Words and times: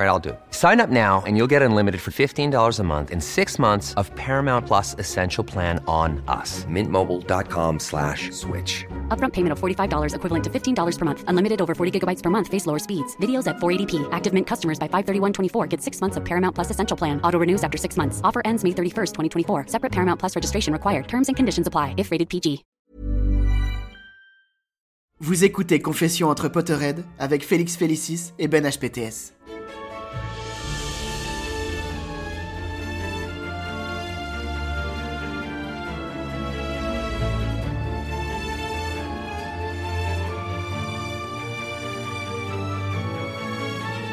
All 0.00 0.06
right, 0.06 0.12
I'll 0.12 0.18
do 0.18 0.30
it. 0.30 0.40
Sign 0.50 0.80
up 0.80 0.88
now 0.88 1.22
and 1.26 1.36
you'll 1.36 1.50
get 1.54 1.60
unlimited 1.60 2.00
for 2.00 2.10
$15 2.10 2.80
a 2.80 2.82
month 2.82 3.10
and 3.10 3.22
six 3.22 3.58
months 3.58 3.92
of 3.94 4.10
Paramount 4.14 4.66
Plus 4.66 4.94
Essential 4.98 5.44
Plan 5.44 5.78
on 5.86 6.22
us. 6.26 6.64
Mintmobile.com 6.64 7.78
slash 7.78 8.30
switch. 8.30 8.86
Upfront 9.08 9.34
payment 9.34 9.52
of 9.52 9.60
$45 9.60 10.14
equivalent 10.14 10.44
to 10.44 10.50
$15 10.50 10.98
per 10.98 11.04
month. 11.04 11.24
Unlimited 11.28 11.60
over 11.60 11.74
40 11.74 12.00
gigabytes 12.00 12.22
per 12.22 12.30
month. 12.30 12.48
Face 12.48 12.64
lower 12.64 12.78
speeds. 12.78 13.14
Videos 13.16 13.46
at 13.46 13.56
480p. 13.56 14.08
Active 14.10 14.32
Mint 14.32 14.46
customers 14.46 14.78
by 14.78 14.88
531.24 14.88 15.68
get 15.68 15.82
six 15.82 16.00
months 16.00 16.16
of 16.16 16.24
Paramount 16.24 16.54
Plus 16.54 16.70
Essential 16.70 16.96
Plan. 16.96 17.20
Auto 17.20 17.38
renews 17.38 17.62
after 17.62 17.76
six 17.76 17.98
months. 17.98 18.22
Offer 18.24 18.40
ends 18.46 18.64
May 18.64 18.70
31st, 18.70 19.12
2024. 19.12 19.66
Separate 19.66 19.92
Paramount 19.92 20.18
Plus 20.18 20.34
registration 20.34 20.72
required. 20.72 21.08
Terms 21.08 21.28
and 21.28 21.36
conditions 21.36 21.66
apply 21.66 21.94
if 21.98 22.10
rated 22.10 22.30
PG. 22.30 22.64
Vous 25.22 25.44
écoutez 25.44 25.80
Confession 25.80 26.30
entre 26.30 26.48
Potterhead 26.48 27.04
avec 27.18 27.44
Félix 27.44 27.76
Félicis 27.76 28.32
et 28.38 28.48
Ben 28.48 28.64
HPTS. 28.64 29.34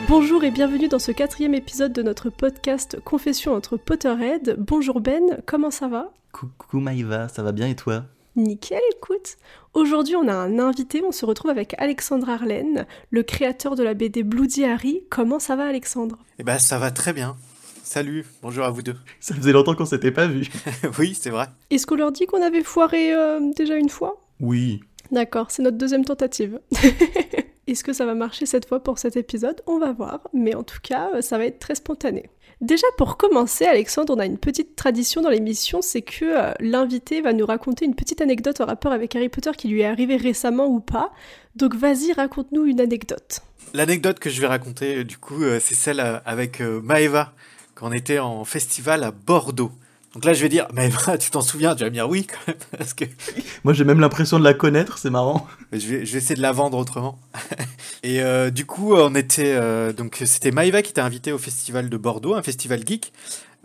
Bonjour 0.09 0.45
et 0.45 0.51
bienvenue 0.51 0.87
dans 0.87 0.99
ce 0.99 1.11
quatrième 1.11 1.53
épisode 1.53 1.91
de 1.91 2.01
notre 2.01 2.29
podcast 2.29 2.97
Confession 3.03 3.53
entre 3.53 3.75
Potterhead. 3.75 4.55
Bonjour 4.57 5.01
Ben, 5.01 5.41
comment 5.45 5.69
ça 5.69 5.89
va? 5.89 6.13
Coucou 6.31 6.79
Maïva, 6.79 7.27
ça 7.27 7.43
va 7.43 7.51
bien 7.51 7.67
et 7.67 7.75
toi? 7.75 8.05
Nickel, 8.37 8.79
écoute. 8.95 9.35
Aujourd'hui, 9.73 10.15
on 10.15 10.29
a 10.29 10.33
un 10.33 10.59
invité, 10.59 11.03
on 11.05 11.11
se 11.11 11.25
retrouve 11.25 11.51
avec 11.51 11.75
Alexandre 11.77 12.29
Arlen, 12.29 12.85
le 13.11 13.23
créateur 13.23 13.75
de 13.75 13.83
la 13.83 13.95
BD 13.95 14.23
Bloody 14.23 14.63
Harry. 14.63 15.03
Comment 15.09 15.39
ça 15.39 15.57
va 15.57 15.65
Alexandre? 15.65 16.17
Eh 16.39 16.43
ben 16.43 16.57
ça 16.57 16.79
va 16.79 16.89
très 16.91 17.11
bien. 17.11 17.35
Salut, 17.83 18.25
bonjour 18.41 18.63
à 18.63 18.69
vous 18.69 18.83
deux. 18.83 18.95
Ça 19.19 19.35
faisait 19.35 19.51
longtemps 19.51 19.75
qu'on 19.75 19.85
s'était 19.85 20.11
pas 20.11 20.27
vu. 20.27 20.47
oui, 20.99 21.17
c'est 21.19 21.31
vrai. 21.31 21.47
Est-ce 21.69 21.85
qu'on 21.85 21.95
leur 21.95 22.13
dit 22.13 22.27
qu'on 22.27 22.41
avait 22.41 22.63
foiré 22.63 23.13
euh, 23.13 23.41
déjà 23.57 23.75
une 23.75 23.89
fois? 23.89 24.25
Oui. 24.39 24.79
D'accord, 25.11 25.51
c'est 25.51 25.63
notre 25.63 25.77
deuxième 25.77 26.05
tentative. 26.05 26.59
Est-ce 27.67 27.83
que 27.83 27.91
ça 27.91 28.05
va 28.05 28.13
marcher 28.15 28.45
cette 28.45 28.65
fois 28.65 28.81
pour 28.81 28.97
cet 28.97 29.17
épisode? 29.17 29.61
On 29.65 29.77
va 29.77 29.91
voir, 29.91 30.21
mais 30.33 30.55
en 30.55 30.63
tout 30.63 30.79
cas, 30.81 31.09
euh, 31.13 31.21
ça 31.21 31.37
va 31.37 31.45
être 31.45 31.59
très 31.59 31.75
spontané. 31.75 32.29
Déjà 32.61 32.87
pour 32.97 33.17
commencer, 33.17 33.65
Alexandre, 33.65 34.15
on 34.15 34.19
a 34.19 34.25
une 34.25 34.37
petite 34.37 34.77
tradition 34.77 35.21
dans 35.21 35.29
l'émission, 35.29 35.81
c'est 35.81 36.01
que 36.01 36.23
euh, 36.23 36.53
l'invité 36.61 37.19
va 37.19 37.33
nous 37.33 37.45
raconter 37.45 37.83
une 37.83 37.93
petite 37.93 38.21
anecdote 38.21 38.61
en 38.61 38.65
rapport 38.65 38.93
avec 38.93 39.17
Harry 39.17 39.27
Potter 39.27 39.51
qui 39.57 39.67
lui 39.67 39.81
est 39.81 39.85
arrivée 39.85 40.15
récemment 40.15 40.67
ou 40.67 40.79
pas. 40.79 41.11
Donc 41.57 41.75
vas-y, 41.75 42.13
raconte-nous 42.13 42.63
une 42.63 42.79
anecdote. 42.79 43.41
L'anecdote 43.73 44.19
que 44.19 44.29
je 44.29 44.39
vais 44.39 44.47
raconter, 44.47 45.03
du 45.03 45.17
coup, 45.17 45.43
euh, 45.43 45.59
c'est 45.61 45.75
celle 45.75 45.99
avec 45.99 46.61
Maeva, 46.61 47.33
quand 47.75 47.89
on 47.89 47.91
était 47.91 48.19
en 48.19 48.45
festival 48.45 49.03
à 49.03 49.11
Bordeaux. 49.11 49.73
Donc 50.17 50.25
là, 50.25 50.33
je 50.33 50.41
vais 50.41 50.49
dire, 50.49 50.67
mais 50.73 50.89
tu 51.19 51.29
t'en 51.29 51.41
souviens 51.41 51.75
Tu 51.75 51.83
vas 51.83 51.91
me 51.91 51.93
dire 51.93 52.09
oui, 52.09 52.25
quand 52.25 52.39
même. 52.47 52.57
Parce 52.75 52.95
que... 52.95 53.05
Moi, 53.63 53.73
j'ai 53.73 53.83
même 53.83 53.99
l'impression 53.99 54.39
de 54.39 54.43
la 54.43 54.55
connaître, 54.55 54.97
c'est 54.97 55.11
marrant. 55.11 55.45
Je 55.71 55.77
vais, 55.85 56.05
je 56.07 56.11
vais 56.11 56.17
essayer 56.17 56.33
de 56.33 56.41
la 56.41 56.51
vendre 56.51 56.79
autrement. 56.79 57.19
Et 58.03 58.23
euh, 58.23 58.49
du 58.49 58.65
coup, 58.65 58.95
on 58.95 59.13
était. 59.13 59.53
Euh, 59.55 59.93
donc, 59.93 60.23
c'était 60.25 60.49
Maïva 60.49 60.81
qui 60.81 60.89
était 60.89 61.01
invitée 61.01 61.31
au 61.31 61.37
festival 61.37 61.87
de 61.87 61.97
Bordeaux, 61.97 62.33
un 62.33 62.41
festival 62.41 62.81
geek. 62.83 63.13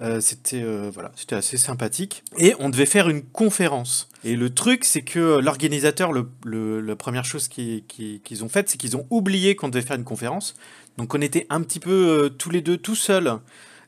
Euh, 0.03 0.21
c'était 0.21 0.63
voilà, 0.93 1.13
c'était 1.17 1.37
assez 1.37 1.57
sympathique. 1.57 2.23
Et 2.37 2.55
on 2.59 2.69
devait 2.69 2.85
faire 2.85 3.09
une 3.09 3.23
conférence. 3.23 4.11
Et 4.23 4.37
le 4.37 4.53
truc, 4.53 4.85
c'est 4.85 5.01
que 5.01 5.39
l'organisateur, 5.39 6.13
le, 6.13 6.29
le, 6.45 6.83
la 6.83 6.97
première 6.97 7.25
chose 7.25 7.49
qu'ils 7.49 8.45
ont 8.45 8.51
faite, 8.51 8.69
c'est 8.69 8.77
qu'ils 8.77 8.95
ont 8.99 9.07
oublié 9.09 9.57
qu'on 9.57 9.71
devait 9.71 9.87
faire 9.87 9.97
une 9.97 10.05
conférence. 10.05 10.55
Donc, 10.99 11.15
on 11.15 11.23
était 11.23 11.47
un 11.49 11.63
petit 11.63 11.81
peu 11.81 12.31
tous 12.37 12.51
les 12.51 12.61
deux 12.61 12.77
tout 12.77 12.95
seuls 12.95 13.39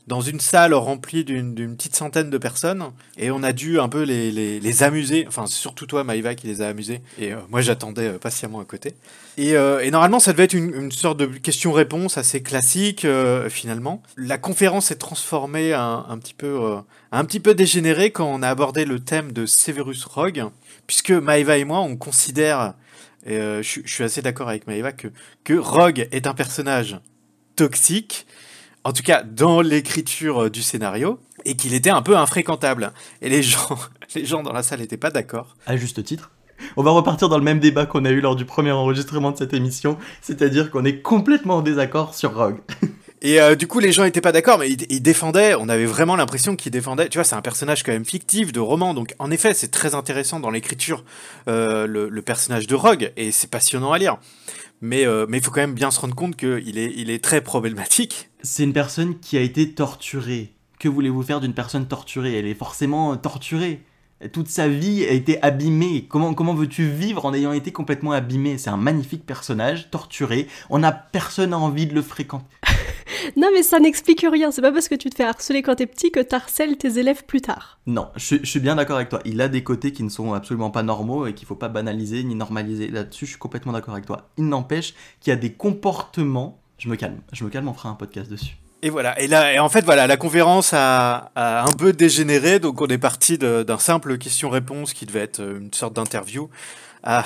dans 0.07 0.21
une 0.21 0.41
salle 0.41 0.75
remplie 0.75 1.25
d'une 1.25 1.55
petite 1.77 1.97
centaine 1.97 2.29
de 2.29 2.39
personnes 2.39 2.85
et 3.17 3.31
on 3.31 3.43
a 3.43 3.53
dû 3.53 3.81
un 3.81 3.89
peu 3.89 4.03
les, 4.03 4.83
amuser, 4.83 5.25
enfin 5.29 5.47
surtout 5.47 5.87
toi 5.87 6.05
Maïva 6.05 6.35
qui 6.35 6.47
les 6.47 6.61
a 6.61 6.69
amusés 6.69 7.01
et 7.19 7.33
euh, 7.33 7.39
moi 7.49 7.61
j'attendais 7.61 8.09
euh, 8.09 8.19
patiemment 8.19 8.61
à 8.61 8.65
côté. 8.65 8.95
Et, 9.37 9.57
euh, 9.57 9.81
et, 9.81 9.91
normalement 9.91 10.21
ça 10.21 10.33
devait 10.33 10.45
être 10.45 10.55
une, 10.55 10.93
sorte 10.93 11.19
de 11.19 11.27
question-réponse 11.27 12.19
assez 12.19 12.43
classique 12.43 13.07
finalement. 13.49 14.03
La 14.17 14.39
conférence 14.39 14.87
s'est 14.87 14.97
transformée 14.97 15.73
un, 15.73 16.19
petit 16.19 16.35
peu, 16.35 16.77
un 17.11 17.25
petit 17.25 17.41
peu 17.41 17.55
dégénérée 17.55 18.11
quand 18.11 18.27
on 18.27 18.43
a 18.43 18.49
abordé 18.49 18.85
le 18.85 19.01
thème 19.01 19.33
de 19.33 19.47
Severus 19.47 20.05
Rogue 20.05 20.45
puisque 20.87 21.11
Maïva 21.13 21.57
et 21.57 21.65
moi 21.65 21.81
on 21.81 21.97
considère, 21.97 22.75
et 23.27 23.37
je, 23.37 23.81
suis 23.87 24.05
assez 24.05 24.23
d'accord 24.23 24.49
avec 24.49 24.67
Maïva, 24.67 24.93
que 24.93 25.55
Rogue 25.55 26.09
est 26.13 26.27
un 26.27 26.35
personnage 26.35 26.99
toxique 27.57 28.27
en 28.85 28.93
tout 28.93 29.03
cas 29.03 29.23
dans 29.23 29.61
l'écriture 29.61 30.45
euh, 30.45 30.51
du 30.51 30.63
scénario, 30.63 31.19
et 31.45 31.57
qu'il 31.57 31.75
était 31.75 31.91
un 31.91 32.03
peu 32.03 32.17
infréquentable. 32.17 32.93
Et 33.23 33.29
les 33.29 33.43
gens, 33.43 33.79
les 34.15 34.25
gens 34.25 34.43
dans 34.43 34.53
la 34.53 34.63
salle 34.63 34.81
n'étaient 34.81 34.97
pas 34.97 35.11
d'accord. 35.11 35.57
À 35.67 35.77
juste 35.77 36.03
titre. 36.05 36.31
On 36.77 36.83
va 36.83 36.93
repartir 36.93 37.29
dans 37.29 37.39
le 37.39 37.45
même 37.45 37.59
débat 37.59 37.85
qu'on 37.87 38.05
a 38.05 38.11
eu 38.11 38.21
lors 38.21 38.37
du 38.37 38.45
premier 38.45 38.71
enregistrement 38.71 39.33
de 39.33 39.37
cette 39.37 39.55
émission, 39.55 39.99
c'est-à-dire 40.23 40.71
qu'on 40.71 40.85
est 40.85 41.01
complètement 41.01 41.57
en 41.57 41.63
désaccord 41.63 42.15
sur 42.15 42.35
Rogue. 42.35 42.59
Et 43.23 43.41
euh, 43.41 43.55
du 43.55 43.67
coup, 43.67 43.79
les 43.81 43.91
gens 43.91 44.05
n'étaient 44.05 44.21
pas 44.21 44.33
d'accord, 44.33 44.59
mais 44.59 44.71
ils, 44.71 45.01
défendaient. 45.01 45.55
On 45.55 45.71
avait 45.71 45.87
vraiment 45.87 46.15
l'impression 46.15 46.57
qu'ils 46.57 46.73
défendaient. 46.73 47.09
Tu 47.09 47.17
vois, 47.17 47.25
c'est 47.25 47.35
un 47.35 47.41
personnage 47.41 47.83
quand 47.83 47.93
même 47.93 48.05
fictif 48.05 48.53
de 48.53 48.61
roman, 48.61 48.93
donc 48.93 49.15
en 49.19 49.31
effet, 49.31 49.55
c'est 49.55 49.71
très 49.71 49.95
intéressant 49.95 50.41
dans 50.41 50.51
l'écriture 50.51 51.05
euh, 51.49 51.87
le, 51.87 52.11
le, 52.11 52.23
personnage 52.23 52.67
de 52.67 52.75
Rogue, 52.75 53.13
et 53.17 53.33
c'est 53.33 53.49
passionnant 53.49 53.93
à 53.93 53.99
lire. 53.99 54.19
Mais 54.83 55.07
euh, 55.07 55.25
mais 55.27 55.39
il 55.39 55.45
faut 55.45 55.51
quand 55.51 55.63
même 55.63 55.73
bien 55.73 55.91
se 55.91 56.01
rendre 56.01 56.15
compte 56.15 56.37
qu'il 56.37 56.77
est 56.77 56.93
il 56.95 57.09
est 57.09 57.25
très 57.25 57.41
problématique. 57.41 58.29
C'est 58.45 58.63
une 58.63 58.75
personne 58.75 59.19
qui 59.21 59.39
a 59.39 59.41
été 59.41 59.73
torturée. 59.73 60.53
Que 60.79 60.87
voulez-vous 60.87 61.23
faire 61.23 61.41
d'une 61.41 61.55
personne 61.55 61.89
torturée? 61.89 62.39
Elle 62.39 62.47
est 62.47 62.53
forcément 62.53 63.17
torturée. 63.17 63.81
Toute 64.35 64.49
sa 64.49 64.69
vie 64.69 65.03
a 65.03 65.13
été 65.13 65.43
abîmée. 65.43 66.05
Comment, 66.11 66.35
comment 66.35 66.53
veux-tu 66.53 66.87
vivre 66.87 67.25
en 67.25 67.33
ayant 67.33 67.53
été 67.53 67.73
complètement 67.73 68.13
abîmé 68.13 68.59
C'est 68.59 68.69
un 68.69 68.77
magnifique 68.77 69.25
personnage, 69.25 69.91
torturé. 69.91 70.47
On 70.69 70.81
n'a 70.81 70.93
personne 70.93 71.55
a 71.55 71.59
envie 71.59 71.87
de 71.87 71.95
le 71.95 72.03
fréquenter. 72.03 72.45
non, 73.39 73.49
mais 73.55 73.63
ça 73.63 73.81
n'explique 73.81 74.27
rien. 74.31 74.51
C'est 74.51 74.61
pas 74.61 74.73
parce 74.73 74.89
que 74.89 74.95
tu 74.95 75.09
te 75.09 75.15
fais 75.15 75.25
harceler 75.25 75.63
quand 75.63 75.77
t'es 75.77 75.87
petit 75.87 76.11
que 76.11 76.21
t'harcèles 76.21 76.77
tes 76.77 76.99
élèves 76.99 77.25
plus 77.25 77.41
tard. 77.41 77.79
Non, 77.87 78.09
je, 78.17 78.45
suis 78.45 78.61
bien 78.61 78.77
d'accord 78.77 78.97
avec 78.97 79.09
toi. 79.09 79.21
Il 79.25 79.41
a 79.41 79.49
des 79.49 79.65
côtés 79.65 79.93
qui 79.93 80.03
ne 80.03 80.11
sont 80.11 80.35
absolument 80.35 80.71
pas 80.71 80.83
normaux 80.83 81.27
et 81.27 81.33
qu'il 81.33 81.47
faut 81.47 81.55
pas 81.55 81.71
banaliser 81.71 82.23
ni 82.25 82.35
normaliser. 82.35 82.89
Là-dessus, 82.89 83.25
je 83.25 83.31
suis 83.31 83.39
complètement 83.39 83.73
d'accord 83.73 83.95
avec 83.95 84.05
toi. 84.05 84.29
Il 84.37 84.49
n'empêche 84.51 84.93
qu'il 85.21 85.31
y 85.31 85.33
a 85.33 85.37
des 85.37 85.53
comportements. 85.53 86.61
Je 86.79 86.89
me 86.89 86.97
calme. 86.97 87.21
Je 87.33 87.45
me 87.45 87.51
calme, 87.51 87.69
on 87.69 87.75
fera 87.75 87.89
un 87.89 87.95
podcast 87.95 88.31
dessus. 88.31 88.57
Et 88.83 88.91
voilà. 88.91 89.19
Et 89.21 89.59
en 89.59 89.69
fait, 89.69 89.85
voilà, 89.85 90.07
la 90.07 90.17
conférence 90.17 90.73
a, 90.75 91.31
a 91.35 91.63
un 91.63 91.73
peu 91.73 91.93
dégénéré. 91.93 92.59
Donc, 92.59 92.83
on 92.83 92.87
est 92.87 92.99
parti 92.99 93.39
d'un 93.39 93.79
simple 93.79 94.19
question-réponse 94.19 94.93
qui 94.93 95.07
devait 95.07 95.21
être 95.21 95.41
une 95.41 95.73
sorte 95.73 95.95
d'interview 95.95 96.51
à, 97.05 97.25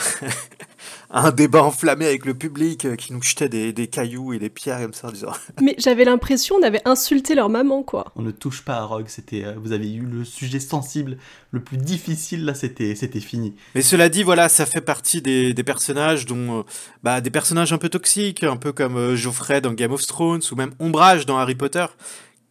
à 1.10 1.26
un 1.26 1.30
débat 1.30 1.62
enflammé 1.62 2.06
avec 2.06 2.26
le 2.26 2.34
public 2.34 2.84
euh, 2.84 2.96
qui 2.96 3.12
nous 3.12 3.22
jetait 3.22 3.48
des, 3.48 3.72
des 3.72 3.86
cailloux 3.86 4.32
et 4.32 4.38
des 4.38 4.50
pierres 4.50 4.80
comme 4.82 4.92
ça 4.92 5.08
en 5.08 5.12
disant 5.12 5.32
Mais 5.62 5.74
j'avais 5.78 6.04
l'impression 6.04 6.56
on 6.56 6.62
avait 6.62 6.82
insulté 6.84 7.34
leur 7.34 7.48
maman, 7.48 7.82
quoi. 7.82 8.12
On 8.16 8.22
ne 8.22 8.30
touche 8.30 8.62
pas 8.62 8.76
à 8.76 8.84
Rogue, 8.84 9.06
c'était, 9.08 9.44
euh, 9.44 9.54
vous 9.56 9.72
avez 9.72 9.92
eu 9.92 10.02
le 10.02 10.24
sujet 10.24 10.60
sensible 10.60 11.18
le 11.50 11.60
plus 11.60 11.78
difficile, 11.78 12.44
là 12.44 12.54
c'était, 12.54 12.94
c'était 12.94 13.20
fini. 13.20 13.54
Mais 13.74 13.82
cela 13.82 14.08
dit, 14.08 14.22
voilà, 14.22 14.48
ça 14.48 14.66
fait 14.66 14.80
partie 14.80 15.22
des, 15.22 15.54
des 15.54 15.64
personnages 15.64 16.26
dont, 16.26 16.60
euh, 16.60 16.62
bah, 17.02 17.20
des 17.20 17.30
personnages 17.30 17.72
un 17.72 17.78
peu 17.78 17.88
toxiques, 17.88 18.44
un 18.44 18.56
peu 18.56 18.72
comme 18.72 18.96
euh, 18.96 19.16
Geoffrey 19.16 19.60
dans 19.60 19.72
Game 19.72 19.92
of 19.92 20.04
Thrones 20.06 20.42
ou 20.50 20.54
même 20.56 20.72
Ombrage 20.78 21.26
dans 21.26 21.38
Harry 21.38 21.54
Potter, 21.54 21.86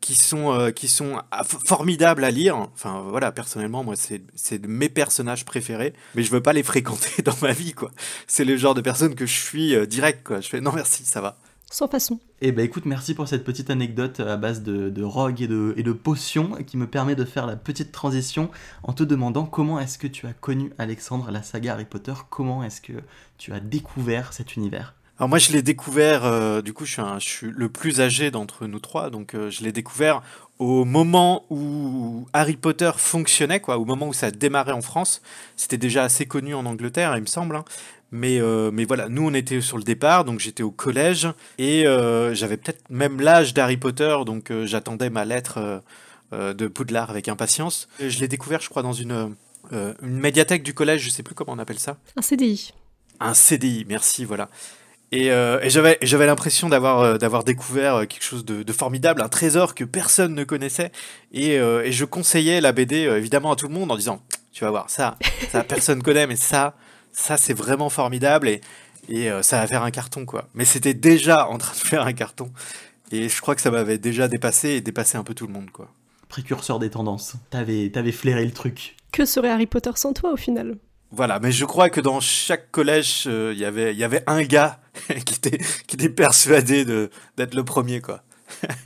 qui 0.08 0.16
sont, 0.16 0.54
euh, 0.54 0.72
qui 0.72 0.88
sont 0.88 1.22
ah, 1.32 1.44
formidables 1.44 2.24
à 2.24 2.32
lire. 2.32 2.56
Enfin, 2.56 3.04
voilà, 3.10 3.34
personnellement, 3.34 3.84
moi, 3.84 3.96
c'est, 3.98 4.58
de 4.58 4.68
mes 4.68 4.88
personnages 4.88 5.44
préférés, 5.44 5.94
mais 6.16 6.24
je 6.24 6.32
veux 6.32 6.42
pas 6.42 6.54
les 6.54 6.64
fréquenter 6.64 7.22
dans 7.26 7.36
ma 7.42 7.52
vie, 7.52 7.74
quoi. 7.74 7.92
C'est 8.26 8.46
le 8.46 8.56
genre 8.56 8.74
de 8.74 8.80
personne 8.80 9.16
que 9.16 9.26
je 9.26 9.38
suis 9.38 9.76
euh, 9.76 9.86
direct, 9.86 10.26
quoi. 10.26 10.40
Je 10.40 10.48
fais 10.48 10.62
non, 10.62 10.72
merci, 10.72 11.04
ça 11.04 11.20
va. 11.20 11.38
Sans 11.70 11.90
façon. 11.90 12.22
Eh 12.40 12.54
ben 12.54 12.64
écoute, 12.64 12.86
merci 12.86 13.16
pour 13.16 13.28
cette 13.28 13.44
petite 13.44 13.70
anecdote 13.70 14.22
à 14.22 14.38
base 14.38 14.64
de, 14.64 14.90
de 14.90 15.04
Rogue 15.04 15.42
et 15.42 15.48
de, 15.48 15.74
et 15.76 15.84
de 15.84 15.92
potions 15.92 16.52
qui 16.66 16.78
me 16.78 16.88
permet 16.88 17.16
de 17.16 17.26
faire 17.26 17.46
la 17.46 17.58
petite 17.58 17.92
transition 17.92 18.50
en 18.84 18.94
te 18.94 19.04
demandant 19.04 19.46
comment 19.46 19.78
est-ce 19.78 19.98
que 19.98 20.08
tu 20.08 20.26
as 20.26 20.34
connu 20.34 20.72
Alexandre, 20.78 21.32
la 21.32 21.44
saga 21.44 21.74
Harry 21.74 21.84
Potter, 21.84 22.14
comment 22.30 22.64
est-ce 22.64 22.80
que 22.80 22.94
tu 23.38 23.52
as 23.52 23.60
découvert 23.60 24.32
cet 24.32 24.56
univers? 24.56 24.94
Alors 25.20 25.30
moi 25.30 25.40
je 25.40 25.52
l'ai 25.52 25.64
découvert, 25.64 26.26
euh, 26.26 26.62
du 26.62 26.74
coup 26.74 26.86
je 26.86 26.92
suis, 26.94 27.02
un- 27.02 27.18
je 27.20 27.28
suis 27.28 27.52
le 27.52 27.70
plus 27.70 28.02
âgé 28.02 28.30
d'entre 28.30 28.68
nous 28.68 28.80
trois, 28.80 29.10
donc 29.10 29.34
euh, 29.34 29.50
je 29.50 29.64
l'ai 29.64 29.72
découvert 29.72 30.22
au 30.60 30.86
moment 30.86 31.46
où 31.50 32.28
Harry 32.34 32.56
Potter 32.56 32.92
fonctionnait, 32.98 33.60
quoi, 33.60 33.78
au 33.80 33.86
moment 33.86 34.08
où 34.10 34.14
ça 34.14 34.30
démarrait 34.32 34.72
en 34.74 34.82
France. 34.82 35.22
C'était 35.56 35.78
déjà 35.78 36.04
assez 36.04 36.26
connu 36.28 36.54
en 36.54 36.66
Angleterre, 36.68 37.16
il 37.18 37.22
me 37.22 37.26
semble. 37.28 37.56
hein. 37.56 37.66
Mais, 38.12 38.40
euh, 38.40 38.70
mais 38.72 38.86
voilà, 38.86 39.10
nous 39.10 39.24
on 39.28 39.34
était 39.34 39.60
sur 39.60 39.78
le 39.78 39.84
départ, 39.84 40.24
donc 40.24 40.40
j'étais 40.40 40.64
au 40.64 40.72
collège 40.72 41.28
et 41.58 41.84
j'avais 42.34 42.58
peut-être 42.58 42.84
même 42.92 43.20
l'âge 43.20 43.54
d'Harry 43.56 43.78
Potter, 43.78 44.16
donc 44.26 44.52
j'attendais 44.66 45.10
ma 45.10 45.26
lettre 45.26 45.82
de 46.32 46.68
Poudlard 46.68 47.10
avec 47.10 47.28
impatience. 47.28 47.88
Et 48.00 48.10
je 48.12 48.20
l'ai 48.20 48.28
découvert, 48.28 48.62
je 48.62 48.70
crois, 48.70 48.84
dans 48.84 48.94
une, 48.94 49.36
une 49.72 49.98
médiathèque 50.20 50.62
du 50.64 50.74
collège, 50.76 51.02
je 51.02 51.10
sais 51.10 51.24
plus 51.24 51.34
comment 51.36 51.54
on 51.54 51.60
appelle 51.60 51.80
ça. 51.80 51.98
Un 52.16 52.22
CDI. 52.22 52.72
Un 53.20 53.34
CDI, 53.34 53.86
merci, 53.90 54.24
voilà. 54.26 54.48
Et, 55.12 55.32
euh, 55.32 55.60
et 55.62 55.70
j'avais, 55.70 55.98
j'avais 56.02 56.26
l'impression 56.26 56.68
d'avoir, 56.68 57.00
euh, 57.00 57.18
d'avoir 57.18 57.44
découvert 57.46 57.96
euh, 57.96 58.06
quelque 58.06 58.24
chose 58.24 58.44
de, 58.44 58.64
de 58.64 58.74
formidable, 58.74 59.22
un 59.22 59.30
trésor 59.30 59.74
que 59.74 59.86
personne 59.86 60.36
ne 60.36 60.44
connaissait. 60.44 60.92
Et, 61.32 61.58
euh, 61.58 61.84
et 61.86 61.92
je 61.94 62.04
conseillais 62.04 62.60
la 62.60 62.74
BD 62.74 62.96
évidemment 63.04 63.54
à 63.54 63.56
tout 63.56 63.68
le 63.68 63.74
monde 63.74 63.92
en 63.92 63.96
disant, 63.96 64.22
tu 64.52 64.66
vas 64.66 64.70
voir, 64.70 64.90
ça, 64.90 65.18
ça 65.50 65.64
personne 65.68 66.04
connaît, 66.04 66.28
mais 66.28 66.36
ça, 66.36 66.74
ça 67.14 67.38
c'est 67.38 67.54
vraiment 67.54 67.90
formidable 67.90 68.50
et, 68.50 68.62
et 69.08 69.32
euh, 69.32 69.42
ça 69.42 69.60
va 69.60 69.68
faire 69.68 69.84
un 69.84 69.92
carton 69.92 70.26
quoi. 70.26 70.50
Mais 70.54 70.66
c'était 70.66 70.94
déjà 70.94 71.48
en 71.48 71.58
train 71.58 71.74
de 71.74 71.88
faire 71.88 72.06
un 72.06 72.14
carton. 72.14 72.52
Et 73.12 73.30
je 73.30 73.42
crois 73.42 73.56
que 73.56 73.62
ça 73.62 73.72
m'avait 73.72 73.98
déjà 73.98 74.28
dépassé 74.28 74.70
et 74.72 74.82
dépassé 74.82 75.18
un 75.18 75.24
peu 75.24 75.34
tout 75.34 75.48
le 75.48 75.54
monde 75.54 75.72
quoi. 75.72 75.90
Précurseur 76.28 76.80
des 76.80 76.90
tendances, 76.90 77.36
t'avais, 77.50 77.90
t'avais 77.90 78.12
flairé 78.12 78.44
le 78.44 78.52
truc. 78.52 78.98
Que 79.14 79.26
serait 79.26 79.50
Harry 79.50 79.66
Potter 79.66 79.92
sans 79.96 80.12
toi 80.12 80.34
au 80.34 80.38
final? 80.38 80.76
Voilà, 81.12 81.40
mais 81.40 81.54
je 81.54 81.64
crois 81.64 81.90
que 81.90 82.02
dans 82.02 82.20
chaque 82.20 82.70
collège, 82.70 83.24
euh, 83.28 83.54
il 83.54 83.60
y 83.60 83.64
avait 83.64 83.94
il 83.94 83.98
y 83.98 84.04
avait 84.04 84.24
un 84.28 84.44
gars 84.44 84.80
qui 85.26 85.36
était, 85.36 85.58
qui 85.88 85.96
était 85.96 86.10
persuadé 86.10 86.86
de, 86.86 87.10
d'être 87.38 87.56
le 87.56 87.64
premier 87.64 88.02
quoi. 88.02 88.24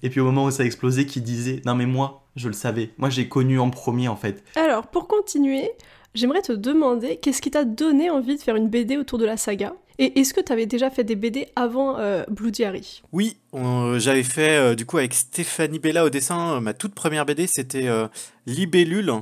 Et 0.03 0.09
puis 0.09 0.19
au 0.19 0.25
moment 0.25 0.45
où 0.45 0.51
ça 0.51 0.63
a 0.63 0.65
explosé, 0.65 1.05
qui 1.05 1.21
disait 1.21 1.61
Non 1.65 1.75
mais 1.75 1.85
moi, 1.85 2.25
je 2.35 2.47
le 2.47 2.53
savais, 2.53 2.89
moi 2.97 3.09
j'ai 3.09 3.27
connu 3.27 3.59
en 3.59 3.69
premier 3.69 4.07
en 4.07 4.15
fait. 4.15 4.43
Alors, 4.55 4.87
pour 4.87 5.07
continuer, 5.07 5.69
j'aimerais 6.15 6.41
te 6.41 6.51
demander 6.51 7.17
qu'est-ce 7.17 7.41
qui 7.41 7.51
t'a 7.51 7.63
donné 7.63 8.09
envie 8.09 8.35
de 8.37 8.41
faire 8.41 8.55
une 8.55 8.69
BD 8.69 8.97
autour 8.97 9.19
de 9.19 9.25
la 9.25 9.37
saga? 9.37 9.73
Et 9.99 10.19
est-ce 10.19 10.33
que 10.33 10.41
t'avais 10.41 10.65
déjà 10.65 10.89
fait 10.89 11.03
des 11.03 11.15
BD 11.15 11.47
avant 11.55 11.99
euh, 11.99 12.23
Bloody 12.27 12.63
Harry 12.63 13.03
Oui, 13.11 13.37
on- 13.51 13.99
j'avais 13.99 14.23
fait 14.23 14.57
euh, 14.57 14.73
du 14.73 14.85
coup 14.87 14.97
avec 14.97 15.13
Stéphanie 15.13 15.77
Bella 15.77 16.03
au 16.05 16.09
dessin, 16.09 16.55
euh, 16.55 16.59
ma 16.59 16.73
toute 16.73 16.95
première 16.95 17.25
BD 17.27 17.45
c'était 17.45 17.87
euh, 17.87 18.07
Libellule, 18.47 19.13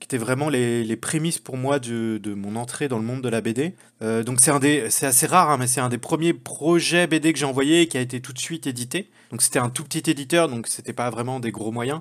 qui 0.00 0.06
était 0.06 0.18
vraiment 0.18 0.48
les, 0.48 0.84
les 0.84 0.96
prémices 0.96 1.38
pour 1.38 1.56
moi 1.56 1.78
de, 1.78 2.20
mon 2.34 2.56
entrée 2.56 2.88
dans 2.88 2.98
le 2.98 3.04
monde 3.04 3.22
de 3.22 3.28
la 3.28 3.40
BD. 3.40 3.74
Euh, 4.02 4.22
donc 4.22 4.40
c'est 4.40 4.50
un 4.50 4.58
des, 4.58 4.90
c'est 4.90 5.06
assez 5.06 5.26
rare, 5.26 5.50
hein, 5.50 5.56
mais 5.58 5.66
c'est 5.66 5.80
un 5.80 5.88
des 5.88 5.98
premiers 5.98 6.34
projets 6.34 7.06
BD 7.06 7.32
que 7.32 7.38
j'ai 7.38 7.46
envoyé 7.46 7.82
et 7.82 7.86
qui 7.88 7.96
a 7.96 8.00
été 8.00 8.20
tout 8.20 8.32
de 8.32 8.38
suite 8.38 8.66
édité. 8.66 9.08
Donc 9.30 9.42
c'était 9.42 9.58
un 9.58 9.70
tout 9.70 9.84
petit 9.84 10.10
éditeur, 10.10 10.48
donc 10.48 10.66
c'était 10.66 10.92
pas 10.92 11.08
vraiment 11.10 11.40
des 11.40 11.50
gros 11.50 11.72
moyens, 11.72 12.00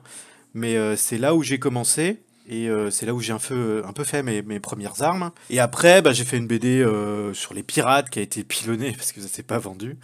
mais 0.54 0.76
euh, 0.76 0.96
c'est 0.96 1.18
là 1.18 1.36
où 1.36 1.44
j'ai 1.44 1.60
commencé. 1.60 2.22
Et 2.48 2.70
euh, 2.70 2.92
c'est 2.92 3.08
là 3.08 3.14
où 3.16 3.22
j'ai 3.22 3.34
un 3.34 3.40
peu, 3.40 3.82
un 3.88 3.94
peu 3.94 4.04
fait 4.04 4.22
mes, 4.22 4.44
mes 4.44 4.60
premières 4.60 5.02
armes. 5.02 5.32
Et 5.50 5.60
après, 5.60 6.04
bah, 6.04 6.12
j'ai 6.14 6.26
fait 6.26 6.38
une 6.38 6.46
BD 6.46 6.86
sur 7.34 7.56
les 7.56 7.64
pirates 7.64 8.12
qui 8.12 8.20
a 8.20 8.22
été 8.22 8.44
pilonnée 8.44 8.92
parce 8.92 9.12
que 9.14 9.22
ça 9.22 9.28
s'est 9.28 9.42
pas 9.42 9.58
vendu. 9.58 9.98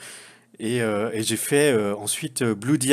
Et, 0.60 0.78
et 0.78 1.24
j'ai 1.24 1.38
fait 1.38 1.76
ensuite 1.94 2.44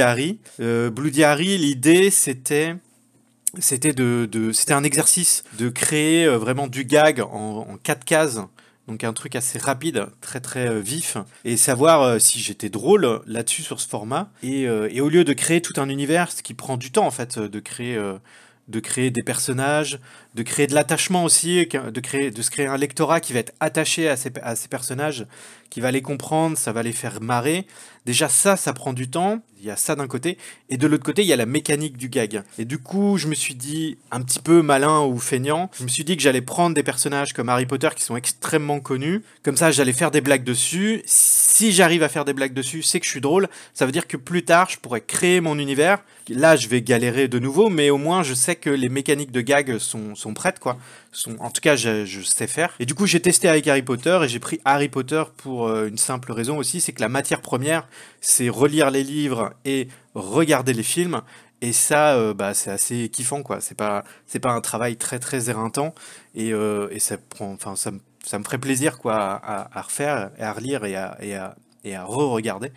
Harry. 0.01 0.39
Euh, 0.61 0.91
Bloody 0.91 1.25
Harry, 1.25 1.56
l'idée 1.56 2.11
c'était 2.11 2.75
c'était 3.59 3.93
de, 3.93 4.29
de 4.31 4.53
c'était 4.53 4.75
un 4.75 4.85
exercice 4.85 5.45
de 5.59 5.69
créer 5.69 6.27
euh, 6.27 6.39
vraiment 6.39 6.67
du 6.67 6.85
gag 6.85 7.21
en, 7.21 7.67
en 7.69 7.77
quatre 7.83 8.05
cases. 8.05 8.41
Donc 8.87 9.05
un 9.05 9.12
truc 9.12 9.37
assez 9.37 9.59
rapide, 9.59 10.06
très 10.23 10.41
très 10.41 10.69
euh, 10.69 10.81
vif, 10.81 11.19
et 11.45 11.59
savoir 11.59 12.03
euh, 12.03 12.19
si 12.19 12.41
j'étais 12.41 12.71
drôle 12.71 13.21
là-dessus 13.27 13.62
sur 13.62 13.81
ce 13.81 13.89
format. 13.89 14.31
Et, 14.43 14.62
et 14.62 15.00
au 15.00 15.09
lieu 15.09 15.25
de 15.25 15.33
créer 15.35 15.61
tout 15.61 15.79
un 15.79 15.89
univers, 15.89 16.33
ce 16.33 16.43
qui 16.43 16.55
prend 16.55 16.77
du 16.77 16.91
temps 16.91 17.06
en 17.06 17.11
fait, 17.11 17.39
de 17.39 17.61
créer, 17.61 17.99
de 18.69 18.81
créer 18.81 19.11
des 19.11 19.23
personnages, 19.23 19.99
de 20.35 20.43
créer 20.43 20.67
de 20.67 20.75
l'attachement 20.75 21.25
aussi, 21.25 21.67
de 21.67 22.01
créer, 22.01 22.31
de 22.31 22.43
se 22.43 22.51
créer 22.51 22.67
un 22.67 22.77
lectorat 22.77 23.21
qui 23.21 23.33
va 23.33 23.41
être 23.41 23.55
attaché 23.61 24.09
à 24.09 24.17
ces, 24.17 24.33
à 24.43 24.57
ces 24.57 24.69
personnages, 24.69 25.27
qui 25.71 25.81
va 25.81 25.91
les 25.91 26.03
comprendre, 26.03 26.57
ça 26.57 26.73
va 26.73 26.83
les 26.83 26.93
faire 26.93 27.21
marrer. 27.21 27.67
Déjà 28.07 28.29
ça, 28.29 28.57
ça 28.57 28.73
prend 28.73 28.93
du 28.93 29.11
temps. 29.11 29.41
Il 29.61 29.67
y 29.67 29.71
a 29.71 29.77
ça 29.77 29.97
d'un 29.97 30.07
côté. 30.07 30.39
Et 30.71 30.77
de 30.77 30.87
l'autre 30.87 31.05
côté, 31.05 31.23
il 31.23 31.29
y 31.29 31.33
a 31.33 31.37
la 31.37 31.47
mécanique 31.47 31.97
du 31.97 32.09
gag. 32.09 32.43
Et 32.59 32.65
du 32.65 32.79
coup, 32.79 33.19
je 33.19 33.27
me 33.27 33.35
suis 33.35 33.55
dit, 33.55 33.99
un 34.11 34.23
petit 34.23 34.39
peu 34.39 34.63
malin 34.63 35.01
ou 35.03 35.19
feignant, 35.19 35.71
je 35.77 35.83
me 35.83 35.89
suis 35.89 36.05
dit 36.05 36.17
que 36.17 36.23
j'allais 36.23 36.41
prendre 36.41 36.75
des 36.75 36.83
personnages 36.83 37.33
comme 37.33 37.49
Harry 37.49 37.67
Potter 37.67 37.89
qui 37.95 38.03
sont 38.03 38.17
extrêmement 38.17 38.81
connus. 38.81 39.23
Comme 39.43 39.57
ça, 39.57 39.71
j'allais 39.73 39.93
faire 39.93 40.11
des 40.11 40.21
blagues 40.21 40.45
dessus. 40.45 41.03
Si 41.05 41.73
j'arrive 41.73 42.03
à 42.03 42.09
faire 42.09 42.25
des 42.25 42.33
blagues 42.33 42.55
dessus, 42.55 42.83
c'est 42.83 43.01
que 43.01 43.05
je 43.05 43.11
suis 43.11 43.21
drôle. 43.21 43.49
Ça 43.75 43.85
veut 43.85 43.93
dire 43.93 44.07
que 44.07 44.17
plus 44.17 44.45
tard, 44.45 44.71
je 44.71 44.79
pourrais 44.79 45.01
créer 45.01 45.41
mon 45.41 45.59
univers. 45.59 45.99
Là, 46.29 46.57
je 46.57 46.69
vais 46.69 46.83
galérer 46.83 47.27
de 47.27 47.39
nouveau, 47.39 47.69
mais 47.69 47.91
au 47.91 47.99
moins, 47.99 48.23
je 48.23 48.35
sais 48.35 48.55
que 48.55 48.71
les 48.71 48.89
mécaniques 48.89 49.33
de 49.33 49.41
gag 49.41 49.79
sont, 49.79 50.15
sont 50.19 50.35
prêtes, 50.35 50.59
quoi. 50.59 50.76
Sont, 51.12 51.37
en 51.38 51.50
tout 51.50 51.61
cas, 51.61 51.76
je, 51.76 52.23
sais 52.23 52.47
faire. 52.47 52.75
Et 52.81 52.87
du 52.87 52.94
coup, 52.94 53.06
j'ai 53.06 53.20
testé 53.20 53.49
avec 53.49 53.67
Harry 53.69 53.82
Potter 53.82 54.19
et 54.23 54.29
j'ai 54.29 54.41
pris 54.41 54.61
Harry 54.65 54.88
Potter 54.88 55.23
pour 55.37 55.69
euh, 55.69 55.87
une 55.87 55.97
simple 55.97 56.32
raison 56.32 56.59
aussi, 56.59 56.81
c'est 56.81 56.93
que 56.93 57.00
la 57.00 57.09
matière 57.09 57.41
première, 57.41 57.88
c'est 58.20 58.49
relire 58.49 58.91
les 58.91 59.05
livres 59.05 59.53
et 59.65 59.88
regarder 60.15 60.73
les 60.73 60.82
films. 60.82 61.23
Et 61.61 61.73
ça, 61.73 62.15
euh, 62.15 62.35
bah, 62.35 62.55
c'est 62.55 62.70
assez 62.70 63.09
kiffant, 63.09 63.43
quoi. 63.43 63.61
C'est 63.61 63.76
pas, 63.76 64.05
c'est 64.26 64.41
pas 64.41 64.50
un 64.50 64.61
travail 64.61 64.97
très 64.97 65.19
très 65.19 65.50
éreintant 65.50 65.94
et, 66.35 66.53
euh, 66.53 66.88
et 66.91 66.99
ça 66.99 67.17
prend, 67.17 67.53
enfin, 67.53 67.76
ça, 67.76 67.93
ça 68.25 68.38
me 68.38 68.44
ferait 68.44 68.59
plaisir, 68.59 68.99
quoi, 68.99 69.17
à, 69.17 69.79
à 69.79 69.82
refaire, 69.82 70.31
à 70.39 70.53
relire 70.53 70.84
et 70.84 70.96
à, 70.96 71.17
et 71.20 71.34
à, 71.34 71.56
et 71.84 71.94
à 71.94 72.05
re-regarder. 72.05 72.72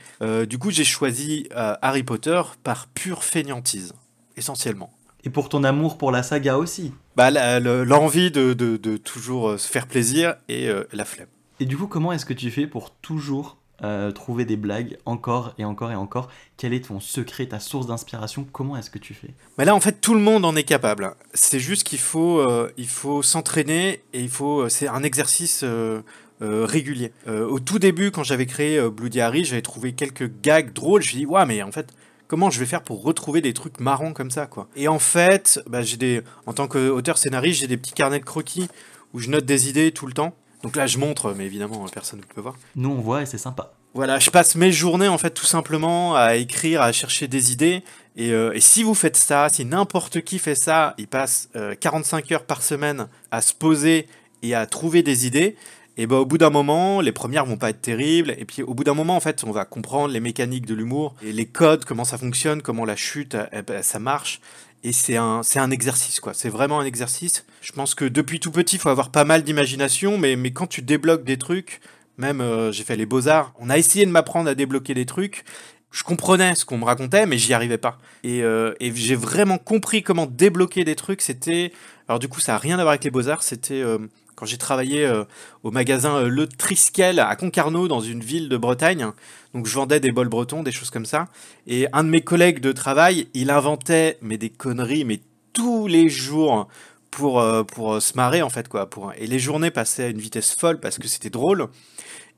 Du 0.47 0.59
coup, 0.59 0.69
j'ai 0.69 0.83
choisi 0.83 1.49
Harry 1.55 2.03
Potter 2.03 2.41
par 2.63 2.87
pure 2.87 3.23
fainéantise, 3.23 3.93
essentiellement. 4.37 4.91
Et 5.23 5.29
pour 5.29 5.49
ton 5.49 5.63
amour 5.63 5.97
pour 5.97 6.11
la 6.11 6.23
saga 6.23 6.57
aussi. 6.57 6.93
Bah, 7.15 7.29
l'envie 7.59 8.31
de, 8.31 8.53
de, 8.53 8.77
de 8.77 8.97
toujours 8.97 9.49
euh, 9.49 9.57
se 9.57 9.69
faire 9.69 9.87
plaisir 9.87 10.35
et 10.49 10.67
euh, 10.67 10.83
la 10.93 11.05
flemme. 11.05 11.27
Et 11.59 11.65
du 11.65 11.77
coup, 11.77 11.87
comment 11.87 12.11
est-ce 12.11 12.25
que 12.25 12.33
tu 12.33 12.49
fais 12.49 12.65
pour 12.65 12.89
toujours 12.89 13.57
euh, 13.83 14.11
trouver 14.11 14.45
des 14.45 14.57
blagues 14.57 14.97
encore 15.05 15.53
et 15.59 15.65
encore 15.65 15.91
et 15.91 15.95
encore? 15.95 16.29
Quel 16.57 16.73
est 16.73 16.87
ton 16.87 16.99
secret, 16.99 17.45
ta 17.45 17.59
source 17.59 17.85
d'inspiration? 17.85 18.47
Comment 18.51 18.77
est-ce 18.77 18.89
que 18.89 18.97
tu 18.97 19.13
fais? 19.13 19.29
Mais 19.57 19.65
là, 19.65 19.75
en 19.75 19.79
fait, 19.79 20.01
tout 20.01 20.15
le 20.15 20.21
monde 20.21 20.43
en 20.43 20.55
est 20.55 20.63
capable. 20.63 21.13
C'est 21.33 21.59
juste 21.59 21.83
qu'il 21.83 21.99
faut, 21.99 22.39
euh, 22.39 22.71
il 22.77 22.87
faut 22.87 23.21
s'entraîner 23.21 24.01
et 24.13 24.21
il 24.21 24.29
faut. 24.29 24.69
C'est 24.69 24.87
un 24.87 25.03
exercice 25.03 25.63
euh, 25.63 26.01
régulier. 26.41 27.11
Euh, 27.27 27.47
au 27.47 27.59
tout 27.59 27.77
début, 27.77 28.09
quand 28.09 28.23
j'avais 28.23 28.47
créé 28.47 28.79
euh, 28.79 28.89
Bloody 28.89 29.21
Harry, 29.21 29.45
j'avais 29.45 29.61
trouvé 29.61 29.93
quelques 29.93 30.31
gags 30.41 30.73
drôles. 30.73 31.03
Je 31.03 31.07
me 31.07 31.09
suis 31.09 31.17
dit, 31.19 31.25
ouais, 31.27 31.45
mais 31.45 31.61
en 31.61 31.71
fait, 31.71 31.93
comment 32.31 32.49
je 32.49 32.61
vais 32.61 32.65
faire 32.65 32.81
pour 32.81 33.03
retrouver 33.03 33.41
des 33.41 33.51
trucs 33.51 33.81
marrants 33.81 34.13
comme 34.13 34.31
ça, 34.31 34.45
quoi. 34.45 34.69
Et 34.77 34.87
en 34.87 34.99
fait, 34.99 35.59
bah, 35.67 35.81
j'ai 35.81 35.97
des, 35.97 36.21
en 36.45 36.53
tant 36.53 36.69
qu'auteur 36.69 37.17
scénariste, 37.17 37.59
j'ai 37.59 37.67
des 37.67 37.75
petits 37.75 37.91
carnets 37.91 38.21
de 38.21 38.23
croquis 38.23 38.69
où 39.13 39.19
je 39.19 39.29
note 39.29 39.43
des 39.43 39.67
idées 39.67 39.91
tout 39.91 40.07
le 40.07 40.13
temps. 40.13 40.33
Donc 40.63 40.77
là, 40.77 40.87
je 40.87 40.97
montre, 40.97 41.33
mais 41.37 41.45
évidemment, 41.45 41.85
personne 41.93 42.19
ne 42.19 42.23
peut 42.23 42.39
voir. 42.39 42.55
Nous, 42.77 42.89
on 42.89 43.01
voit 43.01 43.23
et 43.23 43.25
c'est 43.25 43.37
sympa. 43.37 43.73
Voilà, 43.93 44.17
je 44.19 44.29
passe 44.29 44.55
mes 44.55 44.71
journées 44.71 45.09
en 45.09 45.17
fait 45.17 45.31
tout 45.31 45.45
simplement 45.45 46.15
à 46.15 46.37
écrire, 46.37 46.81
à 46.81 46.93
chercher 46.93 47.27
des 47.27 47.51
idées. 47.51 47.83
Et, 48.15 48.31
euh, 48.31 48.53
et 48.53 48.61
si 48.61 48.83
vous 48.83 48.95
faites 48.95 49.17
ça, 49.17 49.49
si 49.49 49.65
n'importe 49.65 50.21
qui 50.21 50.39
fait 50.39 50.55
ça, 50.55 50.95
il 50.97 51.09
passe 51.09 51.49
euh, 51.57 51.75
45 51.77 52.31
heures 52.31 52.45
par 52.45 52.63
semaine 52.63 53.09
à 53.31 53.41
se 53.41 53.53
poser 53.53 54.07
et 54.41 54.55
à 54.55 54.65
trouver 54.67 55.03
des 55.03 55.27
idées. 55.27 55.57
Et 56.01 56.07
ben 56.07 56.15
au 56.15 56.25
bout 56.25 56.39
d'un 56.39 56.49
moment, 56.49 56.99
les 56.99 57.11
premières 57.11 57.45
vont 57.45 57.57
pas 57.57 57.69
être 57.69 57.79
terribles. 57.79 58.33
Et 58.39 58.45
puis 58.45 58.63
au 58.63 58.73
bout 58.73 58.83
d'un 58.83 58.95
moment, 58.95 59.15
en 59.15 59.19
fait, 59.19 59.43
on 59.43 59.51
va 59.51 59.65
comprendre 59.65 60.11
les 60.11 60.19
mécaniques 60.19 60.65
de 60.65 60.73
l'humour 60.73 61.13
et 61.21 61.31
les 61.31 61.45
codes, 61.45 61.85
comment 61.85 62.05
ça 62.05 62.17
fonctionne, 62.17 62.63
comment 62.63 62.85
la 62.85 62.95
chute, 62.95 63.37
eh 63.53 63.61
ben, 63.61 63.83
ça 63.83 63.99
marche. 63.99 64.41
Et 64.83 64.93
c'est 64.93 65.17
un, 65.17 65.43
c'est 65.43 65.59
un 65.59 65.69
exercice, 65.69 66.19
quoi. 66.19 66.33
C'est 66.33 66.49
vraiment 66.49 66.79
un 66.79 66.85
exercice. 66.85 67.45
Je 67.61 67.71
pense 67.71 67.93
que 67.93 68.03
depuis 68.03 68.39
tout 68.39 68.49
petit, 68.49 68.77
il 68.77 68.79
faut 68.79 68.89
avoir 68.89 69.11
pas 69.11 69.25
mal 69.25 69.43
d'imagination, 69.43 70.17
mais, 70.17 70.35
mais 70.35 70.49
quand 70.49 70.65
tu 70.65 70.81
débloques 70.81 71.23
des 71.23 71.37
trucs, 71.37 71.81
même 72.17 72.41
euh, 72.41 72.71
j'ai 72.71 72.83
fait 72.83 72.95
les 72.95 73.05
beaux-arts, 73.05 73.53
on 73.59 73.69
a 73.69 73.77
essayé 73.77 74.07
de 74.07 74.11
m'apprendre 74.11 74.49
à 74.49 74.55
débloquer 74.55 74.95
des 74.95 75.05
trucs. 75.05 75.43
Je 75.91 76.01
comprenais 76.01 76.55
ce 76.55 76.65
qu'on 76.65 76.79
me 76.79 76.85
racontait, 76.85 77.27
mais 77.27 77.37
j'y 77.37 77.53
arrivais 77.53 77.77
pas. 77.77 77.99
Et, 78.23 78.41
euh, 78.41 78.73
et 78.79 78.91
j'ai 78.95 79.15
vraiment 79.15 79.59
compris 79.59 80.01
comment 80.01 80.25
débloquer 80.25 80.83
des 80.83 80.95
trucs. 80.95 81.21
C'était. 81.21 81.71
Alors, 82.07 82.17
du 82.17 82.27
coup, 82.27 82.39
ça 82.39 82.55
a 82.55 82.57
rien 82.57 82.79
à 82.79 82.81
voir 82.81 82.89
avec 82.89 83.03
les 83.03 83.11
beaux-arts. 83.11 83.43
C'était 83.43 83.81
euh, 83.81 83.99
j'ai 84.45 84.57
travaillé 84.57 85.05
euh, 85.05 85.23
au 85.63 85.71
magasin 85.71 86.17
euh, 86.17 86.27
Le 86.27 86.47
Triskel 86.47 87.19
à 87.19 87.35
Concarneau, 87.35 87.87
dans 87.87 88.01
une 88.01 88.21
ville 88.21 88.49
de 88.49 88.57
Bretagne. 88.57 89.07
Donc, 89.53 89.65
je 89.65 89.73
vendais 89.73 89.99
des 89.99 90.11
bols 90.11 90.29
bretons, 90.29 90.63
des 90.63 90.71
choses 90.71 90.89
comme 90.89 91.05
ça. 91.05 91.27
Et 91.67 91.87
un 91.93 92.03
de 92.03 92.09
mes 92.09 92.21
collègues 92.21 92.59
de 92.59 92.71
travail, 92.71 93.27
il 93.33 93.49
inventait, 93.49 94.17
mais 94.21 94.37
des 94.37 94.49
conneries, 94.49 95.05
mais 95.05 95.19
tous 95.53 95.87
les 95.87 96.09
jours 96.09 96.67
pour, 97.09 97.41
euh, 97.41 97.63
pour 97.63 98.01
se 98.01 98.13
marrer, 98.15 98.41
en 98.41 98.49
fait, 98.49 98.67
quoi. 98.67 98.89
Et 99.17 99.27
les 99.27 99.39
journées 99.39 99.71
passaient 99.71 100.05
à 100.05 100.07
une 100.07 100.19
vitesse 100.19 100.55
folle 100.55 100.79
parce 100.79 100.97
que 100.97 101.07
c'était 101.07 101.29
drôle. 101.29 101.67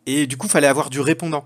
Et 0.05 0.27
du 0.27 0.37
coup, 0.37 0.47
fallait 0.47 0.67
avoir 0.67 0.89
du 0.89 0.99
répondant. 0.99 1.45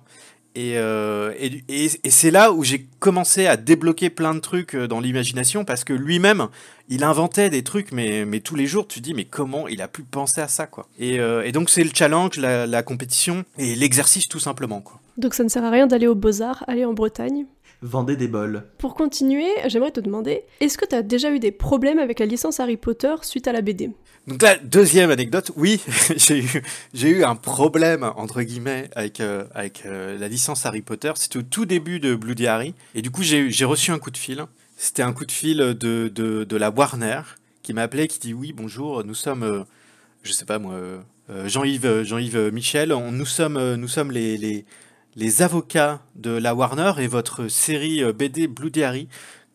Et, 0.58 0.80
euh, 0.80 1.34
et, 1.38 1.64
et, 1.70 1.86
et 2.04 2.10
c'est 2.10 2.32
là 2.32 2.52
où 2.52 2.64
j'ai 2.64 2.88
commencé 2.98 3.46
à 3.46 3.58
débloquer 3.58 4.10
plein 4.10 4.34
de 4.34 4.40
trucs 4.40 4.74
euh, 4.74 4.88
dans 4.88 5.00
l'imagination 5.00 5.66
parce 5.66 5.84
que 5.84 5.94
lui-même, 5.94 6.48
il 6.90 7.04
inventait 7.04 7.52
des 7.52 7.62
trucs, 7.62 7.92
mais, 7.92 8.26
mais 8.26 8.40
tous 8.40 8.56
les 8.56 8.66
jours, 8.66 8.88
tu 8.88 9.00
te 9.00 9.04
dis, 9.04 9.14
mais 9.14 9.26
comment 9.26 9.68
il 9.68 9.84
a 9.84 9.88
pu 9.88 10.02
penser 10.02 10.42
à 10.42 10.48
ça, 10.48 10.66
quoi. 10.66 10.88
Et, 10.98 11.20
euh, 11.20 11.44
et 11.46 11.52
donc, 11.52 11.70
c'est 11.70 11.84
le 11.84 11.92
challenge, 11.94 12.38
la, 12.38 12.66
la 12.66 12.82
compétition 12.82 13.46
et 13.60 13.76
l'exercice, 13.76 14.28
tout 14.28 14.40
simplement, 14.40 14.82
quoi. 14.82 15.00
Donc 15.18 15.36
ça 15.36 15.44
ne 15.44 15.50
sert 15.50 15.64
à 15.64 15.70
rien 15.70 15.86
d'aller 15.86 16.08
aux 16.08 16.16
Beaux-Arts, 16.16 16.64
aller 16.68 16.86
en 16.86 16.94
Bretagne. 16.94 17.46
Vendez 17.84 18.16
des 18.16 18.28
bols. 18.28 18.64
Pour 18.80 18.96
continuer, 18.96 19.48
j'aimerais 19.68 19.92
te 19.92 20.00
demander, 20.00 20.42
est-ce 20.60 20.80
que 20.80 20.86
tu 20.86 20.96
as 20.96 21.04
déjà 21.04 21.30
eu 21.32 21.38
des 21.38 21.52
problèmes 21.52 22.00
avec 22.00 22.18
la 22.18 22.26
licence 22.26 22.60
Harry 22.60 22.78
Potter 22.78 23.14
suite 23.22 23.48
à 23.48 23.52
la 23.52 23.62
BD 23.62 23.92
Donc 24.28 24.42
la 24.42 24.58
deuxième 24.58 25.10
anecdote, 25.10 25.52
oui, 25.56 25.82
j'ai 26.94 27.10
eu, 27.10 27.24
un 27.24 27.36
problème 27.36 28.04
entre 28.18 28.42
guillemets 28.42 28.90
avec 28.94 29.22
euh, 29.22 29.46
euh, 29.86 30.18
la 30.18 30.28
licence 30.28 30.66
Harry 30.66 30.82
Potter. 30.82 31.14
C'était 31.16 31.38
au 31.38 31.44
tout 31.44 31.66
début 31.66 32.02
de 32.02 32.14
Bloody 32.14 32.46
Harry, 32.46 32.74
et 32.94 33.02
du 33.02 33.10
coup 33.10 33.24
j'ai 33.24 33.66
reçu 33.66 33.92
un 33.92 34.00
coup 34.00 34.12
de 34.12 34.18
fil. 34.18 34.44
C'était 34.76 35.02
un 35.02 35.14
coup 35.14 35.26
de 35.26 35.32
fil 35.32 35.60
de 35.60 36.58
la 36.58 36.70
Warner 36.72 37.22
qui 37.64 37.74
m'a 37.74 37.84
appelé, 37.84 38.10
qui 38.10 38.20
dit 38.20 38.34
oui 38.34 38.52
bonjour, 38.52 39.02
nous 39.06 39.16
sommes, 39.16 39.44
euh, 39.44 39.64
je 40.24 40.34
sais 40.34 40.46
pas 40.46 40.60
moi, 40.60 40.78
Jean-Yves 41.46 42.04
Jean-Yves 42.04 42.52
Michel, 42.52 42.90
nous 42.90 43.26
sommes 43.26 44.12
les 44.12 44.66
les 45.16 45.42
avocats 45.42 46.02
de 46.16 46.32
la 46.32 46.54
Warner 46.54 46.92
et 47.00 47.08
votre 47.08 47.48
série 47.48 48.04
BD 48.12 48.48
Bloody 48.48 48.84
Harry 48.84 49.08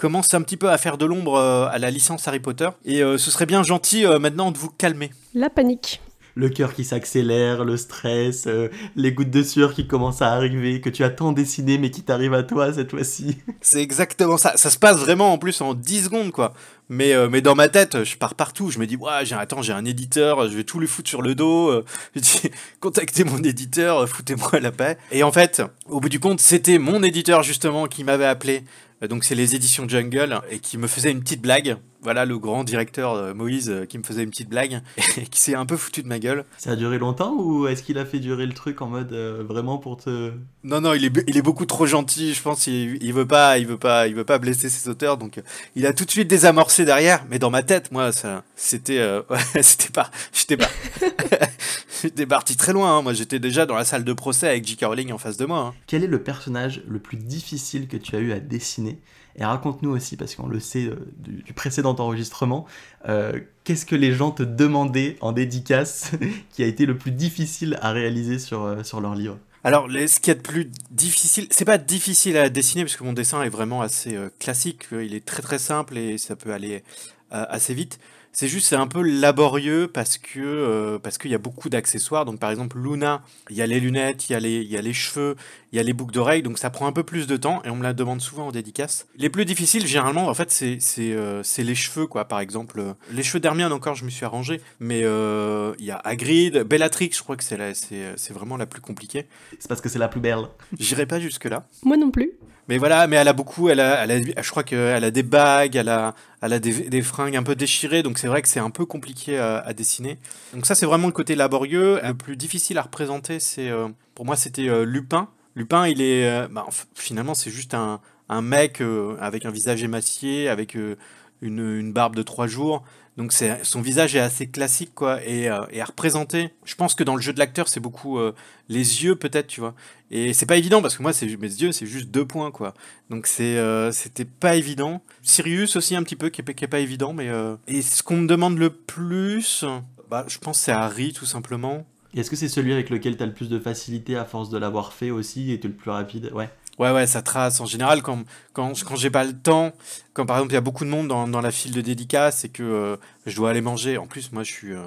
commence 0.02 0.34
un 0.34 0.42
petit 0.42 0.56
peu 0.56 0.68
à 0.68 0.78
faire 0.78 0.98
de 0.98 1.06
l'ombre 1.06 1.36
euh, 1.36 1.68
à 1.70 1.78
la 1.78 1.92
licence 1.92 2.26
Harry 2.26 2.40
Potter 2.40 2.68
et 2.84 3.04
euh, 3.04 3.18
ce 3.18 3.30
serait 3.30 3.46
bien 3.46 3.62
gentil 3.62 4.04
euh, 4.04 4.18
maintenant 4.18 4.50
de 4.50 4.58
vous 4.58 4.68
calmer. 4.68 5.12
La 5.32 5.48
panique. 5.48 6.00
Le 6.34 6.48
cœur 6.48 6.72
qui 6.74 6.82
s'accélère, 6.82 7.64
le 7.64 7.76
stress, 7.76 8.46
euh, 8.46 8.68
les 8.96 9.12
gouttes 9.12 9.30
de 9.30 9.42
sueur 9.42 9.74
qui 9.74 9.86
commencent 9.86 10.22
à 10.22 10.32
arriver, 10.32 10.80
que 10.80 10.88
tu 10.88 11.04
as 11.04 11.10
tant 11.10 11.30
dessiné 11.30 11.76
mais 11.78 11.90
qui 11.90 12.02
t'arrivent 12.02 12.32
à 12.34 12.42
toi 12.42 12.72
cette 12.72 12.90
fois-ci. 12.90 13.36
C'est 13.60 13.82
exactement 13.82 14.38
ça. 14.38 14.54
Ça 14.56 14.70
se 14.70 14.78
passe 14.78 14.96
vraiment 14.96 15.32
en 15.32 15.38
plus 15.38 15.60
en 15.60 15.74
10 15.74 16.04
secondes, 16.04 16.32
quoi. 16.32 16.54
Mais, 16.88 17.12
euh, 17.12 17.28
mais 17.30 17.42
dans 17.42 17.54
ma 17.54 17.68
tête, 17.68 18.02
je 18.02 18.16
pars 18.16 18.34
partout. 18.34 18.70
Je 18.70 18.78
me 18.78 18.86
dis, 18.86 18.96
ouais, 18.96 19.24
j'ai, 19.24 19.34
attends, 19.34 19.62
j'ai 19.62 19.72
un 19.74 19.84
éditeur, 19.84 20.48
je 20.48 20.56
vais 20.56 20.64
tout 20.64 20.80
lui 20.80 20.88
foutre 20.88 21.10
sur 21.10 21.22
le 21.22 21.34
dos. 21.34 21.68
euh, 21.68 21.84
Je 22.16 22.20
dis, 22.20 22.50
contactez 22.80 23.24
mon 23.24 23.38
éditeur, 23.38 24.08
foutez-moi 24.08 24.58
la 24.60 24.72
paix. 24.72 24.96
Et 25.12 25.22
en 25.22 25.32
fait, 25.32 25.62
au 25.88 26.00
bout 26.00 26.08
du 26.08 26.18
compte, 26.18 26.40
c'était 26.40 26.78
mon 26.78 27.02
éditeur 27.02 27.42
justement 27.42 27.86
qui 27.86 28.04
m'avait 28.04 28.24
appelé. 28.24 28.64
Euh, 29.02 29.08
Donc 29.08 29.24
c'est 29.24 29.34
les 29.34 29.54
éditions 29.54 29.88
Jungle 29.88 30.40
et 30.50 30.58
qui 30.58 30.78
me 30.78 30.86
faisait 30.86 31.10
une 31.10 31.20
petite 31.20 31.42
blague. 31.42 31.76
Voilà 32.04 32.24
le 32.24 32.36
grand 32.36 32.64
directeur 32.64 33.12
euh, 33.14 33.32
Moïse 33.32 33.70
euh, 33.70 33.84
qui 33.86 33.96
me 33.96 34.02
faisait 34.02 34.24
une 34.24 34.30
petite 34.30 34.48
blague 34.48 34.82
et 35.16 35.26
qui 35.26 35.40
s'est 35.40 35.54
un 35.54 35.66
peu 35.66 35.76
foutu 35.76 36.02
de 36.02 36.08
ma 36.08 36.18
gueule. 36.18 36.44
Ça 36.58 36.72
a 36.72 36.76
duré 36.76 36.98
longtemps 36.98 37.34
ou 37.38 37.68
est-ce 37.68 37.84
qu'il 37.84 37.96
a 37.96 38.04
fait 38.04 38.18
durer 38.18 38.44
le 38.44 38.54
truc 38.54 38.82
en 38.82 38.88
mode 38.88 39.12
euh, 39.12 39.44
vraiment 39.46 39.78
pour 39.78 39.98
te... 39.98 40.32
Non 40.64 40.80
non, 40.80 40.94
il 40.94 41.04
est 41.04 41.12
il 41.28 41.36
est 41.36 41.42
beaucoup 41.42 41.66
trop 41.66 41.86
gentil. 41.86 42.34
Je 42.34 42.42
pense 42.42 42.66
il, 42.66 43.00
il 43.00 43.12
veut 43.12 43.26
pas 43.26 43.58
il 43.58 43.66
veut 43.68 43.78
pas 43.78 44.08
il 44.08 44.14
veut 44.14 44.24
pas 44.24 44.38
blesser 44.38 44.68
ses 44.68 44.88
auteurs. 44.88 45.16
Donc 45.16 45.40
il 45.76 45.86
a 45.86 45.92
tout 45.92 46.04
de 46.04 46.10
suite 46.10 46.28
désamorcé 46.28 46.84
derrière. 46.84 47.24
Mais 47.30 47.38
dans 47.38 47.50
ma 47.50 47.62
tête, 47.62 47.92
moi 47.92 48.10
ça 48.10 48.42
c'était 48.56 48.98
euh, 48.98 49.22
ouais, 49.30 49.62
c'était 49.62 49.92
pas 49.92 50.10
j'étais 50.32 50.56
pas 50.56 50.70
j'étais 52.08 52.26
parti 52.26 52.56
très 52.56 52.72
loin. 52.72 52.98
hein. 52.98 53.02
Moi 53.02 53.12
j'étais 53.12 53.38
déjà 53.38 53.66
dans 53.66 53.74
la 53.76 53.84
salle 53.84 54.04
de 54.04 54.12
procès 54.12 54.48
avec 54.48 54.66
J.K. 54.66 54.84
Rowling 54.84 55.12
en 55.12 55.18
face 55.18 55.36
de 55.36 55.46
moi. 55.46 55.58
hein. 55.58 55.74
Quel 55.86 56.04
est 56.04 56.08
le 56.08 56.22
personnage 56.22 56.82
le 56.88 56.98
plus 56.98 57.16
difficile 57.16 57.88
que 57.88 57.96
tu 57.96 58.16
as 58.16 58.18
eu 58.20 58.32
à 58.32 58.40
dessiner? 58.40 58.98
Et 59.36 59.44
raconte-nous 59.46 59.88
aussi, 59.90 60.18
parce 60.18 60.34
qu'on 60.34 60.46
le 60.46 60.60
sait 60.60 60.84
euh, 60.84 60.96
du, 61.16 61.42
du 61.42 61.52
précédent 61.54 61.96
enregistrement, 61.98 62.66
euh, 63.08 63.40
qu'est-ce 63.64 63.86
que 63.86 63.96
les 63.96 64.12
gens 64.12 64.30
te 64.30 64.42
demandaient 64.42 65.16
en 65.22 65.32
dédicace 65.32 66.10
qui 66.50 66.62
a 66.62 66.66
été 66.66 66.84
le 66.84 66.98
plus 66.98 67.12
difficile 67.12 67.78
à 67.80 67.92
réaliser 67.92 68.38
sur, 68.38 68.62
euh, 68.62 68.82
sur 68.82 69.00
leur 69.00 69.14
livre 69.14 69.38
Alors, 69.64 69.88
ce 69.90 70.20
qu'il 70.20 70.28
y 70.28 70.30
a 70.32 70.34
de 70.34 70.42
plus 70.46 70.70
difficile, 70.90 71.46
c'est 71.50 71.64
pas 71.64 71.78
difficile 71.78 72.36
à 72.36 72.50
dessiner 72.50 72.84
parce 72.84 72.96
que 72.96 73.04
mon 73.04 73.14
dessin 73.14 73.42
est 73.42 73.48
vraiment 73.48 73.80
assez 73.80 74.18
classique. 74.38 74.88
Il 74.92 75.14
est 75.14 75.24
très 75.24 75.40
très 75.40 75.58
simple 75.58 75.96
et 75.96 76.18
ça 76.18 76.36
peut 76.36 76.52
aller 76.52 76.82
assez 77.30 77.72
vite. 77.72 77.98
C'est 78.34 78.48
juste, 78.48 78.66
c'est 78.66 78.76
un 78.76 78.86
peu 78.86 79.02
laborieux 79.02 79.88
parce 79.92 80.16
que 80.16 80.40
euh, 80.40 80.98
parce 80.98 81.18
qu'il 81.18 81.30
y 81.30 81.34
a 81.34 81.38
beaucoup 81.38 81.68
d'accessoires. 81.68 82.24
Donc, 82.24 82.40
par 82.40 82.50
exemple, 82.50 82.78
Luna, 82.78 83.22
il 83.50 83.56
y 83.56 83.62
a 83.62 83.66
les 83.66 83.78
lunettes, 83.78 84.30
il 84.30 84.32
y 84.32 84.34
a 84.34 84.40
les 84.40 84.62
il 84.62 84.70
y 84.70 84.78
a 84.78 84.80
les 84.80 84.94
cheveux, 84.94 85.36
il 85.70 85.76
y 85.76 85.80
a 85.80 85.82
les 85.82 85.92
boucles 85.92 86.14
d'oreilles. 86.14 86.42
Donc, 86.42 86.58
ça 86.58 86.70
prend 86.70 86.86
un 86.86 86.92
peu 86.92 87.02
plus 87.02 87.26
de 87.26 87.36
temps 87.36 87.62
et 87.64 87.68
on 87.68 87.76
me 87.76 87.82
la 87.82 87.92
demande 87.92 88.22
souvent 88.22 88.46
en 88.46 88.52
dédicace. 88.52 89.06
Les 89.16 89.28
plus 89.28 89.44
difficiles, 89.44 89.86
généralement, 89.86 90.28
en 90.28 90.34
fait, 90.34 90.50
c'est 90.50 90.78
c'est 90.80 91.12
euh, 91.12 91.42
c'est 91.42 91.62
les 91.62 91.74
cheveux, 91.74 92.06
quoi. 92.06 92.24
Par 92.24 92.40
exemple, 92.40 92.80
euh, 92.80 92.94
les 93.10 93.22
cheveux 93.22 93.40
d'Hermione 93.40 93.72
encore, 93.72 93.96
je 93.96 94.04
me 94.06 94.10
suis 94.10 94.24
arrangé. 94.24 94.62
Mais 94.80 95.02
euh, 95.04 95.74
il 95.78 95.84
y 95.84 95.90
a 95.90 95.98
Hagrid, 95.98 96.62
Bellatrix, 96.62 97.10
je 97.12 97.22
crois 97.22 97.36
que 97.36 97.44
c'est 97.44 97.74
c'est 97.74 98.32
vraiment 98.32 98.56
la 98.56 98.66
plus 98.66 98.80
compliquée. 98.80 99.26
C'est 99.58 99.68
parce 99.68 99.82
que 99.82 99.90
c'est 99.90 99.98
la 99.98 100.08
plus 100.08 100.20
belle. 100.20 100.48
J'irai 100.78 101.04
pas 101.04 101.20
jusque 101.20 101.44
là. 101.44 101.66
Moi 101.82 101.98
non 101.98 102.10
plus. 102.10 102.32
Mais 102.68 102.78
voilà, 102.78 103.06
mais 103.06 103.16
elle 103.16 103.28
a 103.28 103.32
beaucoup, 103.32 103.68
elle 103.68 103.80
a, 103.80 104.06
je 104.06 104.50
crois 104.50 104.62
qu'elle 104.62 105.02
a 105.02 105.10
des 105.10 105.24
bagues, 105.24 105.74
elle 105.74 105.88
a, 105.88 106.14
elle 106.40 106.52
a 106.52 106.58
des, 106.60 107.02
fringues 107.02 107.36
un 107.36 107.42
peu 107.42 107.56
déchirées, 107.56 108.02
donc 108.02 108.18
c'est 108.18 108.28
vrai 108.28 108.40
que 108.40 108.48
c'est 108.48 108.60
un 108.60 108.70
peu 108.70 108.86
compliqué 108.86 109.36
à, 109.38 109.72
dessiner. 109.72 110.18
Donc 110.54 110.66
ça, 110.66 110.74
c'est 110.74 110.86
vraiment 110.86 111.08
le 111.08 111.12
côté 111.12 111.34
laborieux. 111.34 112.00
Le 112.02 112.14
plus 112.14 112.36
difficile 112.36 112.78
à 112.78 112.82
représenter, 112.82 113.40
c'est, 113.40 113.68
euh, 113.68 113.88
pour 114.14 114.24
moi, 114.24 114.36
c'était 114.36 114.68
euh, 114.68 114.84
Lupin. 114.84 115.28
Lupin, 115.56 115.88
il 115.88 116.00
est, 116.00 116.28
euh, 116.28 116.48
bah, 116.48 116.66
finalement, 116.94 117.34
c'est 117.34 117.50
juste 117.50 117.74
un, 117.74 118.00
mec 118.40 118.82
avec 119.20 119.44
un 119.44 119.50
visage 119.50 119.82
émacié, 119.82 120.48
avec 120.48 120.74
une, 120.74 120.96
une 121.42 121.92
barbe 121.92 122.16
de 122.16 122.22
trois 122.22 122.46
jours. 122.46 122.82
Donc 123.16 123.32
son 123.32 123.82
visage 123.82 124.16
est 124.16 124.20
assez 124.20 124.46
classique 124.46 124.92
quoi 124.94 125.22
et, 125.24 125.50
euh, 125.50 125.60
et 125.70 125.82
à 125.82 125.84
représenter. 125.84 126.50
Je 126.64 126.74
pense 126.74 126.94
que 126.94 127.04
dans 127.04 127.14
le 127.14 127.20
jeu 127.20 127.34
de 127.34 127.38
l'acteur 127.38 127.68
c'est 127.68 127.80
beaucoup 127.80 128.18
euh, 128.18 128.34
les 128.68 129.04
yeux 129.04 129.16
peut-être 129.16 129.48
tu 129.48 129.60
vois. 129.60 129.74
Et 130.10 130.32
c'est 130.32 130.46
pas 130.46 130.56
évident 130.56 130.80
parce 130.80 130.96
que 130.96 131.02
moi 131.02 131.12
c'est 131.12 131.26
mes 131.26 131.46
yeux 131.46 131.72
c'est 131.72 131.86
juste 131.86 132.08
deux 132.10 132.24
points 132.24 132.50
quoi. 132.50 132.72
Donc 133.10 133.26
c'est 133.26 133.58
euh, 133.58 133.92
c'était 133.92 134.24
pas 134.24 134.56
évident. 134.56 135.02
Sirius 135.22 135.76
aussi 135.76 135.94
un 135.94 136.02
petit 136.02 136.16
peu 136.16 136.30
qui 136.30 136.40
est, 136.40 136.66
pas 136.66 136.78
évident 136.78 137.12
mais 137.12 137.28
euh, 137.28 137.56
et 137.66 137.82
ce 137.82 138.02
qu'on 138.02 138.16
me 138.16 138.26
demande 138.26 138.56
le 138.56 138.70
plus 138.70 139.66
bah 140.10 140.24
je 140.26 140.38
pense 140.38 140.58
c'est 140.58 140.72
Harry 140.72 141.12
tout 141.12 141.26
simplement. 141.26 141.86
Est-ce 142.16 142.30
que 142.30 142.36
c'est 142.36 142.48
celui 142.48 142.72
avec 142.72 142.88
lequel 142.88 143.16
tu 143.16 143.22
as 143.22 143.26
le 143.26 143.34
plus 143.34 143.48
de 143.50 143.58
facilité 143.58 144.16
à 144.16 144.24
force 144.24 144.48
de 144.48 144.58
l'avoir 144.58 144.92
fait 144.92 145.10
aussi 145.10 145.52
et 145.52 145.60
tu 145.60 145.68
le 145.68 145.74
plus 145.74 145.90
rapide? 145.90 146.30
Ouais. 146.34 146.50
Ouais, 146.78 146.90
ouais, 146.90 147.06
ça 147.06 147.22
trace. 147.22 147.60
En 147.60 147.66
général, 147.66 148.02
quand, 148.02 148.24
quand, 148.52 148.72
quand 148.84 148.96
j'ai 148.96 149.10
pas 149.10 149.24
le 149.24 149.32
temps, 149.34 149.72
quand 150.14 150.26
par 150.26 150.36
exemple 150.38 150.52
il 150.52 150.54
y 150.54 150.58
a 150.58 150.62
beaucoup 150.62 150.84
de 150.84 150.90
monde 150.90 151.08
dans, 151.08 151.28
dans 151.28 151.40
la 151.40 151.50
file 151.50 151.72
de 151.72 151.80
dédicace 151.80 152.44
et 152.44 152.48
que 152.48 152.62
euh, 152.62 152.96
je 153.26 153.36
dois 153.36 153.50
aller 153.50 153.60
manger. 153.60 153.98
En 153.98 154.06
plus, 154.06 154.32
moi 154.32 154.42
je 154.42 154.50
suis. 154.52 154.72
euh, 154.72 154.80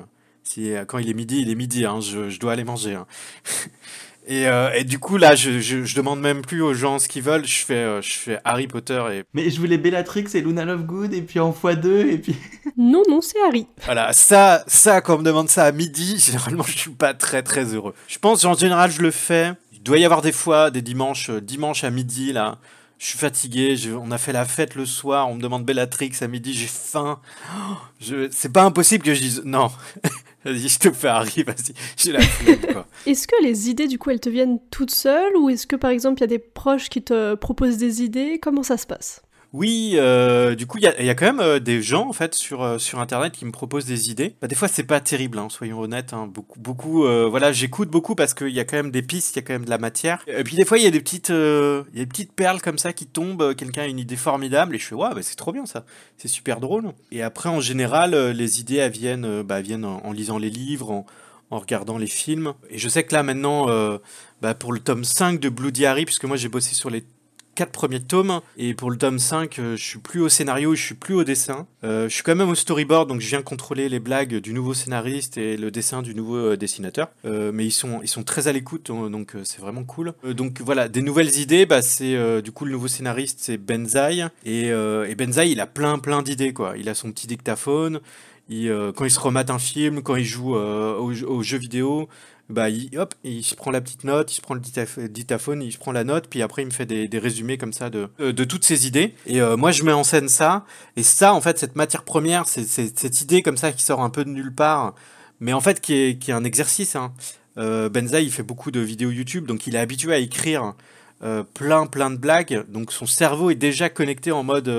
si, 0.43 0.71
quand 0.87 0.97
il 0.99 1.09
est 1.09 1.13
midi, 1.13 1.39
il 1.41 1.49
est 1.49 1.55
midi, 1.55 1.85
hein, 1.85 1.99
je, 2.01 2.29
je 2.29 2.39
dois 2.39 2.53
aller 2.53 2.63
manger. 2.63 2.93
hein. 2.95 3.05
et, 4.27 4.47
euh, 4.47 4.71
et 4.73 4.83
du 4.83 4.97
coup, 4.99 5.17
là, 5.17 5.35
je, 5.35 5.59
je, 5.59 5.83
je 5.83 5.95
demande 5.95 6.19
même 6.19 6.41
plus 6.43 6.61
aux 6.61 6.73
gens 6.73 6.97
ce 6.99 7.07
qu'ils 7.07 7.21
veulent. 7.23 7.45
Je 7.45 7.63
fais, 7.65 7.73
euh, 7.75 8.01
je 8.01 8.13
fais 8.13 8.39
Harry 8.43 8.67
Potter 8.67 9.03
et 9.11 9.23
Mais 9.33 9.49
je 9.51 9.59
voulais 9.59 9.77
Bellatrix 9.77 10.25
et 10.33 10.41
Luna 10.41 10.65
Lovegood 10.65 11.13
et 11.13 11.21
puis 11.21 11.39
en 11.39 11.51
x2 11.51 12.07
et 12.07 12.17
puis... 12.17 12.35
Non, 12.77 13.03
non, 13.09 13.21
c'est 13.21 13.39
Harry. 13.47 13.67
voilà. 13.85 14.11
Ça, 14.13 14.63
ça, 14.67 15.01
quand 15.01 15.15
on 15.15 15.19
me 15.19 15.23
demande 15.23 15.49
ça 15.49 15.65
à 15.65 15.71
midi, 15.71 16.17
généralement, 16.23 16.63
je 16.63 16.77
suis 16.77 16.91
pas 16.91 17.13
très 17.13 17.41
très 17.43 17.73
heureux. 17.73 17.93
Je 18.07 18.17
pense 18.19 18.43
en 18.45 18.53
général, 18.55 18.91
je 18.91 19.01
le 19.01 19.11
fais. 19.11 19.53
Doit 19.85 19.99
y 19.99 20.03
avoir 20.03 20.23
des 20.23 20.31
fois, 20.31 20.71
des 20.71 20.81
dimanches, 20.81 21.29
euh, 21.29 21.39
dimanche 21.39 21.83
à 21.83 21.91
midi, 21.91 22.33
là. 22.33 22.57
Je 22.97 23.05
suis 23.05 23.19
fatigué, 23.19 23.75
on 24.01 24.09
a 24.09 24.17
fait 24.17 24.31
la 24.31 24.43
fête 24.45 24.73
le 24.73 24.83
soir, 24.87 25.29
on 25.29 25.35
me 25.35 25.41
demande 25.41 25.63
Bellatrix 25.63 26.11
à 26.21 26.27
midi, 26.27 26.53
j'ai 26.53 26.65
faim. 26.65 27.19
C'est 28.31 28.51
pas 28.51 28.63
impossible 28.63 29.03
que 29.03 29.13
je 29.13 29.19
dise 29.19 29.41
non. 29.45 29.69
Vas-y, 30.43 30.69
je 30.69 30.79
te 30.79 30.91
fais 30.91 31.07
Harry, 31.07 31.43
vas-y, 31.43 31.73
j'ai 31.97 32.11
la 32.11 32.21
flemme, 32.21 32.61
quoi. 32.73 32.87
Est-ce 33.05 33.27
que 33.27 33.35
les 33.43 33.69
idées, 33.69 33.87
du 33.87 33.99
coup, 33.99 34.09
elles 34.09 34.19
te 34.19 34.29
viennent 34.29 34.59
toutes 34.71 34.91
seules 34.91 35.35
ou 35.37 35.49
est-ce 35.49 35.67
que, 35.67 35.75
par 35.75 35.91
exemple, 35.91 36.19
il 36.19 36.21
y 36.21 36.23
a 36.23 36.27
des 36.27 36.39
proches 36.39 36.89
qui 36.89 37.03
te 37.03 37.35
proposent 37.35 37.77
des 37.77 38.01
idées? 38.01 38.39
Comment 38.41 38.63
ça 38.63 38.77
se 38.77 38.87
passe? 38.87 39.21
Oui, 39.55 39.93
euh, 39.93 40.53
du 40.53 40.67
coup, 40.67 40.79
il 40.79 40.83
y 40.83 41.09
a, 41.09 41.15
quand 41.15 41.27
même 41.27 41.39
euh, 41.39 41.59
des 41.59 41.81
gens 41.81 42.09
en 42.09 42.11
fait 42.11 42.35
sur 42.35 42.61
euh, 42.61 42.77
sur 42.77 42.99
internet 42.99 43.31
qui 43.31 43.45
me 43.45 43.51
proposent 43.51 43.85
des 43.85 44.11
idées. 44.11 44.35
Bah, 44.41 44.49
des 44.49 44.55
fois, 44.55 44.67
c'est 44.67 44.83
pas 44.83 44.99
terrible, 44.99 45.39
hein, 45.39 45.47
soyons 45.49 45.79
honnêtes. 45.79 46.11
hein. 46.11 46.27
Beaucoup, 46.27 46.59
beaucoup. 46.59 47.03
voilà, 47.29 47.53
j'écoute 47.53 47.89
beaucoup 47.89 48.15
parce 48.15 48.33
qu'il 48.33 48.49
y 48.49 48.59
a 48.59 48.65
quand 48.65 48.75
même 48.75 48.91
des 48.91 49.01
pistes, 49.01 49.33
il 49.33 49.39
y 49.39 49.39
a 49.39 49.43
quand 49.43 49.53
même 49.53 49.63
de 49.63 49.69
la 49.69 49.77
matière. 49.77 50.21
Et 50.27 50.43
puis 50.43 50.57
des 50.57 50.65
fois, 50.65 50.77
il 50.77 50.83
y 50.83 50.87
a 50.87 50.91
des 50.91 50.99
petites, 50.99 51.31
des 51.31 52.05
petites 52.05 52.33
perles 52.33 52.61
comme 52.61 52.77
ça 52.77 52.91
qui 52.91 53.05
tombent. 53.05 53.55
Quelqu'un 53.55 53.83
a 53.83 53.87
une 53.87 53.99
idée 53.99 54.17
formidable 54.17 54.75
et 54.75 54.77
je 54.77 54.87
fais 54.87 54.95
ouais, 54.95 55.13
bah, 55.15 55.21
c'est 55.21 55.37
trop 55.37 55.53
bien 55.53 55.65
ça. 55.65 55.85
C'est 56.17 56.27
super 56.27 56.59
drôle. 56.59 56.91
Et 57.13 57.21
après, 57.21 57.47
en 57.47 57.61
général, 57.61 58.13
les 58.31 58.59
idées 58.59 58.89
viennent, 58.89 59.41
bah, 59.41 59.61
viennent 59.61 59.85
en, 59.85 60.11
lisant 60.11 60.37
les 60.37 60.49
livres, 60.49 61.05
en 61.49 61.59
regardant 61.59 61.97
les 61.97 62.07
films. 62.07 62.55
Et 62.69 62.77
je 62.77 62.89
sais 62.89 63.05
que 63.05 63.15
là 63.15 63.23
maintenant, 63.23 63.67
bah, 64.41 64.53
pour 64.53 64.73
le 64.73 64.81
tome 64.81 65.05
5 65.05 65.39
de 65.39 65.47
Blue 65.47 65.71
Diary, 65.71 66.03
puisque 66.03 66.25
moi 66.25 66.35
j'ai 66.35 66.49
bossé 66.49 66.75
sur 66.75 66.89
les 66.89 67.05
quatre 67.55 67.71
premiers 67.71 68.01
tomes, 68.01 68.41
et 68.57 68.73
pour 68.73 68.91
le 68.91 68.97
tome 68.97 69.17
5, 69.17 69.57
euh, 69.57 69.75
je 69.75 69.83
suis 69.83 69.99
plus 69.99 70.21
au 70.21 70.29
scénario, 70.29 70.75
je 70.75 70.81
suis 70.81 70.95
plus 70.95 71.15
au 71.15 71.23
dessin. 71.23 71.67
Euh, 71.83 72.09
je 72.09 72.13
suis 72.13 72.23
quand 72.23 72.35
même 72.35 72.49
au 72.49 72.55
storyboard, 72.55 73.07
donc 73.07 73.21
je 73.21 73.27
viens 73.27 73.41
contrôler 73.41 73.89
les 73.89 73.99
blagues 73.99 74.35
du 74.35 74.53
nouveau 74.53 74.73
scénariste 74.73 75.37
et 75.37 75.57
le 75.57 75.71
dessin 75.71 76.01
du 76.01 76.13
nouveau 76.13 76.35
euh, 76.35 76.57
dessinateur. 76.57 77.09
Mais 77.23 77.65
ils 77.65 77.71
sont, 77.71 78.01
ils 78.03 78.07
sont 78.07 78.23
très 78.23 78.47
à 78.47 78.51
l'écoute, 78.51 78.89
euh, 78.89 79.09
donc 79.09 79.33
c'est 79.43 79.61
vraiment 79.61 79.83
cool. 79.83 80.13
Donc 80.23 80.61
voilà, 80.61 80.87
des 80.89 81.01
nouvelles 81.01 81.37
idées, 81.39 81.65
bah, 81.65 81.81
c'est 81.81 82.41
du 82.41 82.51
coup 82.51 82.65
le 82.65 82.71
nouveau 82.71 82.87
scénariste, 82.87 83.39
c'est 83.41 83.57
Benzaï, 83.57 84.27
et, 84.45 84.67
et 84.67 85.15
Benzaï, 85.15 85.51
il 85.51 85.59
a 85.59 85.67
plein 85.67 85.97
plein 85.99 86.21
d'idées, 86.21 86.53
quoi. 86.53 86.75
Il 86.77 86.89
a 86.89 86.93
son 86.93 87.11
petit 87.11 87.27
dictaphone, 87.27 88.01
quand 88.49 89.05
il 89.05 89.11
se 89.11 89.19
remate 89.19 89.49
un 89.49 89.59
film, 89.59 90.01
quand 90.01 90.15
il 90.15 90.25
joue 90.25 90.55
euh, 90.55 90.97
aux, 90.97 91.23
aux 91.23 91.43
jeux 91.43 91.57
vidéo, 91.57 92.07
bah 92.49 92.69
il, 92.69 92.95
hop, 92.97 93.15
il 93.23 93.43
se 93.43 93.55
prend 93.55 93.71
la 93.71 93.81
petite 93.81 94.03
note, 94.03 94.31
il 94.31 94.35
se 94.35 94.41
prend 94.41 94.53
le 94.53 94.61
dictaphone, 95.09 95.63
il 95.63 95.71
se 95.71 95.77
prend 95.77 95.91
la 95.91 96.03
note, 96.03 96.27
puis 96.29 96.41
après 96.43 96.61
il 96.61 96.65
me 96.65 96.71
fait 96.71 96.85
des, 96.85 97.19
résumés 97.19 97.57
comme 97.57 97.73
ça 97.73 97.89
de, 97.89 98.07
euh, 98.19 98.33
de 98.33 98.43
toutes 98.43 98.63
ses 98.63 98.85
idées. 98.85 99.15
Et 99.25 99.41
euh, 99.41 99.57
moi 99.57 99.71
je 99.71 99.83
mets 99.83 99.91
en 99.91 100.03
scène 100.03 100.29
ça, 100.29 100.65
et 100.95 101.01
ça 101.01 101.33
en 101.33 101.41
fait 101.41 101.57
cette 101.57 101.75
matière 101.75 102.03
première, 102.03 102.47
c'est 102.47 102.65
cette 102.65 103.21
idée 103.21 103.41
comme 103.41 103.57
ça 103.57 103.71
qui 103.71 103.81
sort 103.81 104.01
un 104.01 104.11
peu 104.11 104.23
de 104.23 104.29
nulle 104.29 104.53
part, 104.53 104.93
mais 105.39 105.53
en 105.53 105.61
fait 105.61 105.81
qui 105.81 105.93
est, 105.93 106.19
qui 106.19 106.31
est 106.31 106.35
un 106.35 106.43
exercice. 106.43 106.95
Hein. 106.95 107.13
Euh, 107.57 107.89
Benza 107.89 108.21
il 108.21 108.31
fait 108.31 108.43
beaucoup 108.43 108.69
de 108.69 108.79
vidéos 108.79 109.11
YouTube, 109.11 109.47
donc 109.47 109.65
il 109.65 109.75
est 109.75 109.79
habitué 109.79 110.13
à 110.13 110.17
écrire 110.17 110.73
plein 111.55 111.87
plein 111.87 112.11
de 112.11 112.17
blagues, 112.17 112.65
donc 112.69 112.91
son 112.91 113.07
cerveau 113.07 113.49
est 113.49 113.55
déjà 113.55 113.89
connecté 113.89 114.31
en 114.31 114.43
mode 114.43 114.71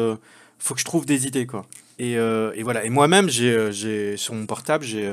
faut 0.59 0.75
que 0.75 0.81
je 0.81 0.85
trouve 0.85 1.05
des 1.05 1.27
idées 1.27 1.47
quoi. 1.47 1.67
Et, 1.99 2.17
voilà. 2.63 2.85
Et 2.85 2.91
moi-même, 2.91 3.29
j'ai, 3.29 4.17
sur 4.17 4.35
mon 4.35 4.47
portable, 4.47 4.85
j'ai- 4.85 5.13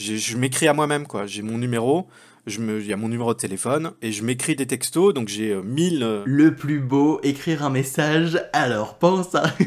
je 0.00 0.36
m'écris 0.36 0.68
à 0.68 0.72
moi-même 0.72 1.06
quoi. 1.06 1.26
J'ai 1.26 1.42
mon 1.42 1.58
numéro, 1.58 2.08
il 2.46 2.86
y 2.86 2.92
a 2.92 2.96
mon 2.96 3.08
numéro 3.08 3.34
de 3.34 3.38
téléphone 3.38 3.92
et 4.02 4.12
je 4.12 4.24
m'écris 4.24 4.56
des 4.56 4.66
textos. 4.66 5.14
Donc 5.14 5.28
j'ai 5.28 5.50
euh, 5.52 5.62
1000 5.62 6.02
euh, 6.02 6.22
Le 6.26 6.54
plus 6.54 6.80
beau, 6.80 7.20
écrire 7.22 7.64
un 7.64 7.70
message, 7.70 8.42
alors 8.52 8.98
pense 8.98 9.34
à... 9.34 9.52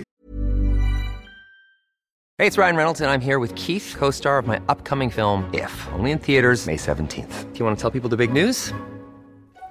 Hey, 2.40 2.48
it's 2.48 2.58
Ryan 2.58 2.75
Reynolds, 2.75 3.00
and 3.00 3.12
I'm 3.12 3.22
here 3.22 3.38
with 3.38 3.54
Keith, 3.54 3.96
co 3.98 4.10
star 4.10 4.40
of 4.40 4.48
my 4.48 4.60
upcoming 4.68 5.12
film, 5.12 5.46
If, 5.54 5.88
only 5.94 6.12
in 6.12 6.18
theaters, 6.18 6.66
May 6.66 6.78
17th. 6.78 7.54
Do 7.54 7.60
you 7.60 7.63
want 7.63 7.78
to 7.78 7.82
tell 7.82 7.92
people 7.92 8.10
the 8.10 8.18
big 8.18 8.34
news? 8.34 8.74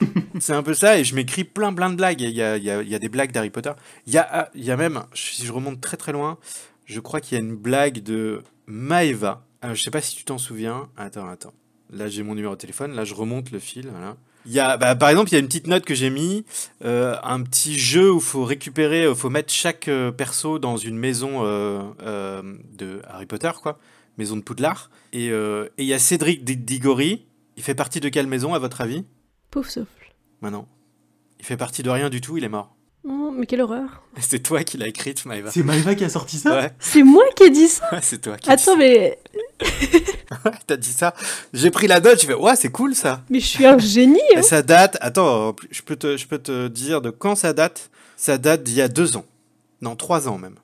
C'est 0.40 0.52
un 0.52 0.62
peu 0.62 0.74
ça, 0.74 0.98
et 0.98 1.04
je 1.04 1.14
m'écris 1.14 1.44
plein 1.44 1.72
plein 1.72 1.90
de 1.90 1.96
blagues. 1.96 2.20
Il 2.20 2.30
y 2.30 2.42
a, 2.42 2.98
des 2.98 3.08
blagues 3.08 3.32
d'Harry 3.32 3.50
Potter. 3.50 3.72
Il 4.06 4.12
y 4.12 4.18
a, 4.18 4.50
ah, 4.52 4.76
même, 4.76 5.04
si 5.14 5.46
je 5.46 5.52
remonte 5.52 5.80
très 5.80 5.96
très 5.96 6.12
loin, 6.12 6.38
je 6.86 7.00
crois 7.00 7.20
qu'il 7.20 7.38
y 7.38 7.40
a 7.40 7.44
une 7.44 7.56
blague 7.56 8.02
de 8.02 8.42
Maeva. 8.66 9.46
Je 9.62 9.80
sais 9.80 9.90
pas 9.90 10.00
si 10.00 10.16
tu 10.16 10.24
t'en 10.24 10.38
souviens. 10.38 10.88
Attends, 10.96 11.28
attends. 11.28 11.54
Là, 11.90 12.08
j'ai 12.08 12.22
mon 12.22 12.34
numéro 12.34 12.54
de 12.54 12.60
téléphone. 12.60 12.94
Là, 12.94 13.04
je 13.04 13.14
remonte 13.14 13.50
le 13.50 13.58
fil. 13.58 13.90
Y 14.46 14.58
a, 14.58 14.76
bah, 14.76 14.94
par 14.94 15.08
exemple, 15.08 15.30
il 15.30 15.34
y 15.34 15.36
a 15.36 15.38
une 15.38 15.46
petite 15.46 15.68
note 15.68 15.84
que 15.84 15.94
j'ai 15.94 16.10
mis, 16.10 16.44
euh, 16.84 17.16
un 17.22 17.42
petit 17.42 17.78
jeu 17.78 18.12
où 18.12 18.20
faut 18.20 18.44
récupérer, 18.44 19.04
euh, 19.04 19.14
faut 19.14 19.30
mettre 19.30 19.52
chaque 19.52 19.88
euh, 19.88 20.12
perso 20.12 20.58
dans 20.58 20.76
une 20.76 20.98
maison 20.98 21.42
de 21.44 23.00
Harry 23.08 23.26
Potter, 23.26 23.50
quoi, 23.62 23.78
maison 24.18 24.36
de 24.36 24.42
Poudlard. 24.42 24.90
Et 25.12 25.28
il 25.28 25.84
y 25.84 25.94
a 25.94 25.98
Cédric 25.98 26.44
Di- 26.44 26.56
Diggory. 26.56 27.24
Il 27.56 27.62
fait 27.62 27.74
partie 27.74 28.00
de 28.00 28.08
quelle 28.08 28.26
maison, 28.26 28.52
à 28.52 28.58
votre 28.58 28.80
avis? 28.80 29.04
Pouf 29.54 29.68
souffle. 29.70 30.12
Maintenant. 30.40 30.66
Il 31.38 31.44
fait 31.44 31.56
partie 31.56 31.84
de 31.84 31.88
rien 31.88 32.10
du 32.10 32.20
tout, 32.20 32.36
il 32.36 32.42
est 32.42 32.48
mort. 32.48 32.74
Oh, 33.04 33.32
mais 33.32 33.46
quelle 33.46 33.60
horreur. 33.60 34.02
C'est 34.18 34.40
toi 34.40 34.64
qui 34.64 34.78
l'as 34.78 34.88
écrite, 34.88 35.24
Maëva. 35.26 35.52
C'est 35.52 35.62
Maëva 35.62 35.94
qui 35.94 36.02
a 36.02 36.08
sorti 36.08 36.38
ça 36.38 36.56
Ouais, 36.56 36.72
C'est 36.80 37.04
moi 37.04 37.22
qui 37.36 37.44
ai 37.44 37.50
dit 37.50 37.68
ça 37.68 37.88
ouais, 37.92 38.00
c'est 38.02 38.20
toi 38.20 38.36
qui 38.36 38.50
Attends, 38.50 38.76
mais, 38.76 39.16
T'as 40.66 40.76
dit 40.76 40.92
ça. 40.92 41.14
J'ai 41.52 41.70
pris 41.70 41.86
la 41.86 42.00
note, 42.00 42.20
j'ai 42.20 42.26
fait, 42.26 42.34
ouais, 42.34 42.56
c'est 42.56 42.72
cool 42.72 42.96
ça. 42.96 43.22
mais 43.30 43.38
je 43.38 43.46
suis 43.46 43.64
un 43.64 43.78
génie 43.78 44.18
hein. 44.34 44.40
Et 44.40 44.42
ça 44.42 44.60
date, 44.62 44.98
attends, 45.00 45.54
je 45.70 45.82
peux, 45.82 45.94
te, 45.94 46.16
je 46.16 46.26
peux 46.26 46.38
te 46.38 46.66
dire 46.66 47.00
de 47.00 47.10
quand 47.10 47.36
ça 47.36 47.52
date? 47.52 47.90
Ça 48.16 48.38
date 48.38 48.64
d'il 48.64 48.74
y 48.74 48.82
a 48.82 48.88
deux 48.88 49.16
ans. 49.16 49.24
Non, 49.82 49.94
trois 49.94 50.26
ans 50.26 50.36
même. 50.36 50.56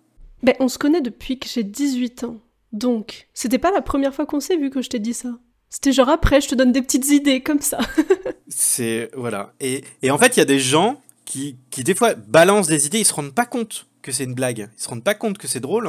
Ben, 0.42 0.56
on 0.58 0.66
se 0.66 0.78
connaît 0.78 1.00
depuis 1.00 1.38
que 1.38 1.46
j'ai 1.48 1.62
18 1.62 2.24
ans. 2.24 2.38
Donc, 2.72 3.28
c'était 3.34 3.58
pas 3.58 3.70
la 3.70 3.82
première 3.82 4.12
fois 4.16 4.26
qu'on 4.26 4.40
s'est 4.40 4.56
vu 4.56 4.68
que 4.68 4.82
je 4.82 4.88
t'ai 4.88 4.98
dit 4.98 5.14
ça. 5.14 5.28
C'était 5.70 5.92
genre 5.92 6.08
après, 6.08 6.40
je 6.40 6.48
te 6.48 6.54
donne 6.56 6.72
des 6.72 6.82
petites 6.82 7.08
idées 7.10 7.42
comme 7.42 7.60
ça. 7.60 7.78
C'est, 8.48 9.10
voilà. 9.16 9.52
Et, 9.60 9.84
et 10.02 10.10
en 10.10 10.18
fait, 10.18 10.36
il 10.36 10.40
y 10.40 10.42
a 10.42 10.46
des 10.46 10.58
gens 10.58 11.00
qui, 11.24 11.56
qui, 11.70 11.84
des 11.84 11.94
fois, 11.94 12.14
balancent 12.14 12.66
des 12.66 12.86
idées, 12.86 12.98
ils 12.98 13.04
se 13.04 13.14
rendent 13.14 13.32
pas 13.34 13.46
compte 13.46 13.86
que 14.02 14.10
c'est 14.12 14.24
une 14.24 14.34
blague. 14.34 14.68
Ils 14.76 14.82
se 14.82 14.88
rendent 14.88 15.04
pas 15.04 15.14
compte 15.14 15.38
que 15.38 15.46
c'est 15.46 15.60
drôle. 15.60 15.88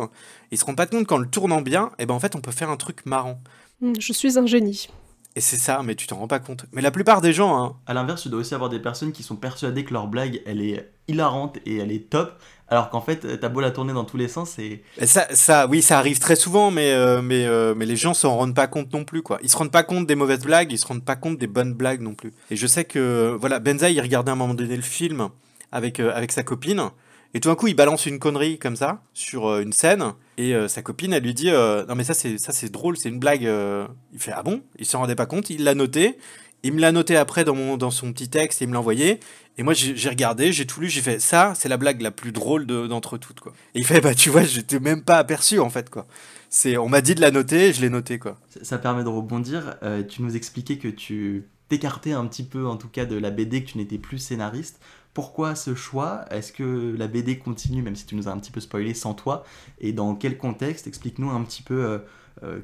Ils 0.51 0.57
se 0.59 0.65
rendent 0.65 0.75
pas 0.77 0.85
compte 0.85 1.07
qu'en 1.07 1.17
le 1.17 1.27
tournant 1.27 1.61
bien, 1.61 1.91
et 1.97 2.05
ben 2.05 2.13
en 2.13 2.19
fait, 2.19 2.35
on 2.35 2.41
peut 2.41 2.51
faire 2.51 2.69
un 2.69 2.77
truc 2.77 3.05
marrant. 3.05 3.41
Hmm, 3.79 3.93
Je 3.99 4.13
suis 4.13 4.37
un 4.37 4.45
génie. 4.45 4.89
Et 5.35 5.41
c'est 5.41 5.57
ça, 5.57 5.81
mais 5.83 5.95
tu 5.95 6.07
t'en 6.07 6.17
rends 6.17 6.27
pas 6.27 6.39
compte. 6.39 6.65
Mais 6.73 6.81
la 6.81 6.91
plupart 6.91 7.21
des 7.21 7.31
gens, 7.33 7.57
hein, 7.57 7.77
À 7.87 7.93
l'inverse, 7.93 8.21
tu 8.21 8.29
dois 8.29 8.41
aussi 8.41 8.53
avoir 8.53 8.69
des 8.69 8.79
personnes 8.79 9.13
qui 9.13 9.23
sont 9.23 9.37
persuadées 9.37 9.85
que 9.85 9.93
leur 9.93 10.07
blague, 10.07 10.41
elle 10.45 10.61
est 10.61 10.91
hilarante 11.07 11.57
et 11.65 11.77
elle 11.77 11.91
est 11.91 12.09
top, 12.09 12.37
alors 12.71 12.89
qu'en 12.89 13.01
fait, 13.01 13.39
t'as 13.39 13.49
beau 13.49 13.59
la 13.59 13.69
tourner 13.69 13.93
dans 13.93 14.05
tous 14.05 14.17
les 14.17 14.27
sens 14.29 14.57
et... 14.57 14.81
Ça, 15.03 15.27
ça, 15.31 15.67
oui, 15.67 15.81
ça 15.81 15.99
arrive 15.99 16.19
très 16.19 16.35
souvent, 16.35 16.71
mais, 16.71 16.91
euh, 16.93 17.21
mais, 17.21 17.45
euh, 17.45 17.75
mais 17.75 17.85
les 17.85 17.97
gens 17.97 18.13
s'en 18.13 18.35
rendent 18.37 18.55
pas 18.55 18.67
compte 18.67 18.91
non 18.93 19.03
plus, 19.03 19.21
quoi. 19.21 19.39
Ils 19.43 19.49
se 19.49 19.57
rendent 19.57 19.71
pas 19.71 19.83
compte 19.83 20.07
des 20.07 20.15
mauvaises 20.15 20.41
blagues, 20.41 20.71
ils 20.71 20.79
se 20.79 20.87
rendent 20.87 21.05
pas 21.05 21.17
compte 21.17 21.37
des 21.37 21.47
bonnes 21.47 21.73
blagues 21.73 22.01
non 22.01 22.15
plus. 22.15 22.31
Et 22.49 22.55
je 22.55 22.65
sais 22.65 22.85
que, 22.85 23.37
voilà, 23.39 23.59
Benza, 23.59 23.89
il 23.89 23.99
regardait 23.99 24.29
à 24.29 24.33
un 24.33 24.37
moment 24.37 24.53
donné 24.53 24.75
le 24.75 24.81
film 24.81 25.29
avec, 25.71 25.99
euh, 25.99 26.11
avec 26.15 26.31
sa 26.31 26.43
copine, 26.43 26.89
et 27.33 27.39
tout 27.39 27.49
d'un 27.49 27.55
coup, 27.55 27.67
il 27.67 27.75
balance 27.75 28.05
une 28.05 28.19
connerie 28.19 28.57
comme 28.57 28.75
ça, 28.75 29.01
sur 29.13 29.47
euh, 29.47 29.61
une 29.61 29.73
scène, 29.73 30.13
et 30.37 30.53
euh, 30.55 30.67
sa 30.67 30.81
copine, 30.81 31.13
elle 31.13 31.23
lui 31.23 31.33
dit, 31.33 31.49
euh, 31.49 31.85
non 31.85 31.95
mais 31.95 32.03
ça 32.03 32.13
c'est, 32.13 32.37
ça 32.37 32.51
c'est 32.51 32.69
drôle, 32.71 32.97
c'est 32.97 33.09
une 33.09 33.19
blague. 33.19 33.45
euh. 33.45 33.85
Il 34.13 34.19
fait, 34.19 34.31
ah 34.33 34.43
bon? 34.43 34.61
Il 34.79 34.85
s'en 34.85 34.99
rendait 34.99 35.15
pas 35.15 35.25
compte, 35.25 35.49
il 35.49 35.63
l'a 35.63 35.75
noté, 35.75 36.17
il 36.63 36.73
me 36.73 36.79
l'a 36.79 36.91
noté 36.91 37.15
après 37.15 37.43
dans, 37.43 37.55
mon, 37.55 37.77
dans 37.77 37.91
son 37.91 38.11
petit 38.13 38.29
texte, 38.29 38.61
il 38.61 38.67
me 38.67 38.73
l'a 38.73 38.79
envoyé, 38.79 39.19
et 39.57 39.63
moi 39.63 39.73
j'ai 39.73 40.09
regardé, 40.09 40.51
j'ai 40.53 40.65
tout 40.65 40.79
lu, 40.81 40.89
j'ai 40.89 41.01
fait, 41.01 41.19
ça, 41.19 41.53
c'est 41.55 41.69
la 41.69 41.77
blague 41.77 42.01
la 42.01 42.11
plus 42.11 42.31
drôle 42.31 42.65
de- 42.65 42.87
d'entre 42.87 43.17
toutes, 43.17 43.39
quoi. 43.39 43.53
Et 43.75 43.79
il 43.79 43.85
fait, 43.85 44.01
bah 44.01 44.15
tu 44.15 44.29
vois, 44.29 44.43
je 44.43 44.61
t'ai 44.61 44.79
même 44.79 45.03
pas 45.03 45.17
aperçu, 45.17 45.59
en 45.59 45.69
fait, 45.69 45.89
quoi. 45.89 46.07
C'est, 46.49 46.77
on 46.77 46.89
m'a 46.89 47.01
dit 47.01 47.15
de 47.15 47.21
la 47.21 47.31
noter, 47.31 47.73
je 47.73 47.81
l'ai 47.81 47.89
noté, 47.89 48.19
quoi. 48.19 48.37
Ça- 48.61 48.77
permet 48.77 49.03
de 49.03 49.09
rebondir. 49.09 49.75
Euh, 49.83 50.03
tu 50.03 50.21
nous 50.21 50.35
expliquais 50.35 50.77
que 50.77 50.87
tu 50.89 51.45
t'écartais 51.69 52.11
un 52.11 52.25
petit 52.25 52.43
peu, 52.43 52.67
en 52.67 52.75
tout 52.77 52.89
cas, 52.89 53.05
de 53.05 53.15
la 53.15 53.31
BD, 53.31 53.63
que 53.63 53.71
tu 53.71 53.77
n'étais 53.77 53.97
plus 53.97 54.17
scénariste. 54.17 54.79
Pourquoi 55.13 55.55
ce 55.55 55.75
choix? 55.75 56.25
Est-ce 56.31 56.51
que 56.53 56.95
la 56.97 57.07
BD 57.07 57.37
continue, 57.37 57.81
même 57.81 57.95
si 57.95 58.05
tu 58.05 58.15
nous 58.15 58.27
as 58.27 58.31
un 58.31 58.37
petit 58.37 58.51
peu 58.51 58.59
spoilé, 58.61 58.93
sans 58.93 59.13
toi? 59.13 59.43
Et 59.79 59.91
dans 59.93 60.15
quel 60.15 60.37
contexte? 60.37 60.87
Explique-nous 60.87 61.29
un 61.29 61.43
petit 61.43 61.63
peu 61.63 61.83
euh, 61.83 61.97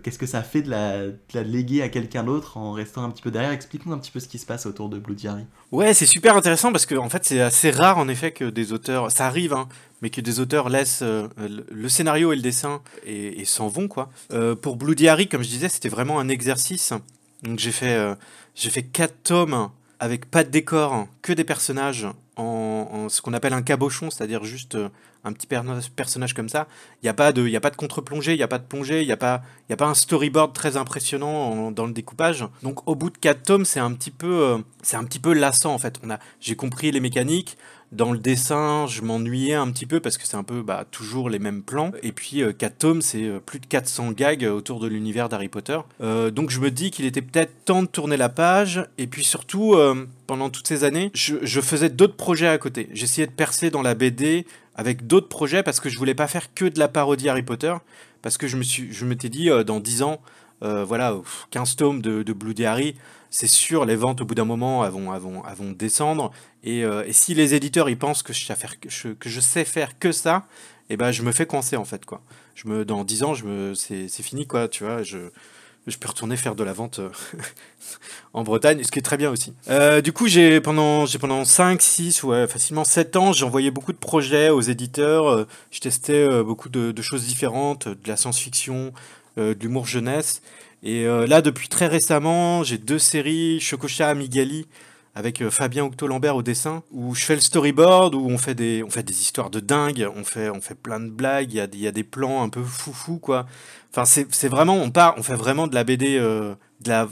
qu'est-ce 0.01 0.17
que 0.17 0.25
ça 0.25 0.41
fait 0.41 0.61
de 0.61 0.69
la, 0.69 1.03
la 1.33 1.43
léguer 1.43 1.81
à 1.81 1.89
quelqu'un 1.89 2.23
d'autre 2.23 2.57
en 2.57 2.71
restant 2.71 3.03
un 3.03 3.11
petit 3.11 3.21
peu 3.21 3.31
derrière? 3.31 3.51
Explique-nous 3.51 3.93
un 3.93 3.97
petit 3.99 4.11
peu 4.11 4.19
ce 4.19 4.27
qui 4.27 4.39
se 4.39 4.45
passe 4.45 4.65
autour 4.65 4.89
de 4.89 4.97
Blue 4.97 5.15
Diary. 5.15 5.45
Ouais, 5.71 5.93
c'est 5.93 6.05
super 6.05 6.35
intéressant 6.35 6.71
parce 6.71 6.85
que 6.85 6.95
en 6.95 7.09
fait, 7.09 7.25
c'est 7.25 7.41
assez 7.41 7.71
rare 7.71 7.97
en 7.97 8.07
effet 8.07 8.31
que 8.31 8.45
des 8.45 8.73
auteurs, 8.73 9.11
ça 9.11 9.27
arrive, 9.27 9.53
hein, 9.53 9.67
mais 10.01 10.09
que 10.09 10.21
des 10.21 10.39
auteurs 10.39 10.69
laissent 10.69 11.01
euh, 11.01 11.27
le 11.71 11.89
scénario 11.89 12.31
et 12.31 12.35
le 12.35 12.41
dessin 12.41 12.81
et, 13.05 13.45
s'en 13.45 13.67
vont 13.67 13.87
quoi. 13.87 14.09
Euh, 14.31 14.55
pour 14.55 14.75
Bloody 14.75 15.07
Harry, 15.07 15.27
comme 15.27 15.43
je 15.43 15.49
disais, 15.49 15.69
c'était 15.69 15.89
vraiment 15.89 16.19
un 16.19 16.29
exercice. 16.29 16.93
Donc 17.43 17.59
j'ai 17.59 17.71
fait 17.71 17.93
euh, 17.93 18.15
j'ai 18.55 18.69
fait 18.69 18.83
quatre 18.83 19.23
tomes 19.23 19.69
avec 19.99 20.29
pas 20.29 20.43
de 20.43 20.49
décor, 20.49 21.07
que 21.21 21.33
des 21.33 21.43
personnages 21.43 22.07
en, 22.35 22.43
ce 23.09 23.21
qu'on 23.21 23.33
appelle 23.33 23.53
un 23.53 23.61
cabochon, 23.61 24.09
c'est-à-dire 24.09 24.43
juste 24.43 24.75
euh, 24.75 24.89
un 25.23 25.33
petit 25.33 25.47
personnage 25.47 26.33
comme 26.33 26.49
ça. 26.49 26.67
Il 27.01 27.05
n'y 27.05 27.09
a 27.09 27.13
pas 27.13 27.31
de 27.31 27.47
y 27.47 27.55
a 27.55 27.59
pas 27.59 27.69
de 27.69 27.75
contre-plongée, 27.75 28.33
il 28.33 28.37
n'y 28.37 28.43
a 28.43 28.47
pas 28.47 28.59
de 28.59 28.65
plongée, 28.65 29.01
il 29.01 29.05
n'y 29.05 29.11
a 29.11 29.17
pas 29.17 29.41
y 29.69 29.73
a 29.73 29.77
pas 29.77 29.87
un 29.87 29.93
storyboard 29.93 30.53
très 30.53 30.77
impressionnant 30.77 31.71
dans 31.71 31.85
le 31.85 31.93
découpage. 31.93 32.45
Donc 32.63 32.87
au 32.87 32.95
bout 32.95 33.09
de 33.09 33.17
quatre 33.17 33.43
tomes, 33.43 33.65
c'est 33.65 33.79
un 33.79 33.93
petit 33.93 34.11
peu 34.11 34.41
euh, 34.41 34.57
c'est 34.81 34.97
un 34.97 35.03
petit 35.03 35.19
peu 35.19 35.33
lassant 35.33 35.73
en 35.73 35.79
fait. 35.79 35.99
On 36.03 36.09
a 36.09 36.19
j'ai 36.39 36.55
compris 36.55 36.91
les 36.91 36.99
mécaniques, 36.99 37.57
dans 37.91 38.11
le 38.11 38.19
dessin, 38.19 38.85
je 38.87 39.01
m'ennuyais 39.01 39.53
un 39.53 39.71
petit 39.71 39.85
peu 39.85 39.99
parce 39.99 40.17
que 40.17 40.27
c'est 40.27 40.35
un 40.35 40.43
peu 40.43 40.61
bah, 40.61 40.85
toujours 40.91 41.29
les 41.29 41.39
mêmes 41.39 41.63
plans. 41.63 41.91
Et 42.03 42.11
puis, 42.11 42.41
4 42.57 42.77
tomes, 42.77 43.01
c'est 43.01 43.23
euh, 43.23 43.39
plus 43.39 43.59
de 43.59 43.65
400 43.65 44.11
gags 44.11 44.43
autour 44.43 44.79
de 44.79 44.87
l'univers 44.87 45.29
d'Harry 45.29 45.47
Potter. 45.47 45.79
Euh, 46.01 46.29
donc, 46.29 46.49
je 46.49 46.59
me 46.59 46.69
dis 46.69 46.91
qu'il 46.91 47.05
était 47.05 47.21
peut-être 47.21 47.63
temps 47.65 47.83
de 47.83 47.87
tourner 47.87 48.17
la 48.17 48.29
page. 48.29 48.85
Et 48.97 49.07
puis, 49.07 49.23
surtout, 49.23 49.73
euh, 49.75 50.07
pendant 50.27 50.49
toutes 50.49 50.67
ces 50.67 50.83
années, 50.83 51.11
je, 51.13 51.61
faisais 51.61 51.89
d'autres 51.89 52.15
projets 52.15 52.47
à 52.47 52.57
côté. 52.57 52.89
J'essayais 52.91 53.27
de 53.27 53.31
percer 53.31 53.69
dans 53.69 53.81
la 53.81 53.95
BD 53.95 54.45
avec 54.75 55.07
d'autres 55.07 55.29
projets 55.29 55.63
parce 55.63 55.79
que 55.79 55.89
je 55.89 55.97
voulais 55.97 56.13
pas 56.13 56.27
faire 56.27 56.53
que 56.53 56.65
de 56.65 56.79
la 56.79 56.87
parodie 56.87 57.29
Harry 57.29 57.43
Potter. 57.43 57.73
Parce 58.21 58.37
que 58.37 58.47
je 58.47 58.57
me 58.57 58.63
suis, 58.63 58.91
je 58.91 59.05
m'étais 59.05 59.29
dit, 59.29 59.49
euh, 59.49 59.63
dans 59.63 59.79
10 59.79 60.03
ans, 60.03 60.21
euh, 60.63 60.83
voilà, 60.83 61.13
pff, 61.13 61.47
15 61.51 61.75
tomes 61.75 62.01
de, 62.01 62.23
de 62.23 62.33
Bloody 62.33 62.65
Harry, 62.65 62.95
c'est 63.29 63.47
sûr, 63.47 63.85
les 63.85 63.95
ventes 63.95 64.21
au 64.21 64.25
bout 64.25 64.35
d'un 64.35 64.45
moment 64.45 64.87
vont, 64.89 65.11
vont, 65.19 65.41
vont 65.41 65.71
descendre. 65.71 66.31
Et, 66.63 66.83
euh, 66.83 67.03
et 67.05 67.13
si 67.13 67.33
les 67.33 67.53
éditeurs 67.53 67.89
ils 67.89 67.97
pensent 67.97 68.23
que 68.23 68.33
je 68.33 68.45
sais 69.39 69.65
faire 69.65 69.99
que 69.99 70.11
ça, 70.11 70.45
et 70.89 70.97
ben 70.97 71.11
je 71.11 71.21
me 71.21 71.31
fais 71.31 71.45
coincer 71.45 71.75
en 71.75 71.85
fait 71.85 72.05
quoi. 72.05 72.21
Je 72.55 72.67
me 72.67 72.85
dans 72.85 73.03
10 73.03 73.23
ans, 73.23 73.33
je 73.35 73.45
me 73.45 73.73
c'est 73.75 74.09
fini 74.23 74.47
quoi, 74.47 74.67
tu 74.67 74.83
vois, 74.83 75.03
je 75.03 75.29
je 75.85 75.97
peux 75.97 76.09
retourner 76.09 76.35
faire 76.35 76.55
de 76.55 76.65
la 76.65 76.73
vente 76.73 76.99
euh, 76.99 77.09
en 78.33 78.43
Bretagne, 78.43 78.83
ce 78.83 78.91
qui 78.91 78.99
est 78.99 79.03
très 79.03 79.15
bien 79.15 79.31
aussi. 79.31 79.53
Du 80.03 80.11
coup, 80.11 80.27
j'ai 80.27 80.59
pendant 80.59 81.05
pendant 81.19 81.45
5 81.45 81.81
6 81.81 82.23
ouais, 82.23 82.47
facilement 82.47 82.83
7 82.83 83.15
ans, 83.15 83.31
envoyé 83.43 83.71
beaucoup 83.71 83.93
de 83.93 83.97
projets 83.97 84.49
aux 84.49 84.59
éditeurs, 84.59 85.45
je 85.71 85.79
testais 85.79 86.43
beaucoup 86.43 86.69
de 86.69 87.01
choses 87.01 87.25
différentes, 87.25 87.87
de 87.87 88.07
la 88.07 88.17
science-fiction, 88.17 88.93
euh, 89.37 89.53
de 89.53 89.61
l'humour 89.61 89.85
jeunesse 89.85 90.41
et 90.83 91.05
euh, 91.05 91.25
là 91.25 91.41
depuis 91.41 91.69
très 91.69 91.87
récemment, 91.87 92.63
j'ai 92.63 92.77
deux 92.77 92.99
séries 92.99 93.59
Chococha 93.59 94.09
Amigali 94.09 94.67
avec 95.15 95.41
euh, 95.41 95.49
Fabien 95.49 95.83
Octo-Lambert 95.85 96.35
au 96.35 96.43
dessin, 96.43 96.83
où 96.91 97.15
je 97.15 97.25
fais 97.25 97.33
le 97.33 97.41
storyboard, 97.41 98.13
où 98.13 98.27
on 98.29 98.37
fait 98.37 98.53
des, 98.53 98.83
on 98.83 98.89
fait 98.91 99.01
des 99.01 99.19
histoires 99.19 99.49
de 99.49 99.59
dingue, 99.59 100.07
on 100.15 100.23
fait, 100.23 100.51
on 100.51 100.61
fait 100.61 100.75
plein 100.75 100.99
de 100.99 101.09
blagues, 101.09 101.51
il 101.51 101.57
y 101.57 101.59
a, 101.59 101.67
y 101.73 101.87
a 101.87 101.91
des 101.91 102.03
plans 102.03 102.43
un 102.43 102.49
peu 102.49 102.61
foufou, 102.61 103.17
quoi. 103.17 103.47
Enfin, 103.91 104.05
c'est 104.05 104.47
vraiment, 104.47 104.75
on 104.75 104.91
part, 104.91 105.15
on 105.17 105.23
fait 105.23 105.35
vraiment 105.35 105.65
de 105.65 105.73
la 105.73 105.83
BD, 105.83 106.21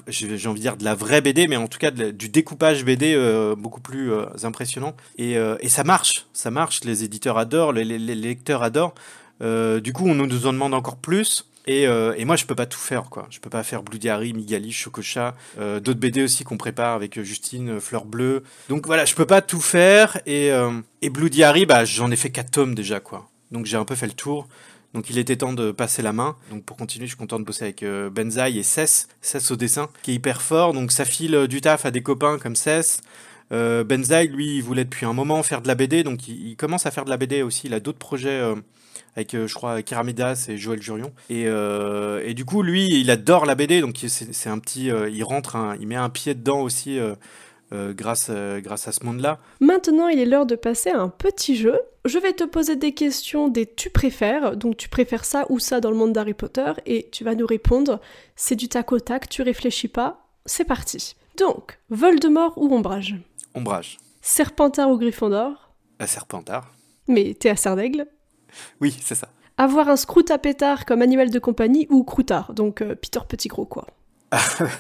j'ai 0.08 0.48
envie 0.48 0.60
de 0.60 0.62
dire 0.62 0.78
de 0.78 0.84
la 0.84 0.94
vraie 0.94 1.22
BD, 1.22 1.48
mais 1.48 1.56
en 1.56 1.68
tout 1.68 1.80
cas 1.80 1.90
du 1.90 2.30
découpage 2.30 2.86
BD 2.86 3.18
beaucoup 3.58 3.82
plus 3.82 4.12
impressionnant. 4.44 4.96
Et, 5.18 5.32
et 5.62 5.70
ça 5.70 5.84
marche, 5.84 6.28
ça 6.32 6.52
marche, 6.52 6.84
les 6.84 7.04
éditeurs 7.04 7.40
adorent, 7.40 7.74
les, 7.74 7.98
lecteurs 7.98 8.62
adorent. 8.62 8.94
Du 9.42 9.94
coup, 9.94 10.08
on 10.08 10.14
nous 10.14 10.46
en 10.46 10.54
demande 10.54 10.76
encore 10.76 10.98
plus. 10.98 11.48
Et, 11.68 11.88
euh, 11.88 12.14
et 12.18 12.26
moi, 12.26 12.36
je 12.36 12.46
peux 12.46 12.56
pas 12.56 12.66
tout 12.66 12.80
faire, 12.80 13.10
quoi. 13.10 13.28
Je 13.32 13.40
peux 13.40 13.50
pas 13.50 13.64
faire 13.64 13.82
Bloody 13.82 14.10
Harry, 14.10 14.34
Migali, 14.34 14.72
Chococha, 14.72 15.36
euh, 15.60 15.80
d'autres 15.80 16.00
BD 16.00 16.24
aussi 16.24 16.44
qu'on 16.44 16.58
prépare 16.58 16.94
avec 16.94 17.20
Justine, 17.22 17.78
euh, 17.78 17.80
Fleur 17.80 18.06
Bleue. 18.06 18.44
Donc 18.70 18.86
voilà, 18.86 19.06
je 19.06 19.16
peux 19.16 19.26
pas 19.26 19.42
tout 19.42 19.62
faire. 19.62 20.20
Et, 20.26 20.52
euh, 20.52 20.72
et 21.02 21.10
Bloody 21.10 21.44
Harry, 21.44 21.66
bah, 21.66 21.84
j'en 21.86 22.12
ai 22.12 22.16
fait 22.16 22.30
4 22.30 22.52
tomes 22.52 22.76
déjà, 22.76 23.00
quoi. 23.00 23.28
Donc 23.52 23.66
j'ai 23.66 23.78
un 23.78 23.86
peu 23.86 23.96
fait 23.96 24.08
le 24.08 24.14
tour. 24.14 24.48
Donc 24.94 25.10
il 25.10 25.18
était 25.18 25.36
temps 25.36 25.54
de 25.54 25.72
passer 25.72 26.02
la 26.02 26.14
main. 26.14 26.38
Donc 26.52 26.64
pour 26.64 26.78
continuer, 26.78 27.06
je 27.06 27.12
suis 27.12 27.18
content 27.18 27.40
de 27.40 27.44
bosser 27.44 27.66
avec 27.66 27.84
Benzaï 27.84 28.60
et 28.60 28.64
Cess, 28.64 29.10
Cess 29.22 29.52
au 29.52 29.58
dessin, 29.58 29.90
qui 30.04 30.12
est 30.12 30.14
hyper 30.14 30.42
fort. 30.42 30.72
Donc 30.74 30.94
ça 30.94 31.04
file 31.04 31.48
du 31.48 31.60
taf 31.60 31.86
à 31.86 31.92
des 31.92 32.02
copains 32.02 32.38
comme 32.40 32.56
Cess. 32.56 33.02
Benzaï, 33.52 34.30
lui, 34.30 34.56
il 34.56 34.64
voulait 34.64 34.86
depuis 34.86 35.06
un 35.06 35.12
moment 35.12 35.44
faire 35.44 35.62
de 35.62 35.68
la 35.68 35.76
BD, 35.76 36.04
donc 36.04 36.30
il, 36.30 36.48
il 36.48 36.56
commence 36.56 36.86
à 36.86 36.92
faire 36.92 37.04
de 37.04 37.10
la 37.10 37.18
BD 37.18 37.42
aussi. 37.42 37.68
Il 37.68 37.74
a 37.74 37.82
d'autres 37.82 38.00
projets 38.00 38.42
avec, 39.16 39.34
euh, 39.34 39.48
je 39.48 39.54
crois, 39.56 39.82
Kéramidas 39.82 40.46
et 40.50 40.58
Joël 40.58 40.82
Jurion. 40.82 41.14
Et, 41.30 41.46
euh, 41.48 42.22
et 42.26 42.34
du 42.34 42.46
coup, 42.46 42.62
lui, 42.62 42.88
il 43.00 43.10
adore 43.12 43.46
la 43.46 43.56
BD, 43.56 43.82
donc 43.82 43.98
c'est 44.08 44.50
un 44.50 44.60
petit, 44.60 44.92
euh, 44.92 45.10
il 45.10 45.24
rentre, 45.24 45.56
un- 45.56 45.76
il 45.80 45.88
met 45.88 45.96
un 45.96 46.10
pied 46.10 46.34
dedans 46.34 46.62
aussi 46.62 47.00
euh, 47.00 47.94
grâce, 47.94 48.28
euh, 48.30 48.60
grâce 48.62 48.88
à 48.88 48.92
ce 48.92 49.04
monde-là. 49.06 49.40
Maintenant, 49.60 50.08
il 50.08 50.20
est 50.20 50.26
l'heure 50.26 50.46
de 50.46 50.56
passer 50.56 50.92
à 50.92 51.00
un 51.02 51.10
petit 51.10 51.56
jeu. 51.56 51.78
Je 52.06 52.20
vais 52.20 52.34
te 52.34 52.44
poser 52.44 52.76
des 52.76 52.94
questions 52.94 53.48
des 53.48 53.66
tu 53.66 53.90
préfères, 53.90 54.56
donc 54.56 54.78
tu 54.78 54.88
préfères 54.88 55.26
ça 55.26 55.46
ou 55.50 55.58
ça 55.60 55.82
dans 55.82 55.90
le 55.90 55.96
monde 55.98 56.14
d'Harry 56.14 56.36
Potter, 56.36 56.74
et 56.86 57.10
tu 57.12 57.24
vas 57.24 57.34
nous 57.36 57.48
répondre. 57.48 58.00
C'est 58.36 58.56
du 58.56 58.70
tac 58.70 58.92
au 58.92 59.00
tac, 59.00 59.28
tu 59.30 59.42
réfléchis 59.42 59.88
pas. 59.88 60.28
C'est 60.46 60.64
parti. 60.66 61.16
Donc, 61.40 61.80
Voldemort 61.90 62.54
ou 62.58 62.72
Ombrage? 62.74 63.16
Ombrage, 63.56 63.98
Serpentard 64.22 64.90
ou 64.92 64.98
Gryffondor? 64.98 65.72
La 66.00 66.06
Serpentard. 66.08 66.72
Mais 67.08 67.34
t'es 67.34 67.50
à 67.50 67.56
Serdaigle 67.56 68.06
Oui, 68.82 68.96
c'est 69.02 69.16
ça. 69.16 69.30
Avoir 69.58 69.88
un 69.88 69.96
Scout 69.96 70.30
à 70.32 70.38
pétard 70.38 70.86
comme 70.86 71.02
animal 71.02 71.30
de 71.30 71.40
compagnie 71.40 71.88
ou 71.90 72.04
Croutard, 72.04 72.54
donc 72.54 72.82
euh, 72.82 72.96
Peter 72.96 73.22
Petit 73.28 73.48
Gros 73.48 73.66
quoi. 73.66 73.88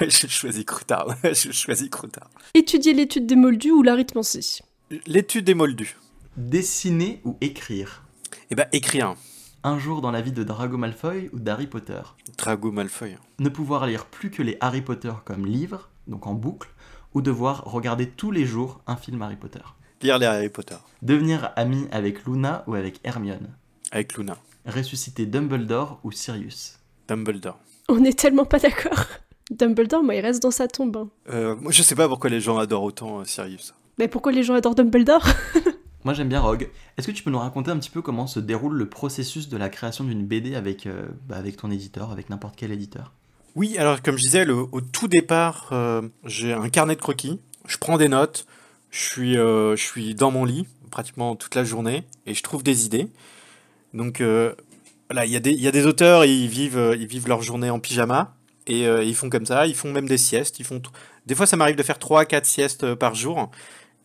je 0.01 0.27
choisis 0.27 0.65
Croutard. 0.65 1.15
je 1.23 1.51
choisis 1.51 1.89
Croutard. 1.89 2.29
Étudier 2.53 2.93
l'étude 2.93 3.25
des 3.25 3.35
moldus 3.35 3.71
ou 3.71 3.83
l'arithmancie 3.83 4.61
L'étude 5.07 5.45
des 5.45 5.53
moldus. 5.53 5.97
Dessiner 6.35 7.21
ou 7.23 7.37
écrire? 7.41 8.03
Eh 8.51 8.55
ben, 8.55 8.67
écrire. 8.73 9.15
Un 9.63 9.79
jour 9.79 10.01
dans 10.01 10.11
la 10.11 10.21
vie 10.21 10.31
de 10.33 10.43
Drago 10.43 10.77
Malfoy 10.77 11.29
ou 11.33 11.39
d'Harry 11.39 11.67
Potter? 11.67 12.01
Drago 12.37 12.71
Malfoy. 12.71 13.15
Ne 13.39 13.49
pouvoir 13.49 13.87
lire 13.87 14.05
plus 14.05 14.29
que 14.29 14.43
les 14.43 14.57
Harry 14.59 14.81
Potter 14.81 15.13
comme 15.23 15.45
livre, 15.45 15.89
donc 16.07 16.27
en 16.27 16.33
boucle, 16.33 16.69
ou 17.13 17.21
devoir 17.21 17.63
regarder 17.63 18.07
tous 18.07 18.29
les 18.31 18.45
jours 18.45 18.81
un 18.85 18.97
film 18.97 19.21
Harry 19.21 19.37
Potter? 19.37 19.61
Lire 20.01 20.19
les 20.19 20.25
Harry 20.27 20.49
Potter. 20.49 20.75
Devenir 21.01 21.51
ami 21.55 21.87
avec 21.91 22.25
Luna 22.25 22.63
ou 22.67 22.75
avec 22.75 22.99
Hermione? 23.03 23.55
Avec 23.91 24.15
Luna. 24.17 24.37
Ressusciter 24.65 25.25
Dumbledore 25.25 25.99
ou 26.03 26.11
Sirius 26.11 26.79
Dumbledore. 27.07 27.57
On 27.87 28.03
est 28.03 28.17
tellement 28.17 28.45
pas 28.45 28.59
d'accord. 28.59 29.05
Dumbledore, 29.51 30.01
moi, 30.03 30.15
il 30.15 30.21
reste 30.21 30.41
dans 30.41 30.49
sa 30.51 30.67
tombe. 30.67 30.97
hein. 30.97 31.09
Euh, 31.29 31.55
moi, 31.55 31.71
je 31.71 31.83
sais 31.83 31.93
pas 31.95 32.07
pourquoi 32.07 32.29
les 32.31 32.41
gens 32.41 32.57
adorent 32.57 32.83
autant 32.83 33.19
euh, 33.19 33.25
Sirius. 33.25 33.75
Mais 33.99 34.07
pourquoi 34.07 34.31
les 34.31 34.41
gens 34.43 34.55
adorent 34.55 34.75
Dumbledore? 34.75 35.25
Moi 36.03 36.13
j'aime 36.13 36.29
bien 36.29 36.39
Rogue. 36.39 36.69
Est-ce 36.97 37.07
que 37.07 37.11
tu 37.11 37.23
peux 37.23 37.31
nous 37.31 37.39
raconter 37.39 37.71
un 37.71 37.79
petit 37.79 37.89
peu 37.89 38.03
comment 38.03 38.27
se 38.27 38.39
déroule 38.39 38.75
le 38.75 38.87
processus 38.87 39.49
de 39.49 39.57
la 39.57 39.69
création 39.69 40.03
d'une 40.03 40.23
BD 40.23 40.53
avec, 40.53 40.85
euh, 40.85 41.07
bah, 41.27 41.35
avec 41.35 41.57
ton 41.57 41.71
éditeur, 41.71 42.11
avec 42.11 42.29
n'importe 42.29 42.53
quel 42.55 42.71
éditeur? 42.71 43.11
Oui, 43.55 43.75
alors 43.79 44.03
comme 44.03 44.15
je 44.15 44.21
disais, 44.21 44.45
le- 44.45 44.53
au 44.71 44.81
tout 44.81 45.07
départ, 45.07 45.69
euh, 45.71 46.03
j'ai 46.23 46.53
un 46.53 46.69
carnet 46.69 46.95
de 46.95 47.01
croquis. 47.01 47.39
Je 47.67 47.77
prends 47.79 47.97
des 47.97 48.07
notes. 48.07 48.45
Je 48.91 48.99
suis, 48.99 49.35
euh, 49.35 49.75
je 49.75 49.81
suis 49.83 50.13
dans 50.13 50.29
mon 50.29 50.45
lit 50.45 50.67
pratiquement 50.91 51.35
toute 51.35 51.55
la 51.55 51.63
journée 51.63 52.03
et 52.27 52.35
je 52.35 52.43
trouve 52.43 52.61
des 52.61 52.85
idées. 52.85 53.07
Donc 53.95 54.21
euh, 54.21 54.53
voilà, 55.09 55.25
il 55.25 55.31
y, 55.31 55.35
a 55.35 55.71
des- 55.71 55.85
auteurs, 55.85 56.25
ils 56.25 56.47
vivent, 56.47 56.77
euh, 56.77 56.95
ils 56.95 57.07
vivent 57.07 57.27
leur 57.27 57.41
journée 57.41 57.69
en 57.69 57.79
pyjama 57.79 58.35
et 58.67 58.87
euh, 58.87 59.03
ils 59.03 59.15
font 59.15 59.29
comme 59.29 59.45
ça. 59.45 59.65
Ils 59.67 59.75
font 59.75 59.91
même 59.91 60.07
des 60.07 60.17
siestes. 60.17 60.59
Ils 60.59 60.65
font 60.65 60.81
des 61.25 61.35
fois, 61.35 61.45
ça 61.45 61.57
m'arrive 61.57 61.75
de 61.75 61.83
faire 61.83 61.97
3-4 61.97 62.43
siestes 62.43 62.83
euh, 62.83 62.95
par 62.95 63.15
jour. 63.15 63.49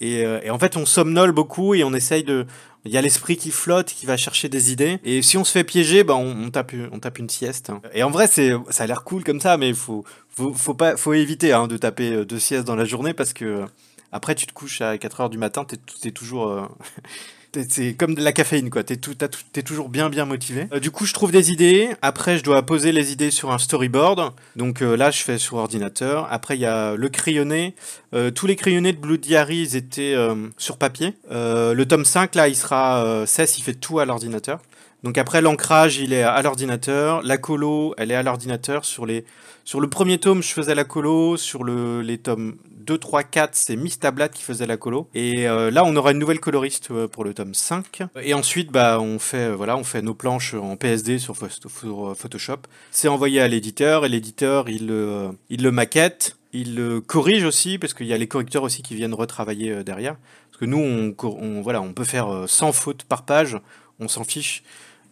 Et, 0.03 0.25
en 0.51 0.59
fait, 0.59 0.79
on 0.79 0.87
somnole 0.87 1.33
beaucoup 1.33 1.75
et 1.75 1.85
on 1.85 1.93
essaye 1.93 2.25
de. 2.25 2.47
Il 2.87 2.91
y 2.91 2.97
a 2.97 3.03
l'esprit 3.03 3.37
qui 3.37 3.51
flotte, 3.51 3.89
qui 3.89 4.07
va 4.07 4.17
chercher 4.17 4.49
des 4.49 4.73
idées. 4.73 4.99
Et 5.05 5.21
si 5.21 5.37
on 5.37 5.45
se 5.45 5.53
fait 5.53 5.65
piéger, 5.65 6.05
bah 6.05 6.15
on, 6.15 6.45
on 6.45 6.51
tape, 6.51 6.73
on 6.91 6.99
tape 6.99 7.19
une 7.19 7.29
sieste. 7.29 7.71
Et 7.93 8.03
en 8.03 8.09
vrai, 8.09 8.27
c'est, 8.27 8.53
ça 8.71 8.85
a 8.85 8.87
l'air 8.87 9.05
cool 9.05 9.25
comme 9.25 9.41
ça, 9.41 9.59
mais 9.59 9.75
faut, 9.75 10.03
faut, 10.31 10.55
faut 10.55 11.13
éviter 11.13 11.53
hein, 11.53 11.67
de 11.67 11.77
taper 11.77 12.25
deux 12.25 12.39
siestes 12.39 12.67
dans 12.67 12.77
la 12.77 12.87
journée 12.87 13.13
parce 13.13 13.35
que 13.35 13.67
après, 14.11 14.35
tu 14.35 14.47
te 14.47 14.55
couches 14.55 14.81
à 14.81 14.97
4 14.97 15.21
heures 15.21 15.29
du 15.29 15.37
matin, 15.37 15.67
t'es, 15.67 15.77
t'es 16.01 16.13
toujours. 16.13 16.67
C'est 17.69 17.95
comme 17.95 18.15
de 18.15 18.23
la 18.23 18.33
caféine, 18.33 18.71
quoi. 18.71 18.85
T'es, 18.85 18.97
tout, 18.97 19.15
toujours 19.65 19.89
bien, 19.89 20.09
bien 20.09 20.25
motivé. 20.25 20.69
Euh, 20.73 20.81
du 20.81 20.91
coup, 20.91 21.05
je 21.05 21.13
trouve 21.13 21.33
des 21.33 21.51
idées. 21.51 21.91
Après, 22.03 22.39
je 22.39 22.45
dois 22.45 22.63
poser 22.63 22.93
les 22.93 23.13
idées 23.13 23.31
sur 23.31 23.51
un 23.51 23.59
storyboard. 23.59 24.33
Donc 24.57 24.83
euh, 24.83 24.97
là, 24.97 25.11
je 25.11 25.23
fais 25.23 25.39
sur 25.39 25.57
ordinateur. 25.57 26.29
Après, 26.31 26.57
il 26.57 26.61
y 26.61 26.67
a 26.67 26.95
le 26.95 27.09
crayonné. 27.09 27.75
Euh, 28.15 28.31
tous 28.31 28.47
les 28.47 28.57
crayonnés 28.57 28.93
de 28.93 28.99
Bloody 28.99 29.37
Harry, 29.37 29.59
ils 29.59 29.77
étaient 29.77 30.15
sur 30.59 30.77
papier. 30.77 31.15
Le 31.31 31.85
tome 31.85 32.05
5, 32.05 32.35
là, 32.35 32.49
il 32.49 32.57
sera 32.57 33.05
euh, 33.05 33.27
16, 33.27 33.59
il 33.59 33.63
fait 33.63 33.75
tout 33.75 33.99
à 33.99 34.05
l'ordinateur. 34.05 34.61
Donc 35.03 35.17
après, 35.19 35.41
l'ancrage, 35.41 35.97
il 35.97 36.13
est 36.13 36.23
à 36.23 36.41
l'ordinateur. 36.43 37.23
La 37.23 37.39
colo, 37.39 37.95
elle 37.97 38.11
est 38.11 38.15
à 38.15 38.23
l'ordinateur. 38.23 38.85
Sur, 38.85 39.07
les... 39.07 39.25
sur 39.65 39.81
le 39.81 39.89
premier 39.89 40.19
tome, 40.19 40.43
je 40.43 40.53
faisais 40.53 40.75
la 40.75 40.85
colo. 40.85 41.37
Sur 41.37 41.65
le... 41.65 42.03
les 42.03 42.19
tomes 42.19 42.57
2, 42.91 42.99
3, 42.99 43.23
4, 43.23 43.51
c'est 43.55 43.77
Miss 43.77 44.01
Tablat 44.01 44.29
qui 44.29 44.43
faisait 44.43 44.67
la 44.67 44.77
colo. 44.77 45.09
Et 45.15 45.47
euh, 45.49 45.71
là, 45.71 45.85
on 45.85 45.95
aura 45.95 46.11
une 46.11 46.19
nouvelle 46.19 46.41
coloriste 46.41 46.91
euh, 46.91 47.07
pour 47.07 47.23
le 47.23 47.35
tome 47.35 47.55
5. 47.55 48.03
Et 48.21 48.35
ensuite, 48.35 48.73
bah, 48.73 48.99
on, 49.01 49.21
fait, 49.21 49.51
euh, 49.51 49.55
voilà, 49.55 49.77
on 49.77 49.85
fait 49.85 50.03
nos 50.03 50.13
planches 50.13 50.55
en 50.55 50.75
PSD 50.77 51.21
sur, 51.21 51.37
Pho- 51.37 51.49
sur, 51.49 52.17
Photoshop. 52.17 52.57
C'est 52.91 53.07
envoyé 53.07 53.41
à 53.41 53.47
l'éditeur. 53.47 54.05
Et 54.05 54.09
l'éditeur, 54.09 54.69
il, 54.69 54.93
il 55.51 55.63
le 55.63 55.71
maquette. 55.71 56.37
Il 56.53 56.75
le 56.75 57.01
corrige 57.01 57.45
aussi, 57.45 57.79
parce 57.79 57.95
qu'il 57.95 58.09
y 58.09 58.13
a 58.13 58.19
les 58.19 58.27
correcteurs 58.27 58.65
aussi 58.65 58.83
qui 58.83 58.97
viennent 58.97 59.15
retravailler 59.15 59.85
derrière. 59.85 60.17
Parce 60.51 60.59
que 60.59 60.65
nous, 60.65 60.79
on, 60.79 61.15
on, 61.29 61.63
voilà, 61.63 61.81
on 61.83 61.93
peut 61.93 62.03
faire 62.03 62.27
euh, 62.27 62.49
100 62.49 62.73
fautes 62.73 63.05
par 63.05 63.23
page. 63.25 63.57
On 64.01 64.09
s'en 64.09 64.25
fiche. 64.25 64.65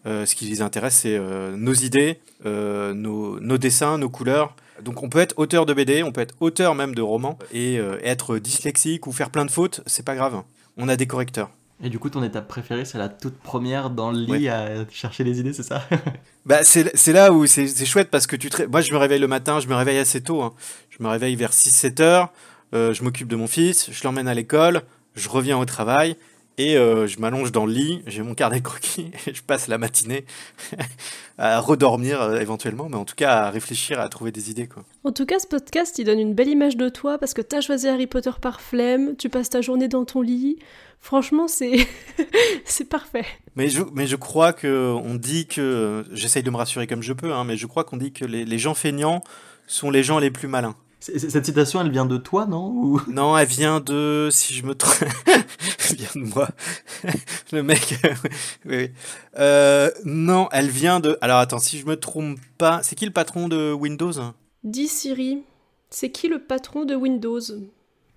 Ce 0.05 0.35
qui 0.35 0.47
les 0.47 0.63
intéresse, 0.63 1.01
c'est 1.03 1.21
nos 1.55 1.75
idées, 1.75 2.19
nos 2.43 3.59
dessins, 3.59 3.99
nos 3.99 4.09
couleurs. 4.09 4.57
Donc 4.83 5.03
on 5.03 5.09
peut 5.09 5.19
être 5.19 5.35
auteur 5.39 5.67
de 5.67 5.75
BD, 5.75 6.03
on 6.03 6.13
peut 6.13 6.21
être 6.21 6.35
auteur 6.41 6.75
même 6.75 6.95
de 6.95 7.03
romans 7.03 7.39
et 7.53 7.79
euh, 7.79 7.99
être 8.03 8.39
dyslexique 8.39 9.07
ou 9.07 9.13
faire 9.13 9.31
plein 9.31 9.45
de 9.45 9.51
fautes, 9.51 9.81
c'est 9.87 10.05
pas 10.05 10.15
grave. 10.15 10.43
On 10.77 10.89
a 10.89 10.97
des 10.97 11.07
correcteurs. 11.07 11.51
Et 11.83 11.91
du 11.91 11.99
coup, 12.01 12.11
ton 12.11 12.25
étape 12.25 12.49
préférée, 12.49 12.85
c'est 12.85 12.99
la 12.99 13.09
toute 13.09 13.39
première 13.39 13.91
dans 13.91 14.11
le 14.11 14.19
lit 14.19 14.31
Ouais. 14.33 14.49
à 14.49 14.69
chercher 14.91 15.23
les 15.23 15.39
idées, 15.41 15.53
c'est 15.53 15.63
ça? 15.63 15.83
Bah, 16.47 16.61
c'est 16.65 17.13
là 17.13 17.31
où 17.31 17.47
c'est 17.47 17.85
chouette 17.85 18.09
parce 18.11 18.27
que 18.27 18.35
tu 18.35 18.49
te 18.49 18.63
moi 18.63 18.81
je 18.81 18.91
me 18.93 18.97
réveille 18.97 19.19
le 19.21 19.29
matin, 19.29 19.61
je 19.61 19.69
me 19.69 19.75
réveille 19.75 19.99
assez 19.99 20.23
tôt. 20.23 20.41
hein. 20.43 20.55
Je 20.89 21.03
me 21.03 21.09
réveille 21.09 21.37
vers 21.37 21.53
6-7 21.53 22.01
heures, 22.03 22.33
euh, 22.75 22.95
je 22.95 23.03
m'occupe 23.05 23.29
de 23.29 23.37
mon 23.37 23.47
fils, 23.47 23.91
je 23.93 24.03
l'emmène 24.05 24.27
à 24.29 24.33
l'école, 24.35 24.81
je 25.15 25.29
reviens 25.29 25.59
au 25.59 25.67
travail 25.67 26.17
et 26.59 26.77
euh, 26.77 27.07
je 27.07 27.21
m'allonge 27.21 27.53
dans 27.53 27.67
le 27.67 27.73
lit, 27.73 28.03
j'ai 28.07 28.23
mon 28.23 28.35
carnet 28.35 28.59
de 28.59 28.65
croquis 28.65 29.13
et 29.27 29.33
je 29.33 29.43
passe 29.43 29.69
la 29.69 29.79
matinée 29.79 30.25
à 31.39 31.61
redormir 31.61 32.21
euh, 32.21 32.41
éventuellement, 32.41 32.89
mais 32.89 32.97
en 32.97 33.05
tout 33.05 33.15
cas 33.15 33.45
à 33.45 33.51
réfléchir, 33.51 34.01
à 34.01 34.09
trouver 34.09 34.33
des 34.33 34.51
idées. 34.51 34.67
Quoi. 34.67 34.85
En 35.05 35.13
tout 35.13 35.25
cas, 35.25 35.39
ce 35.39 35.47
podcast, 35.47 35.99
il 35.99 36.05
donne 36.05 36.19
une 36.19 36.35
belle 36.35 36.49
image 36.49 36.77
de 36.77 36.89
toi 36.89 37.17
parce 37.17 37.33
que 37.33 37.43
t'as 37.43 37.61
choisi 37.61 37.87
Harry 37.89 38.09
Potter 38.09 38.33
par 38.43 38.61
flemme, 38.61 39.17
tu 39.17 39.29
passes 39.29 39.51
ta 39.51 39.61
journée 39.61 39.87
dans 39.87 40.05
ton 40.05 40.21
lit. 40.21 40.59
Franchement, 41.01 41.47
c'est 41.47 41.87
c'est 42.65 42.89
parfait. 42.89 43.25
Mais 43.55 43.69
je, 43.69 43.83
mais 43.95 44.09
je 44.09 44.17
crois 44.17 44.53
que 44.53 44.93
on 44.93 45.15
dit 45.15 45.47
que, 45.47 46.05
j'essaye 46.13 46.43
de 46.43 46.51
me 46.51 46.57
rassurer 46.57 46.89
comme 46.89 47.03
je 47.03 47.13
peux, 47.13 47.33
hein, 47.33 47.45
mais 47.45 47.57
je 47.57 47.67
crois 47.67 47.85
qu'on 47.85 47.97
dit 47.97 48.13
que 48.13 48.25
les, 48.25 48.45
les 48.45 48.59
gens 48.59 48.75
feignants 48.75 49.23
sont 49.69 49.91
les 49.91 50.03
gens 50.03 50.19
les 50.19 50.33
plus 50.33 50.49
malins. 50.49 50.75
Cette 51.01 51.47
citation, 51.47 51.81
elle 51.81 51.91
vient 51.93 52.07
de 52.07 52.17
toi, 52.17 52.45
non 52.47 52.71
Ou- 52.73 53.01
Non, 53.07 53.39
elle 53.39 53.47
vient 53.47 53.79
de, 53.81 54.29
si 54.33 54.53
je 54.53 54.65
me 54.67 54.75
trompe, 54.75 55.09
elle 55.27 55.97
vient 55.97 56.09
de 56.17 56.27
moi. 56.35 56.49
Le 57.53 57.63
mec, 57.63 57.95
oui, 58.25 58.31
oui. 58.67 58.91
Euh, 59.39 59.91
non, 60.05 60.49
elle 60.51 60.69
vient 60.69 60.99
de. 60.99 61.17
Alors 61.21 61.39
attends, 61.39 61.61
si 61.61 61.79
je 61.79 61.87
me 61.87 61.97
trompe 61.97 62.39
pas, 62.59 62.81
c'est 62.83 62.97
qui 62.97 63.05
le 63.07 63.13
patron 63.13 63.49
de 63.49 63.73
Windows? 63.73 64.13
Dis 64.65 64.89
Siri, 64.89 65.39
c'est 65.89 66.11
qui 66.11 66.29
le 66.29 66.41
patron 66.41 66.85
de 66.85 66.95
Windows? 66.97 67.41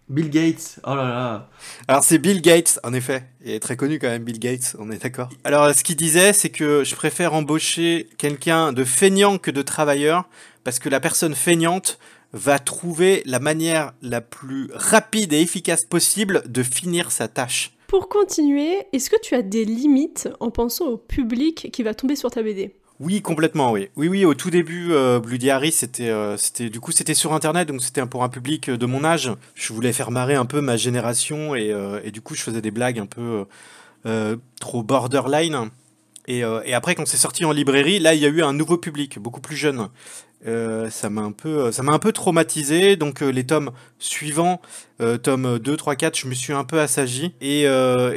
Bill 0.10 0.30
Gates, 0.30 0.80
oh 0.84 0.96
là 0.96 1.04
là. 1.08 1.50
Alors 1.88 2.04
c'est 2.04 2.17
Bill 2.17 2.41
Gates, 2.41 2.80
en 2.84 2.91
effet. 2.94 3.24
Il 3.46 3.52
est 3.52 3.60
très 3.62 3.78
connu 3.78 3.98
quand 4.00 4.10
même, 4.10 4.24
Bill 4.24 4.39
Gates, 4.39 4.76
on 4.80 4.91
est 4.91 5.02
d'accord. 5.02 5.30
Alors 5.46 5.74
ce 5.74 5.84
qu'il 5.84 5.96
disait, 5.96 6.34
c'est 6.34 6.50
que 6.50 6.84
je 6.84 6.96
préfère 6.96 7.34
embaucher 7.34 8.10
quelqu'un 8.17 8.74
de 8.74 8.84
feignant 8.84 9.38
que 9.38 9.52
de 9.52 9.62
travailleur, 9.62 10.26
parce 10.65 10.80
que 10.80 10.89
la 10.89 11.00
personne 11.00 11.34
feignante 11.36 11.98
va 12.34 12.60
trouver 12.60 13.22
la 13.26 13.39
manière 13.39 13.94
la 14.02 14.22
plus 14.22 14.70
rapide 14.74 15.34
et 15.34 15.41
efficace 15.41 15.84
possible 15.84 16.44
de 16.48 16.63
finir 16.63 17.12
sa 17.12 17.28
tâche. 17.28 17.74
Pour 17.88 18.08
continuer, 18.08 18.88
est-ce 18.94 19.10
que 19.10 19.20
tu 19.22 19.36
as 19.36 19.41
des 19.41 19.65
limites 19.65 20.30
en 20.39 20.50
pensant 20.50 20.86
au 20.86 20.98
public 20.98 21.70
qui 21.74 21.84
va 21.84 21.94
tomber 21.94 22.15
sur 22.15 22.32
ta 22.32 22.41
BD 22.41 22.74
Oui, 23.02 23.22
complètement, 23.22 23.74
oui. 23.74 23.89
Oui, 23.98 24.08
oui, 24.08 24.24
au 24.24 24.34
tout 24.34 24.50
début, 24.50 24.94
euh, 24.94 25.20
Bloody 25.20 25.50
Harry, 25.50 25.74
c'était, 25.74 26.10
euh, 26.10 26.38
c'était, 26.38 26.70
du 26.70 26.80
coup, 26.80 26.94
c'était 26.94 27.13
sur 27.13 27.34
Internet, 27.34 27.67
donc 27.67 27.82
c'était 27.82 28.06
pour 28.06 28.24
un 28.24 28.30
public 28.30 28.70
euh, 28.70 28.78
de 28.78 28.86
mon 28.86 29.04
âge. 29.04 29.30
Je 29.56 29.74
voulais 29.74 29.91
faire 29.91 30.10
marrer 30.10 30.36
un 30.36 30.46
peu 30.46 30.62
ma 30.62 30.78
génération, 30.78 31.54
et, 31.54 31.72
euh, 31.72 32.00
et 32.06 32.12
du 32.12 32.22
coup, 32.22 32.34
je 32.34 32.44
faisais 32.44 32.62
des 32.62 32.72
blagues 32.72 33.00
un 33.00 33.08
peu 33.08 33.46
trop 34.60 34.84
borderline. 34.84 35.70
Et, 36.28 36.44
euh, 36.44 36.62
et 36.66 36.74
après, 36.74 36.96
quand 36.96 37.08
c'est 37.08 37.18
sorti 37.18 37.46
en 37.46 37.52
librairie, 37.52 38.00
là, 38.00 38.14
il 38.14 38.22
y 38.22 38.26
a 38.26 38.30
eu 38.30 38.44
un 38.44 38.54
nouveau 38.54 38.78
public, 38.78 39.20
beaucoup 39.20 39.42
plus 39.42 39.56
jeune. 39.56 39.90
Euh, 40.48 40.90
ça 40.90 41.12
m'a 41.12 41.22
un 41.22 41.32
peu, 41.32 41.70
un 41.78 42.00
peu 42.00 42.12
traumatisé. 42.12 42.96
Donc 42.96 43.22
euh, 43.22 43.30
les 43.30 43.46
tomes 43.46 43.72
suivants, 44.00 44.60
tomes 45.24 45.60
2, 45.60 45.78
3, 45.78 45.96
4, 45.96 46.18
je 46.18 46.28
me 46.28 46.34
suis 46.34 46.54
un 46.54 46.64
peu 46.64 46.80
assagi. 46.80 47.34
Et, 47.42 47.66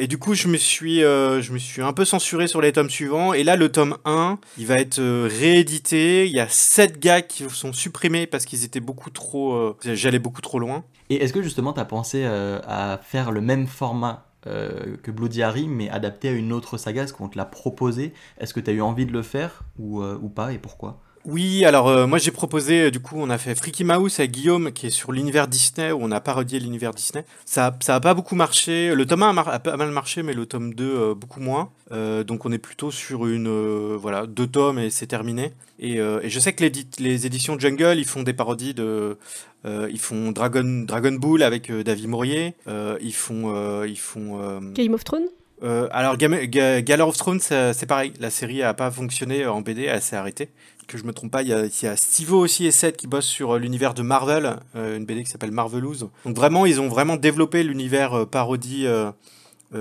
du 0.07 0.19
coup, 0.19 0.35
je 0.35 0.49
me 0.49 0.57
suis, 0.57 1.01
je 1.01 1.53
me 1.53 1.59
suis 1.59 1.83
un 1.83 1.93
peu 1.93 2.05
censuré 2.05 2.47
sur 2.47 2.61
les 2.61 2.73
tomes 2.73 2.91
suivants. 2.91 3.33
Et 3.33 3.43
là, 3.43 3.57
le 3.57 3.71
tome 3.71 3.97
1, 4.05 4.39
il 4.59 4.67
va 4.67 4.77
être 4.77 5.01
réédité. 5.01 6.27
Il 6.27 6.33
y 6.33 6.41
a 6.41 6.49
7 6.49 6.99
gars 6.99 7.23
qui 7.23 7.45
sont 7.49 7.73
supprimés 7.73 8.27
parce 8.27 8.45
qu'ils 8.45 8.65
étaient 8.65 8.81
beaucoup 8.81 9.11
trop, 9.11 9.77
j'allais 9.83 10.19
beaucoup 10.19 10.43
trop 10.43 10.59
loin. 10.59 10.85
Et 11.11 11.17
est-ce 11.17 11.33
que 11.33 11.43
justement, 11.43 11.73
t'as 11.73 11.85
pensé 11.85 12.25
à 12.25 13.01
faire 13.03 13.33
le 13.33 13.41
même 13.41 13.67
format 13.67 14.27
euh, 14.47 14.97
que 15.03 15.11
Bloody 15.11 15.43
Harry, 15.43 15.69
mais 15.69 15.89
adapté 15.91 16.29
à 16.29 16.33
une 16.33 16.53
autre 16.53 16.79
saga 16.79 17.05
Est-ce 17.05 17.13
qu'on 17.13 17.29
te 17.29 17.39
l'a 17.39 17.45
proposé? 17.45 18.15
Est-ce 18.39 18.55
que 18.55 18.61
t'as 18.61 18.73
eu 18.73 18.81
envie 18.81 19.07
de 19.07 19.13
le 19.13 19.23
faire 19.23 19.63
ou, 19.79 20.03
euh, 20.03 20.19
ou 20.21 20.29
pas 20.29 20.53
et 20.53 20.59
pourquoi? 20.59 21.04
Oui, 21.27 21.65
alors 21.65 21.89
euh, 21.89 22.07
moi 22.07 22.19
j'ai 22.19 22.31
proposé, 22.31 22.83
euh, 22.83 22.91
du 22.91 23.01
coup, 23.01 23.17
on 23.19 23.31
a 23.31 23.39
fait 23.39 23.55
Freaky 23.55 23.83
Mouse 23.85 24.21
avec 24.21 24.31
Guillaume, 24.33 24.73
qui 24.73 24.89
est 24.89 24.91
sur 24.91 25.11
l'univers 25.11 25.49
Disney, 25.49 25.91
où 25.91 25.99
on 26.03 26.11
a 26.11 26.21
parodié 26.21 26.61
l'univers 26.61 26.93
Disney. 26.93 27.25
Ça, 27.47 27.75
ça 27.81 27.95
a 27.95 28.01
pas 28.01 28.13
beaucoup 28.13 28.35
marché. 28.35 28.95
Le 28.95 29.07
tome 29.07 29.23
1 29.23 29.31
a, 29.31 29.33
mar- 29.33 29.49
a 29.49 29.59
pas 29.59 29.77
mal 29.79 29.91
marché, 29.91 30.23
mais 30.23 30.35
le 30.35 30.45
tome 30.45 30.75
2 30.75 30.85
euh, 30.85 31.15
beaucoup 31.15 31.41
moins. 31.41 31.71
Donc 32.27 32.45
on 32.45 32.51
est 32.51 32.59
plutôt 32.59 32.91
sur 32.91 33.25
une, 33.27 33.95
voilà, 33.95 34.27
deux 34.27 34.49
tomes 34.49 34.81
et 34.81 34.91
c'est 34.91 35.07
terminé. 35.07 35.53
Et, 35.79 35.99
et 35.99 36.29
je 36.29 36.41
sais 36.41 36.53
que 36.53 36.65
les, 36.65 36.73
les 36.99 37.27
éditions 37.27 37.57
Jungle, 37.59 37.95
ils 37.99 38.05
font 38.05 38.25
des 38.25 38.33
parodies 38.33 38.75
de, 38.75 39.17
ils 39.65 40.01
font 40.01 40.33
Dragon, 40.33 40.85
Dragon 40.89 41.13
Ball 41.13 41.43
avec 41.45 41.71
David 41.71 42.09
Maurier. 42.09 42.55
Ils 43.01 43.15
font, 43.15 43.85
ils 43.85 43.99
font. 43.99 44.61
Game 44.75 44.95
of 44.95 45.05
Thrones? 45.05 45.29
euh, 45.63 45.89
alors, 45.93 46.17
Game, 46.17 46.35
Ga- 46.47 47.05
of 47.07 47.17
Thrones, 47.17 47.41
ça- 47.41 47.73
c'est 47.73 47.87
pareil. 47.87 48.13
La 48.19 48.31
série 48.31 48.63
a 48.63 48.75
pas 48.75 48.91
fonctionné 48.91 49.47
en 49.47 49.61
BD, 49.61 49.85
elle 49.85 50.03
s'est 50.03 50.17
arrêtée. 50.17 50.49
Que 50.87 50.99
je 50.99 51.05
me 51.05 51.13
trompe 51.13 51.31
pas, 51.31 51.43
il 51.43 51.49
y 51.49 51.53
a, 51.53 51.97
Stivo 51.97 52.39
aussi 52.39 52.67
et 52.67 52.71
Seth 52.71 52.97
qui 52.97 53.07
bossent 53.07 53.27
sur 53.27 53.53
euh, 53.53 53.59
l'univers 53.59 53.95
de 53.95 54.03
Marvel, 54.03 54.57
euh, 54.77 54.97
une 54.97 55.05
BD 55.05 55.25
qui 55.25 55.31
s'appelle 55.31 55.51
Marvelous. 55.51 56.11
Donc 56.25 56.37
vraiment, 56.37 56.67
ils 56.67 56.81
ont 56.81 56.89
vraiment 56.89 57.17
développé 57.17 57.63
l'univers 57.63 58.15
euh, 58.15 58.27
parodie, 58.27 58.87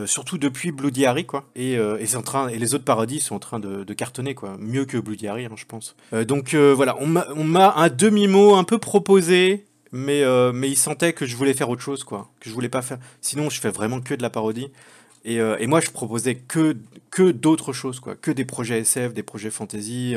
surtout 0.06 0.40
depuis 0.40 0.72
Bloody 0.72 1.06
Harry, 1.06 1.26
quoi. 1.26 1.46
Et, 1.56 1.74
et, 1.74 2.16
en 2.16 2.24
train, 2.24 2.48
et 2.48 2.58
les 2.58 2.74
autres 2.74 2.84
parodies 2.84 3.20
sont 3.20 3.36
en 3.36 3.40
train 3.40 3.60
de, 3.60 3.94
cartonner, 3.94 4.34
quoi. 4.34 4.56
Mieux 4.60 4.86
que 4.86 4.98
Bloody 4.98 5.28
Harry, 5.28 5.46
hein, 5.46 5.52
je 5.56 5.66
pense. 5.66 5.96
Donc 6.28 6.56
voilà, 6.56 6.96
on 7.00 7.06
m'a 7.44 7.74
un 7.76 7.90
demi-mot 7.90 8.56
un 8.56 8.64
peu 8.64 8.80
proposé, 8.80 9.66
mais, 9.92 10.24
mais 10.52 10.70
il 10.70 10.78
sentait 10.78 11.14
que 11.14 11.28
je 11.28 11.36
voulais 11.36 11.54
faire 11.54 11.70
autre 11.70 11.84
chose, 11.84 12.04
quoi. 12.04 12.32
Que 12.40 12.50
je 12.50 12.56
voulais 12.56 12.70
pas 12.70 12.82
faire. 12.82 12.98
Sinon, 13.22 13.52
je 13.52 13.60
fais 13.60 13.70
vraiment 13.70 14.02
que 14.02 14.16
de 14.16 14.24
la 14.24 14.32
parodie. 14.32 14.72
Et, 15.26 15.36
et 15.36 15.68
moi, 15.68 15.80
je 15.80 15.92
proposais 15.92 16.36
que, 16.36 16.76
que 17.12 17.30
d'autres 17.30 17.72
choses, 17.72 18.00
quoi. 18.00 18.16
Que 18.16 18.32
des 18.32 18.46
projets 18.46 18.80
SF, 18.80 19.14
des 19.14 19.22
projets 19.22 19.52
fantasy, 19.52 20.16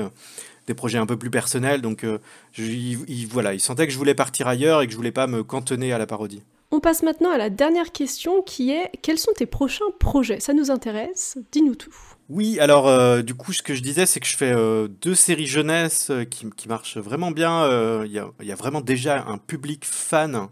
des 0.67 0.75
projets 0.75 0.99
un 0.99 1.07
peu 1.07 1.17
plus 1.17 1.31
personnels. 1.31 1.81
Donc, 1.83 2.05
euh, 2.05 2.19
je- 2.53 2.65
il, 2.65 2.99
il- 3.09 3.27
voilà, 3.27 3.55
il 3.55 3.61
sentait 3.61 3.87
que 3.87 3.93
je 3.93 3.99
voulais 3.99 4.15
partir 4.15 4.49
ailleurs 4.49 4.83
et 4.83 4.87
que 4.87 4.93
je 4.93 4.97
voulais 4.97 5.13
pas 5.13 5.27
me 5.27 5.43
cantonner 5.45 5.93
à 5.93 5.99
la 5.99 6.07
parodie. 6.07 6.43
On 6.73 6.81
passe 6.81 7.03
maintenant 7.05 7.31
à 7.31 7.39
la 7.39 7.49
dernière 7.49 7.93
question 7.93 8.43
qui 8.43 8.73
est 8.73 8.91
quels 9.01 9.19
sont 9.19 9.33
tes 9.33 9.47
prochains 9.47 9.85
projets? 10.01 10.41
Ça 10.41 10.53
nous 10.53 10.71
intéresse, 10.73 11.39
dis-nous 11.53 11.77
tout. 11.77 11.95
Oui, 12.29 12.59
alors, 12.59 12.89
euh, 12.89 13.23
du 13.23 13.35
coup, 13.35 13.53
ce 13.53 13.63
que 13.63 13.73
je 13.77 13.83
disais, 13.83 14.05
c'est 14.05 14.19
que 14.19 14.27
je 14.27 14.37
fais 14.37 14.51
euh, 14.53 14.89
deux 14.89 15.15
séries 15.15 15.47
jeunesse 15.47 16.11
qui, 16.29 16.51
qui 16.57 16.67
marchent 16.69 16.97
vraiment 16.99 17.31
bien. 17.31 18.03
Il 18.05 18.11
y, 18.11 18.47
y 18.47 18.53
a 18.53 18.55
vraiment 18.57 18.81
déjà 18.81 19.25
un 19.29 19.39
public 19.39 19.85
fan 19.85 20.49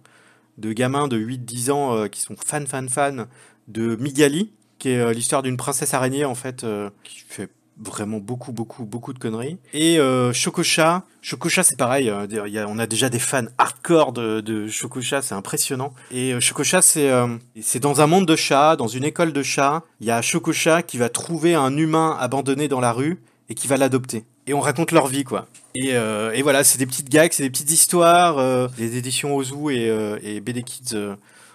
de 0.56 0.72
gamins 0.72 1.08
de 1.08 1.16
8-10 1.18 1.72
ans 1.72 2.08
qui 2.08 2.20
sont 2.20 2.36
fans, 2.46 2.64
fans, 2.64 2.86
fans 2.88 3.26
de 3.66 3.96
Migali, 3.96 4.52
qui 4.78 4.90
est 4.90 5.12
l'histoire 5.14 5.42
d'une 5.42 5.56
princesse 5.56 5.94
araignée, 5.94 6.24
en 6.24 6.36
fait, 6.36 6.64
qui 7.02 7.18
fait 7.28 7.48
vraiment 7.78 8.18
beaucoup, 8.18 8.52
beaucoup, 8.52 8.84
beaucoup 8.84 9.12
de 9.12 9.18
conneries. 9.18 9.58
Et 9.72 9.98
euh, 9.98 10.32
Chococha, 10.32 11.02
Chococha, 11.22 11.62
c'est 11.62 11.76
pareil, 11.76 12.08
euh, 12.08 12.66
on 12.68 12.78
a 12.78 12.86
déjà 12.86 13.08
des 13.08 13.18
fans 13.18 13.46
hardcore 13.58 14.12
de, 14.12 14.40
de 14.40 14.68
Chococha, 14.68 15.22
c'est 15.22 15.34
impressionnant. 15.34 15.92
Et 16.10 16.32
euh, 16.32 16.40
c'est 16.80 17.10
euh, 17.10 17.26
c'est 17.60 17.80
dans 17.80 18.00
un 18.00 18.06
monde 18.06 18.26
de 18.26 18.36
chats, 18.36 18.76
dans 18.76 18.88
une 18.88 19.04
école 19.04 19.32
de 19.32 19.42
chats, 19.42 19.82
il 20.00 20.06
y 20.06 20.10
a 20.10 20.22
Chococha 20.22 20.82
qui 20.82 20.98
va 20.98 21.08
trouver 21.08 21.54
un 21.54 21.76
humain 21.76 22.16
abandonné 22.20 22.68
dans 22.68 22.80
la 22.80 22.92
rue 22.92 23.20
et 23.48 23.54
qui 23.54 23.68
va 23.68 23.76
l'adopter. 23.76 24.24
Et 24.46 24.54
on 24.54 24.60
raconte 24.60 24.92
leur 24.92 25.06
vie, 25.06 25.24
quoi. 25.24 25.46
Et, 25.74 25.96
euh, 25.96 26.32
et 26.32 26.42
voilà, 26.42 26.62
c'est 26.64 26.78
des 26.78 26.86
petites 26.86 27.08
gags, 27.08 27.32
c'est 27.32 27.42
des 27.42 27.50
petites 27.50 27.70
histoires. 27.70 28.68
les 28.78 28.96
éditions 28.96 29.34
Ozu 29.34 29.70
et, 29.70 29.86
et 30.22 30.40
BD 30.40 30.62
Kids 30.62 30.94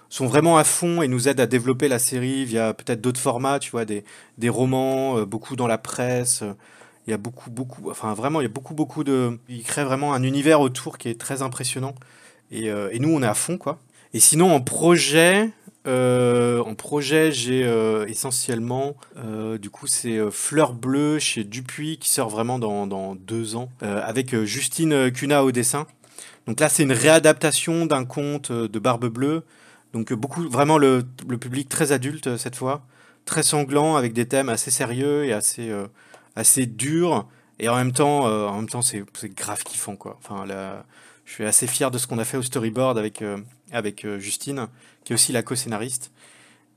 sont 0.09 0.25
vraiment 0.25 0.57
à 0.57 0.63
fond 0.63 1.01
et 1.01 1.07
nous 1.07 1.27
aident 1.27 1.39
à 1.39 1.45
développer 1.45 1.87
la 1.87 1.99
série 1.99 2.43
via 2.43 2.73
peut-être 2.73 2.99
d'autres 2.99 3.19
formats, 3.19 3.59
tu 3.59 3.71
vois, 3.71 3.85
des, 3.85 4.03
des 4.37 4.49
romans, 4.49 5.19
euh, 5.19 5.25
beaucoup 5.25 5.55
dans 5.55 5.67
la 5.67 5.77
presse. 5.77 6.43
Il 7.07 7.11
y 7.11 7.13
a 7.13 7.17
beaucoup, 7.17 7.49
beaucoup, 7.49 7.89
enfin 7.89 8.13
vraiment, 8.13 8.41
il 8.41 8.43
y 8.43 8.47
a 8.47 8.49
beaucoup, 8.51 8.73
beaucoup 8.73 9.03
de. 9.03 9.39
Ils 9.47 9.63
créent 9.63 9.83
vraiment 9.83 10.13
un 10.13 10.23
univers 10.23 10.61
autour 10.61 10.97
qui 10.97 11.09
est 11.09 11.19
très 11.19 11.41
impressionnant. 11.41 11.95
Et, 12.51 12.69
euh, 12.69 12.89
et 12.91 12.99
nous, 12.99 13.09
on 13.09 13.21
est 13.21 13.27
à 13.27 13.35
fond, 13.35 13.57
quoi. 13.57 13.79
Et 14.13 14.19
sinon, 14.19 14.51
en 14.51 14.61
projet, 14.61 15.49
euh, 15.87 16.63
en 16.63 16.73
projet, 16.73 17.31
j'ai 17.31 17.61
essentiellement, 18.07 18.95
du 19.61 19.69
coup, 19.69 19.85
c'est 19.85 20.19
Fleur 20.31 20.73
Bleue 20.73 21.19
chez 21.19 21.43
Dupuis 21.43 21.99
qui 21.99 22.09
sort 22.09 22.29
vraiment 22.29 22.57
dans, 22.57 22.87
dans 22.87 23.13
deux 23.13 23.55
ans, 23.55 23.69
avec 23.81 24.35
Justine 24.45 25.11
Cuna 25.11 25.43
au 25.43 25.51
dessin. 25.51 25.85
Donc 26.47 26.59
là, 26.59 26.69
c'est 26.69 26.81
une 26.81 26.91
réadaptation 26.91 27.85
d'un 27.85 28.03
conte 28.03 28.51
de 28.51 28.79
Barbe 28.79 29.05
Bleue. 29.05 29.43
Donc 29.93 30.11
euh, 30.11 30.15
beaucoup, 30.15 30.47
vraiment 30.49 30.77
le, 30.77 31.03
le 31.27 31.37
public 31.37 31.69
très 31.69 31.91
adulte 31.91 32.27
euh, 32.27 32.37
cette 32.37 32.55
fois, 32.55 32.85
très 33.25 33.43
sanglant 33.43 33.95
avec 33.95 34.13
des 34.13 34.27
thèmes 34.27 34.49
assez 34.49 34.71
sérieux 34.71 35.25
et 35.25 35.33
assez, 35.33 35.69
euh, 35.69 35.87
assez 36.35 36.65
durs. 36.65 37.27
Et 37.59 37.67
en 37.67 37.75
même 37.75 37.91
temps, 37.91 38.23
en 38.23 38.55
même 38.55 38.69
temps, 38.69 38.81
c'est 38.81 39.03
grave 39.35 39.63
kiffant 39.63 39.97
quoi. 39.97 40.17
Enfin, 40.23 40.45
là, 40.45 40.85
je 41.25 41.33
suis 41.33 41.43
assez 41.43 41.67
fier 41.67 41.91
de 41.91 41.97
ce 41.97 42.07
qu'on 42.07 42.17
a 42.17 42.23
fait 42.23 42.37
au 42.37 42.41
storyboard 42.41 42.97
avec 42.97 43.21
avec 43.73 44.07
Justine, 44.17 44.67
qui 45.03 45.11
est 45.11 45.15
aussi 45.15 45.33
la 45.33 45.43
co-scénariste. 45.43 46.13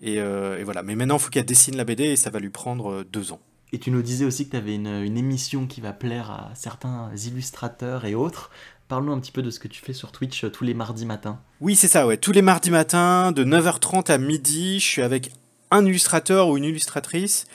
Et, 0.01 0.21
voilà. 0.65 0.83
Mais 0.83 0.97
maintenant, 0.97 1.19
il 1.19 1.21
faut 1.21 1.31
qu'elle 1.31 1.45
dessine 1.45 1.77
la 1.77 1.85
BD 1.85 2.03
et 2.07 2.17
ça 2.17 2.31
va 2.31 2.41
lui 2.41 2.51
prendre 2.51 3.05
deux 3.05 3.31
ans. 3.31 3.39
Et 3.73 3.79
tu 3.79 3.93
nous 3.93 4.03
disais 4.03 4.25
aussi 4.25 4.47
que 4.47 4.51
tu 4.51 4.57
avais 4.57 4.75
une, 4.75 4.89
une 4.89 5.17
émission 5.17 5.69
qui 5.69 5.81
va 5.81 5.93
plaire 5.93 6.33
à 6.33 6.51
certains 6.57 7.15
illustrateurs 7.15 8.05
et 8.05 8.17
autres. 8.17 8.51
Parle-nous 8.93 9.13
un 9.15 9.21
petit 9.21 9.33
peu 9.33 9.41
de 9.41 9.51
ce 9.51 9.59
que 9.59 9.69
tu 9.69 9.81
fais 9.81 9.95
sur 9.95 10.13
Twitch 10.13 10.45
euh, 10.45 10.51
tous 10.51 10.65
les 10.65 10.75
mardis 10.75 11.07
matins. 11.07 11.41
Oui, 11.63 11.77
c'est 11.77 11.89
ça, 11.89 12.07
ouais. 12.07 12.19
Tous 12.19 12.33
les 12.33 12.43
mardis 12.43 12.71
matins, 12.71 13.33
de 13.33 13.43
9h30 13.43 14.13
à 14.13 14.19
midi, 14.19 14.81
je 14.81 14.85
suis 14.85 15.01
avec 15.01 15.31
un 15.71 15.87
illustrateur 15.87 16.51
ou 16.51 16.59
une 16.59 16.65
illustratrice 16.65 17.47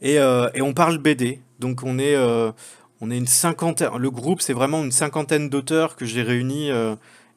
et, 0.00 0.18
euh, 0.18 0.48
on 0.58 0.72
parle 0.72 0.96
BD. 0.96 1.42
Donc 1.58 1.82
on 1.82 1.98
est, 1.98 2.14
euh, 2.16 2.50
on 3.02 3.10
est 3.10 3.18
une 3.18 3.26
cinquantaine. 3.26 3.90
Le 3.98 4.10
groupe, 4.10 4.40
c'est 4.40 4.54
vraiment 4.54 4.82
une 4.82 4.90
cinquantaine 4.90 5.50
d'auteurs 5.50 5.96
que 5.96 6.06
j'ai 6.06 6.22
réunis 6.22 6.70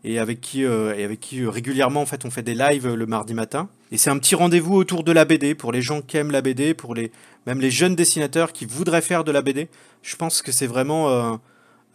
et 0.05 0.19
avec 0.19 0.39
qui, 0.39 0.61
et 0.61 1.03
avec 1.03 1.19
qui 1.19 1.45
régulièrement 1.45 2.01
en 2.01 2.05
fait 2.05 2.23
on 2.23 2.31
fait 2.31 2.43
des 2.43 2.55
lives 2.55 2.87
le 2.87 3.05
mardi 3.07 3.33
matin. 3.33 3.67
Et 3.91 3.97
c'est 3.97 4.09
un 4.09 4.19
petit 4.19 4.35
rendez-vous 4.35 4.75
autour 4.75 5.03
de 5.03 5.11
la 5.11 5.25
BD 5.25 5.53
pour 5.53 5.73
les 5.73 5.81
gens 5.81 6.01
qui 6.01 6.15
aiment 6.15 6.31
la 6.31 6.41
BD, 6.41 6.73
pour 6.73 6.95
les 6.95 7.11
même 7.45 7.59
les 7.59 7.71
jeunes 7.71 7.95
dessinateurs 7.97 8.53
qui 8.53 8.65
voudraient 8.65 9.01
faire 9.01 9.25
de 9.25 9.33
la 9.33 9.41
BD. 9.41 9.67
Je 10.01 10.15
pense 10.15 10.41
que 10.41 10.53
c'est 10.53 10.67
vraiment 10.67 11.41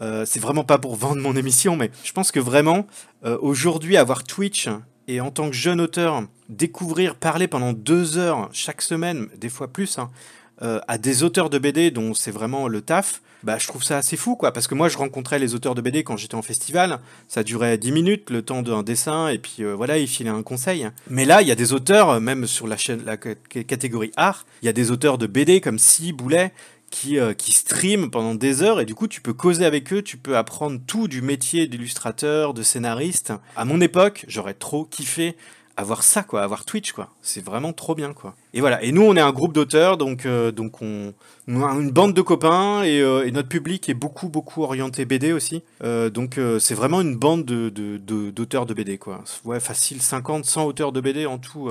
euh, 0.00 0.24
c'est 0.26 0.40
vraiment 0.40 0.64
pas 0.64 0.78
pour 0.78 0.96
vendre 0.96 1.22
mon 1.22 1.36
émission, 1.36 1.76
mais 1.76 1.90
je 2.02 2.12
pense 2.12 2.32
que 2.32 2.40
vraiment 2.40 2.86
euh, 3.24 3.38
aujourd'hui 3.40 3.96
avoir 3.96 4.24
Twitch 4.24 4.68
et 5.06 5.20
en 5.20 5.30
tant 5.30 5.48
que 5.48 5.56
jeune 5.56 5.80
auteur 5.80 6.24
découvrir 6.48 7.14
parler 7.14 7.46
pendant 7.46 7.72
deux 7.72 8.18
heures 8.18 8.48
chaque 8.52 8.82
semaine, 8.82 9.28
des 9.36 9.48
fois 9.48 9.68
plus, 9.68 9.98
hein, 9.98 10.10
euh, 10.62 10.80
à 10.88 10.98
des 10.98 11.22
auteurs 11.22 11.50
de 11.50 11.58
BD 11.58 11.90
dont 11.90 12.14
c'est 12.14 12.30
vraiment 12.30 12.68
le 12.68 12.80
taf, 12.80 13.22
bah, 13.44 13.58
je 13.58 13.66
trouve 13.66 13.84
ça 13.84 13.98
assez 13.98 14.16
fou, 14.16 14.36
quoi. 14.36 14.52
Parce 14.52 14.66
que 14.66 14.74
moi, 14.74 14.88
je 14.88 14.96
rencontrais 14.96 15.38
les 15.38 15.54
auteurs 15.54 15.74
de 15.74 15.82
BD 15.82 16.02
quand 16.02 16.16
j'étais 16.16 16.34
en 16.34 16.40
festival. 16.40 16.98
Ça 17.28 17.42
durait 17.42 17.76
10 17.76 17.92
minutes, 17.92 18.30
le 18.30 18.40
temps 18.40 18.62
d'un 18.62 18.82
dessin, 18.82 19.28
et 19.28 19.36
puis 19.36 19.62
voilà, 19.64 19.98
ils 19.98 20.08
filaient 20.08 20.30
un 20.30 20.42
conseil. 20.42 20.88
Mais 21.10 21.26
là, 21.26 21.42
il 21.42 21.48
y 21.48 21.50
a 21.50 21.54
des 21.54 21.74
auteurs, 21.74 22.22
même 22.22 22.46
sur 22.46 22.66
la 22.66 22.78
chaîne, 22.78 23.02
la 23.04 23.18
catégorie 23.18 24.12
art, 24.16 24.46
il 24.62 24.66
y 24.66 24.68
a 24.70 24.72
des 24.72 24.90
auteurs 24.90 25.18
de 25.18 25.26
BD 25.26 25.60
comme 25.60 25.78
Si 25.78 26.14
Boulet 26.14 26.52
qui, 26.94 27.18
euh, 27.18 27.34
qui 27.34 27.50
streament 27.50 28.08
pendant 28.08 28.36
des 28.36 28.62
heures, 28.62 28.80
et 28.80 28.84
du 28.84 28.94
coup, 28.94 29.08
tu 29.08 29.20
peux 29.20 29.32
causer 29.32 29.64
avec 29.64 29.92
eux, 29.92 30.00
tu 30.00 30.16
peux 30.16 30.36
apprendre 30.36 30.78
tout 30.86 31.08
du 31.08 31.22
métier 31.22 31.66
d'illustrateur, 31.66 32.54
de 32.54 32.62
scénariste. 32.62 33.32
À 33.56 33.64
mon 33.64 33.80
époque, 33.80 34.24
j'aurais 34.28 34.54
trop 34.54 34.84
kiffé 34.84 35.36
avoir 35.76 36.02
ça 36.02 36.22
quoi, 36.22 36.42
avoir 36.42 36.64
Twitch 36.64 36.92
quoi. 36.92 37.10
C'est 37.22 37.44
vraiment 37.44 37.72
trop 37.72 37.94
bien 37.94 38.12
quoi. 38.12 38.34
Et 38.52 38.60
voilà. 38.60 38.82
Et 38.82 38.92
nous 38.92 39.02
on 39.02 39.16
est 39.16 39.20
un 39.20 39.32
groupe 39.32 39.52
d'auteurs 39.52 39.96
donc 39.96 40.24
euh, 40.26 40.52
donc 40.52 40.82
on, 40.82 41.12
on 41.48 41.62
a 41.64 41.70
une 41.72 41.90
bande 41.90 42.14
de 42.14 42.22
copains 42.22 42.82
et, 42.84 43.00
euh, 43.00 43.26
et 43.26 43.30
notre 43.32 43.48
public 43.48 43.88
est 43.88 43.94
beaucoup 43.94 44.28
beaucoup 44.28 44.62
orienté 44.62 45.04
BD 45.04 45.32
aussi. 45.32 45.62
Euh, 45.82 46.10
donc 46.10 46.38
c'est 46.60 46.74
vraiment 46.74 47.00
une 47.00 47.16
bande 47.16 47.44
de 47.44 47.68
de- 47.70 47.96
de- 47.98 48.30
d'auteurs 48.30 48.66
de, 48.66 48.74
BD 48.74 48.98
quoi. 48.98 49.22
Ouais 49.44 49.60
facile 49.60 50.00
50 50.00 50.44
100 50.44 50.64
auteurs 50.66 50.92
de 50.92 51.00
BD 51.00 51.26
en 51.26 51.38
tout. 51.38 51.70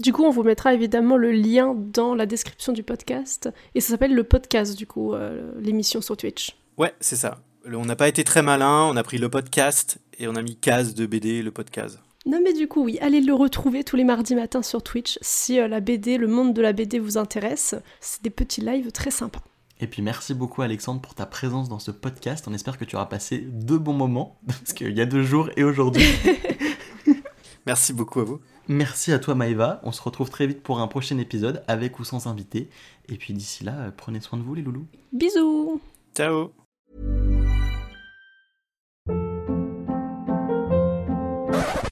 Du 0.00 0.12
coup, 0.12 0.24
on 0.24 0.30
vous 0.30 0.42
mettra 0.42 0.74
évidemment 0.74 1.16
le 1.16 1.30
lien 1.30 1.74
dans 1.76 2.14
la 2.16 2.26
description 2.26 2.72
du 2.72 2.82
podcast. 2.82 3.50
Et 3.76 3.80
ça 3.80 3.90
s'appelle 3.90 4.14
le 4.14 4.24
podcast, 4.24 4.76
du 4.76 4.86
coup, 4.86 5.14
l'émission 5.60 6.00
sur 6.00 6.16
Twitch. 6.16 6.56
Ouais 6.78 6.92
c'est 7.00 7.16
ça. 7.16 7.38
On 7.72 7.84
n'a 7.84 7.94
pas 7.96 8.08
été 8.08 8.24
très 8.24 8.42
malin. 8.42 8.84
On 8.90 8.96
a 8.96 9.02
pris 9.04 9.18
le 9.18 9.28
podcast 9.28 9.98
et 10.18 10.26
on 10.26 10.34
a 10.34 10.42
mis 10.42 10.56
case 10.56 10.94
de 10.94 11.06
BD 11.06 11.42
le 11.42 11.50
podcast. 11.52 11.98
Non 12.24 12.40
mais 12.42 12.52
du 12.52 12.68
coup 12.68 12.84
oui, 12.84 12.98
allez 13.00 13.20
le 13.20 13.34
retrouver 13.34 13.82
tous 13.82 13.96
les 13.96 14.04
mardis 14.04 14.34
matins 14.34 14.62
sur 14.62 14.82
Twitch 14.82 15.18
si 15.22 15.58
euh, 15.58 15.66
la 15.66 15.80
BD, 15.80 16.18
le 16.18 16.28
monde 16.28 16.54
de 16.54 16.62
la 16.62 16.72
BD 16.72 16.98
vous 16.98 17.18
intéresse. 17.18 17.74
C'est 18.00 18.22
des 18.22 18.30
petits 18.30 18.60
lives 18.60 18.92
très 18.92 19.10
sympas. 19.10 19.42
Et 19.80 19.88
puis 19.88 20.02
merci 20.02 20.32
beaucoup 20.32 20.62
Alexandre 20.62 21.00
pour 21.00 21.14
ta 21.14 21.26
présence 21.26 21.68
dans 21.68 21.80
ce 21.80 21.90
podcast. 21.90 22.46
On 22.46 22.54
espère 22.54 22.78
que 22.78 22.84
tu 22.84 22.94
auras 22.94 23.06
passé 23.06 23.38
deux 23.38 23.78
bons 23.78 23.92
moments, 23.92 24.38
parce 24.46 24.72
qu'il 24.72 24.96
y 24.96 25.00
a 25.00 25.06
deux 25.06 25.24
jours 25.24 25.50
et 25.56 25.64
aujourd'hui. 25.64 26.06
Merci 27.66 27.92
beaucoup 27.92 28.20
à 28.20 28.24
vous. 28.24 28.40
Merci 28.68 29.12
à 29.12 29.18
toi 29.18 29.34
Maëva. 29.34 29.80
On 29.84 29.92
se 29.92 30.02
retrouve 30.02 30.30
très 30.30 30.46
vite 30.46 30.62
pour 30.62 30.80
un 30.80 30.88
prochain 30.88 31.18
épisode, 31.18 31.64
avec 31.66 31.98
ou 31.98 32.04
sans 32.04 32.26
invité. 32.26 32.68
Et 33.08 33.16
puis 33.16 33.34
d'ici 33.34 33.64
là, 33.64 33.74
euh, 33.78 33.90
prenez 33.96 34.20
soin 34.20 34.38
de 34.38 34.44
vous 34.44 34.54
les 34.54 34.62
loulous. 34.62 34.86
Bisous 35.12 35.80
Ciao. 36.14 36.52